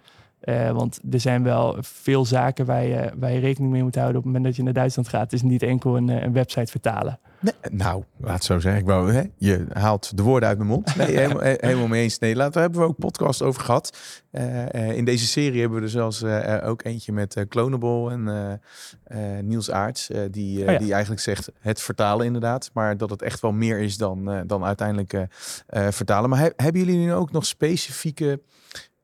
Eh, 0.46 0.70
want 0.70 1.00
er 1.11 1.20
zijn 1.20 1.42
wel 1.42 1.76
veel 1.80 2.24
zaken 2.24 2.66
waar 2.66 2.85
je, 2.85 3.12
waar 3.18 3.32
je 3.32 3.38
rekening 3.38 3.72
mee 3.72 3.82
moet 3.82 3.94
houden 3.94 4.16
op 4.16 4.22
het 4.22 4.32
moment 4.32 4.44
dat 4.44 4.56
je 4.56 4.62
naar 4.62 4.72
Duitsland 4.72 5.09
gaat. 5.09 5.22
Het 5.22 5.32
is 5.32 5.42
niet 5.42 5.62
enkel 5.62 5.96
een, 5.96 6.09
eh, 6.09 6.22
een 6.22 6.32
website 6.32 6.70
vertalen. 6.70 7.18
Nee, 7.40 7.52
nou, 7.70 8.04
laat 8.20 8.35
het 8.35 8.44
zo 8.44 8.59
zeggen. 8.59 8.80
Ik 8.80 8.87
wou, 8.87 9.12
hè, 9.12 9.22
je 9.37 9.66
haalt 9.72 10.16
de 10.16 10.22
woorden 10.22 10.48
uit 10.48 10.59
mijn 10.59 10.70
mond. 10.70 10.96
Nee, 10.96 11.06
helemaal, 11.20 11.42
he- 11.42 11.54
helemaal 11.59 11.87
mee 11.87 12.02
eens. 12.02 12.18
Nee, 12.18 12.35
we 12.37 12.42
hebben 12.42 12.80
we 12.80 12.87
ook 12.87 12.98
podcast 12.98 13.42
over 13.42 13.62
gehad. 13.62 13.98
Eh, 14.30 14.96
in 14.96 15.04
deze 15.04 15.26
serie 15.26 15.61
hebben 15.61 15.78
we 15.78 15.85
er 15.85 15.90
zelfs 15.90 16.24
ook 16.62 16.85
eentje 16.85 17.12
met 17.12 17.44
Clonable 17.48 18.11
en 18.11 18.61
Niels 19.46 19.70
Aarts. 19.70 20.11
die, 20.30 20.64
Oh 20.66 20.72
ja. 20.72 20.78
die 20.78 20.92
eigenlijk 20.92 21.22
zegt 21.22 21.50
het 21.61 21.80
vertalen 21.80 22.26
inderdaad. 22.26 22.70
Maar 22.72 22.96
dat 22.96 23.11
het 23.11 23.22
echt 23.22 23.40
wel 23.40 23.52
meer 23.52 23.78
is 23.78 23.96
dan, 23.96 24.42
dan 24.46 24.64
uiteindelijk 24.64 25.26
vertalen. 25.90 26.30
Maar 26.30 26.38
he- 26.38 26.50
hebben 26.56 26.80
jullie 26.85 26.98
nu 26.98 27.12
ook 27.12 27.32
nog 27.32 27.46
specifieke 27.46 28.40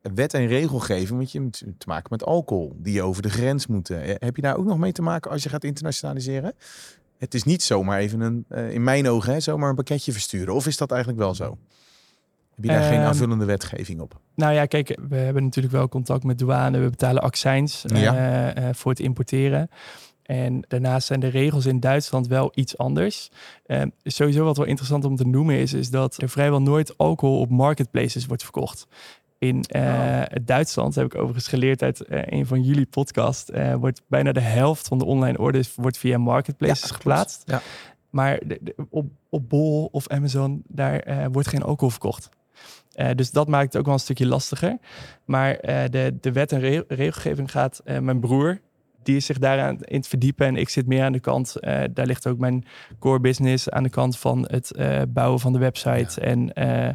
wet 0.03 0.35
en 0.35 0.47
regelgeving? 0.47 1.19
Want 1.19 1.33
je 1.33 1.39
hebt 1.41 1.59
te 1.79 1.87
maken 1.87 2.07
met 2.11 2.25
alcohol 2.25 2.77
die 2.79 3.03
over 3.03 3.23
de 3.23 3.31
grens 3.31 3.67
moeten. 3.67 4.03
Eh, 4.03 4.15
Heb 4.19 4.37
je 4.37 4.43
daar 4.43 4.57
ook 4.57 4.65
nog 4.65 4.79
mee 4.79 4.93
te 4.93 5.03
maken 5.03 5.31
als 5.31 5.43
je 5.43 5.49
gaat 5.49 5.65
internationaliseren? 5.65 6.55
het 7.19 7.35
is 7.35 7.43
niet 7.43 7.63
zomaar 7.63 7.99
even 7.99 8.21
een, 8.21 8.45
eh, 8.49 8.71
in 8.71 8.83
mijn 8.83 9.09
ogen, 9.09 9.33
hè, 9.33 9.41
zomaar 9.41 9.69
een 9.69 9.75
pakketje 9.75 10.13
versturen. 10.13 10.55
Of 10.55 10.67
is 10.67 10.77
dat 10.77 10.91
eigenlijk 10.91 11.21
wel 11.21 11.35
zo? 11.35 11.59
Heb 12.55 12.65
je 12.65 12.71
daar 12.71 12.83
geen 12.83 12.99
Ehm, 12.99 13.07
aanvullende 13.07 13.45
wetgeving 13.45 14.01
op? 14.01 14.21
Nou 14.35 14.53
ja, 14.55 14.67
kijk, 14.67 14.99
we 15.09 15.17
hebben 15.17 15.43
natuurlijk 15.45 15.75
wel 15.75 15.89
contact 15.89 16.25
met 16.25 16.39
douane. 16.39 16.79
We 16.79 16.91
betalen 16.91 17.23
accijns 17.23 17.85
eh, 17.85 18.69
voor 18.73 18.91
het 18.91 19.01
importeren. 19.01 19.69
En 20.23 20.65
daarnaast 20.69 21.07
zijn 21.07 21.21
de 21.21 21.29
regels 21.29 21.67
in 21.67 21.81
Duitsland 21.81 22.27
wel 22.27 22.51
iets 22.55 22.79
anders. 22.79 23.31
Eh, 23.67 23.83
sowieso 24.03 24.45
wat 24.45 24.57
wel 24.57 24.67
interessant 24.67 25.05
om 25.05 25.17
te 25.17 25.27
noemen 25.27 25.57
is, 25.59 25.73
is 25.73 25.91
dat 25.91 26.23
er 26.23 26.29
vrijwel 26.29 26.63
nooit 26.63 26.99
alcohol 26.99 27.41
op 27.41 27.51
marketplaces 27.51 28.27
wordt 28.27 28.43
verkocht. 28.43 28.87
In 29.43 29.63
eh, 29.63 30.23
Duitsland, 30.43 30.95
heb 30.95 31.05
ik 31.05 31.15
overigens 31.15 31.49
geleerd 31.49 31.83
uit 31.83 32.01
eh, 32.01 32.21
een 32.27 32.47
van 32.47 32.63
jullie 32.63 32.87
podcast, 32.87 33.49
eh, 33.49 33.75
wordt 33.75 34.03
bijna 34.07 34.33
de 34.33 34.41
helft 34.41 34.89
van 34.89 34.99
de 34.99 35.05
online 35.05 35.39
orders 35.39 35.75
wordt 35.75 35.99
via 35.99 36.19
marketplaces 36.19 36.89
Ja, 36.89 36.95
geplaatst. 36.95 37.43
Ja. 37.47 37.61
Maar 38.11 38.41
de- 38.47 38.59
de- 38.63 38.75
op, 38.91 39.07
op 39.29 39.49
Bol 39.49 39.89
of 39.93 40.09
Amazon, 40.09 40.63
daar 40.69 41.31
wordt 41.33 41.49
geen 41.49 41.63
alcohol 41.63 41.91
verkocht. 41.91 42.29
Dus 43.15 43.31
dat 43.31 43.49
maakt 43.49 43.65
het 43.67 43.77
ook 43.77 43.85
wel 43.85 43.95
een 43.95 44.01
stukje 44.01 44.27
lastiger. 44.27 44.79
Maar 45.25 45.57
de, 45.91 46.17
de 46.21 46.33
wet 46.33 46.53
en 46.53 46.61
re- 46.61 46.85
regelgeving 46.89 47.51
gaat, 47.51 47.81
mijn 48.01 48.21
broer, 48.21 48.61
die 49.03 49.17
is 49.17 49.27
zich 49.27 49.39
daaraan 49.39 49.77
in 49.81 49.97
het 49.97 50.09
verdiepen. 50.09 50.47
En 50.47 50.57
ik 50.57 50.69
zit 50.69 50.87
meer 50.87 51.05
aan 51.05 51.13
de 51.13 51.21
kant, 51.21 51.57
daar 51.91 52.07
ligt 52.07 52.27
ook 52.27 52.39
mijn 52.39 52.65
core 52.99 53.21
business 53.21 53.71
aan 53.71 53.83
de 53.83 53.91
kant 53.91 54.19
van 54.19 54.49
het 54.51 54.73
bouwen 55.09 55.41
van 55.41 55.53
de 55.53 55.59
website 55.59 56.21
en 56.21 56.53
eh, 56.53 56.89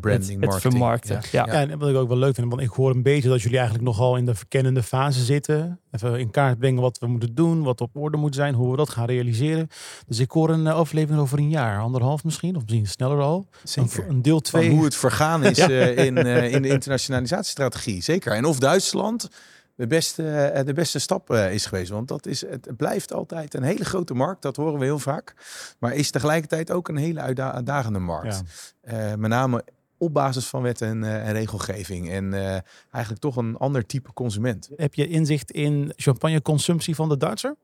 Branding, 0.00 0.44
het, 0.44 0.60
vermarkten. 0.60 1.20
Ja. 1.32 1.46
Ja, 1.46 1.52
en 1.52 1.78
wat 1.78 1.88
ik 1.88 1.96
ook 1.96 2.08
wel 2.08 2.16
leuk 2.16 2.34
vind, 2.34 2.48
want 2.48 2.60
ik 2.62 2.68
hoor 2.70 2.90
een 2.90 3.02
beetje 3.02 3.28
dat 3.28 3.42
jullie 3.42 3.58
eigenlijk 3.58 3.86
nogal 3.88 4.16
in 4.16 4.24
de 4.24 4.34
verkennende 4.34 4.82
fase 4.82 5.24
zitten. 5.24 5.80
Even 5.90 6.18
in 6.18 6.30
kaart 6.30 6.58
brengen 6.58 6.82
wat 6.82 6.98
we 6.98 7.06
moeten 7.06 7.34
doen, 7.34 7.62
wat 7.62 7.80
op 7.80 7.96
orde 7.96 8.16
moet 8.16 8.34
zijn, 8.34 8.54
hoe 8.54 8.70
we 8.70 8.76
dat 8.76 8.90
gaan 8.90 9.06
realiseren. 9.06 9.68
Dus 10.06 10.18
ik 10.18 10.30
hoor 10.30 10.50
een 10.50 10.66
eh, 10.66 10.74
aflevering 10.74 11.20
over 11.20 11.38
een 11.38 11.50
jaar, 11.50 11.80
anderhalf 11.80 12.24
misschien, 12.24 12.56
of 12.56 12.62
misschien 12.62 12.86
sneller 12.86 13.20
al. 13.20 13.46
Een, 13.64 13.88
Zeker. 13.88 14.08
een 14.08 14.22
deel 14.22 14.32
Van 14.34 14.42
2. 14.42 14.70
hoe 14.70 14.84
het 14.84 14.94
vergaan 14.94 15.44
is 15.50 15.58
eh, 15.58 15.96
in, 16.04 16.16
eh, 16.16 16.52
in 16.52 16.62
de 16.62 16.68
internationalisatiestrategie. 16.68 18.02
Zeker. 18.02 18.32
En 18.32 18.44
of 18.44 18.58
Duitsland 18.58 19.28
de 19.76 19.86
beste, 19.86 20.62
de 20.66 20.72
beste 20.72 20.98
stap 20.98 21.32
is 21.32 21.66
geweest. 21.66 21.90
Want 21.90 22.08
dat 22.08 22.26
is, 22.26 22.40
het 22.40 22.76
blijft 22.76 23.12
altijd 23.12 23.54
een 23.54 23.62
hele 23.62 23.84
grote 23.84 24.14
markt. 24.14 24.42
Dat 24.42 24.56
horen 24.56 24.78
we 24.78 24.84
heel 24.84 24.98
vaak. 24.98 25.34
Maar 25.78 25.94
is 25.94 26.10
tegelijkertijd 26.10 26.70
ook 26.70 26.88
een 26.88 26.96
hele 26.96 27.20
uitda- 27.20 27.52
uitdagende 27.52 27.98
markt. 27.98 28.42
Eh, 28.80 29.14
met 29.14 29.30
name 29.30 29.64
op 30.04 30.14
basis 30.14 30.46
van 30.46 30.62
wet 30.62 30.80
en, 30.80 31.04
eh, 31.04 31.26
en 31.28 31.32
regelgeving. 31.32 32.10
En 32.10 32.34
eh, 32.34 32.58
eigenlijk 32.90 33.22
toch 33.22 33.36
een 33.36 33.56
ander 33.56 33.86
type 33.86 34.12
consument. 34.12 34.70
Heb 34.76 34.94
je 34.94 35.08
inzicht 35.08 35.50
in 35.50 35.92
champagneconsumptie 35.96 36.94
van 36.94 37.08
de 37.08 37.16
Duitser? 37.16 37.54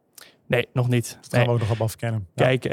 Nee, 0.47 0.69
nog 0.73 0.89
niet. 0.89 1.19
Dat 1.21 1.31
gaan 1.31 1.39
Nee. 1.39 1.49
we 1.49 1.53
ook 1.55 1.61
nog 1.61 1.71
op 1.71 1.81
afkennen. 1.81 2.27
Ja. 2.35 2.45
Kijk, 2.45 2.65
eh, 2.65 2.71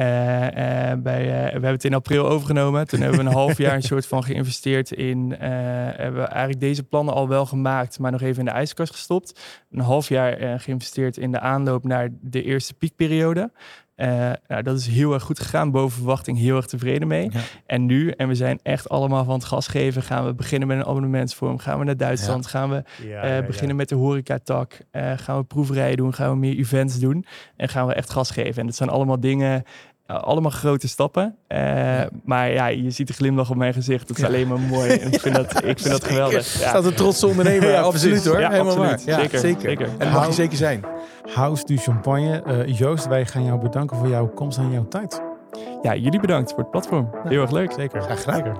bij, 1.04 1.22
eh, 1.22 1.44
we 1.46 1.52
hebben 1.52 1.72
het 1.72 1.84
in 1.84 1.94
april 1.94 2.28
overgenomen. 2.30 2.88
Toen 2.88 3.00
hebben 3.02 3.20
we 3.20 3.26
een 3.26 3.32
half 3.32 3.58
jaar 3.58 3.76
een 3.76 3.82
soort 3.94 4.06
van 4.08 4.24
geïnvesteerd 4.24 4.92
in. 4.92 5.36
eh, 5.40 5.50
hebben 5.96 6.22
we 6.22 6.28
eigenlijk 6.28 6.60
deze 6.60 6.84
plannen 6.84 7.14
al 7.14 7.28
wel 7.28 7.46
gemaakt, 7.46 8.00
maar 8.00 8.12
nog 8.12 8.22
even 8.22 8.40
in 8.40 8.46
de 8.46 8.52
ijskast 8.52 8.92
gestopt. 8.92 9.40
Een 9.72 9.80
half 9.80 10.10
jaar 10.10 10.60
geïnvesteerd 10.60 11.18
in 11.18 11.32
de 11.32 11.40
aanloop 11.40 11.84
naar 11.84 12.10
de 12.22 12.44
eerste 12.44 12.74
piekperiode. 12.74 13.52
Eh, 13.98 14.32
nou, 14.48 14.62
dat 14.64 14.78
is 14.80 14.88
heel 14.88 15.14
erg 15.14 15.24
goed 15.24 15.40
gegaan, 15.40 15.72
boven 15.72 15.98
verwachting, 15.98 16.38
heel 16.38 16.56
erg 16.56 16.66
tevreden 16.66 17.08
mee. 17.08 17.30
Ja. 17.32 17.40
En 17.66 17.86
nu, 17.86 18.10
en 18.10 18.28
we 18.28 18.36
zijn 18.36 18.60
echt 18.64 18.90
allemaal 18.90 19.24
van 19.24 19.34
het 19.34 19.44
gas 19.46 19.68
geven, 19.68 20.02
gaan 20.04 20.26
we 20.26 20.34
beginnen 20.34 20.68
met 20.68 20.78
een 20.78 20.86
abonnementsvorm. 20.86 21.58
Gaan 21.58 21.80
we 21.80 21.86
naar 21.86 21.98
Duitsland, 21.98 22.48
gaan 22.48 22.70
we 22.70 22.76
Ja, 22.76 23.22
eh, 23.22 23.30
ja, 23.30 23.36
ja. 23.36 23.42
beginnen 23.44 23.76
met 23.76 23.90
de 23.90 23.96
horecatak. 23.96 24.80
eh 24.92 25.12
gaan 25.16 25.38
we 25.38 25.44
proeverijen 25.44 25.98
doen, 25.98 26.14
gaan 26.14 26.30
we 26.32 26.38
meer 26.38 26.58
events 26.58 27.00
doen. 27.00 27.26
En 27.56 27.70
gaan 27.70 27.88
we 27.88 27.94
echt 27.94 28.10
gas 28.10 28.32
geven. 28.32 28.60
En 28.62 28.66
dat 28.66 28.76
zijn 28.76 28.90
allemaal 28.90 29.20
dingen, 29.20 29.64
eh, 30.08 30.24
allemaal 30.24 30.52
grote 30.52 30.88
stappen. 30.88 31.36
Eh, 31.48 32.02
Maar 32.26 32.52
ja, 32.52 32.68
je 32.68 32.90
ziet 32.92 33.08
de 33.08 33.14
glimlach 33.14 33.50
op 33.50 33.56
mijn 33.56 33.74
gezicht. 33.74 34.08
Dat 34.08 34.18
is 34.18 34.24
Ja. 34.24 34.30
alleen 34.30 34.48
maar 34.48 34.60
mooi. 34.60 34.90
En 34.90 35.12
ik 35.14 35.20
vind 35.20 35.36
dat, 35.36 35.64
ik 35.64 35.80
vind 35.80 35.90
dat 35.92 36.04
geweldig. 36.12 36.60
Ja. 36.60 36.68
Staat 36.70 36.86
een 36.86 36.94
trotse 36.94 37.28
ondernemer. 37.28 37.70
Ja, 37.78 37.82
absoluut 37.82 38.26
hoor. 38.26 38.40
Ja, 38.40 38.50
Helemaal 38.50 38.72
absoluut. 38.78 39.06
waar. 39.06 39.16
Ja, 39.16 39.22
Zeker, 39.22 39.40
zeker. 39.40 39.62
zeker. 39.62 39.86
En 39.88 39.98
dat 39.98 40.12
mag 40.12 40.28
je 40.28 40.34
zeker 40.34 40.58
zijn. 40.58 40.84
House 41.34 41.66
du 41.66 41.78
Champagne. 41.78 42.42
Eh, 42.42 42.78
Joost, 42.78 43.08
wij 43.08 43.26
gaan 43.26 43.44
jou 43.46 43.60
bedanken 43.60 43.98
voor 43.98 44.08
jouw 44.08 44.28
komst 44.28 44.58
en 44.58 44.72
jouw 44.72 44.88
tijd. 44.88 45.22
ja, 45.82 45.96
jullie 45.96 46.20
bedankt 46.20 46.50
voor 46.50 46.60
het 46.60 46.72
platform. 46.72 47.10
Heel 47.24 47.42
erg 47.42 47.52
leuk. 47.52 47.72
Zeker. 47.72 48.02
Graag 48.02 48.20
gedaan. 48.24 48.36
Zeker. 48.36 48.58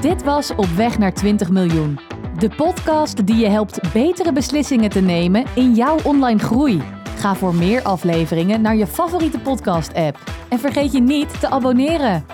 Dit 0.00 0.24
was 0.24 0.50
Op 0.56 0.66
weg 0.76 0.98
naar 0.98 1.12
20 1.12 1.50
miljoen. 1.50 1.98
De 2.38 2.48
podcast 2.56 3.26
die 3.26 3.36
je 3.36 3.48
helpt 3.48 3.92
betere 3.92 4.32
beslissingen 4.32 4.90
te 4.90 5.00
nemen 5.00 5.44
in 5.54 5.74
jouw 5.74 5.96
online 6.04 6.38
groei. 6.38 6.82
Ga 7.22 7.34
voor 7.34 7.54
meer 7.54 7.82
afleveringen 7.82 8.60
naar 8.60 8.76
je 8.76 8.86
favoriete 8.86 9.38
podcast-app. 9.38 10.18
En 10.48 10.58
vergeet 10.58 10.92
je 10.92 11.00
niet 11.00 11.40
te 11.40 11.48
abonneren. 11.48 12.24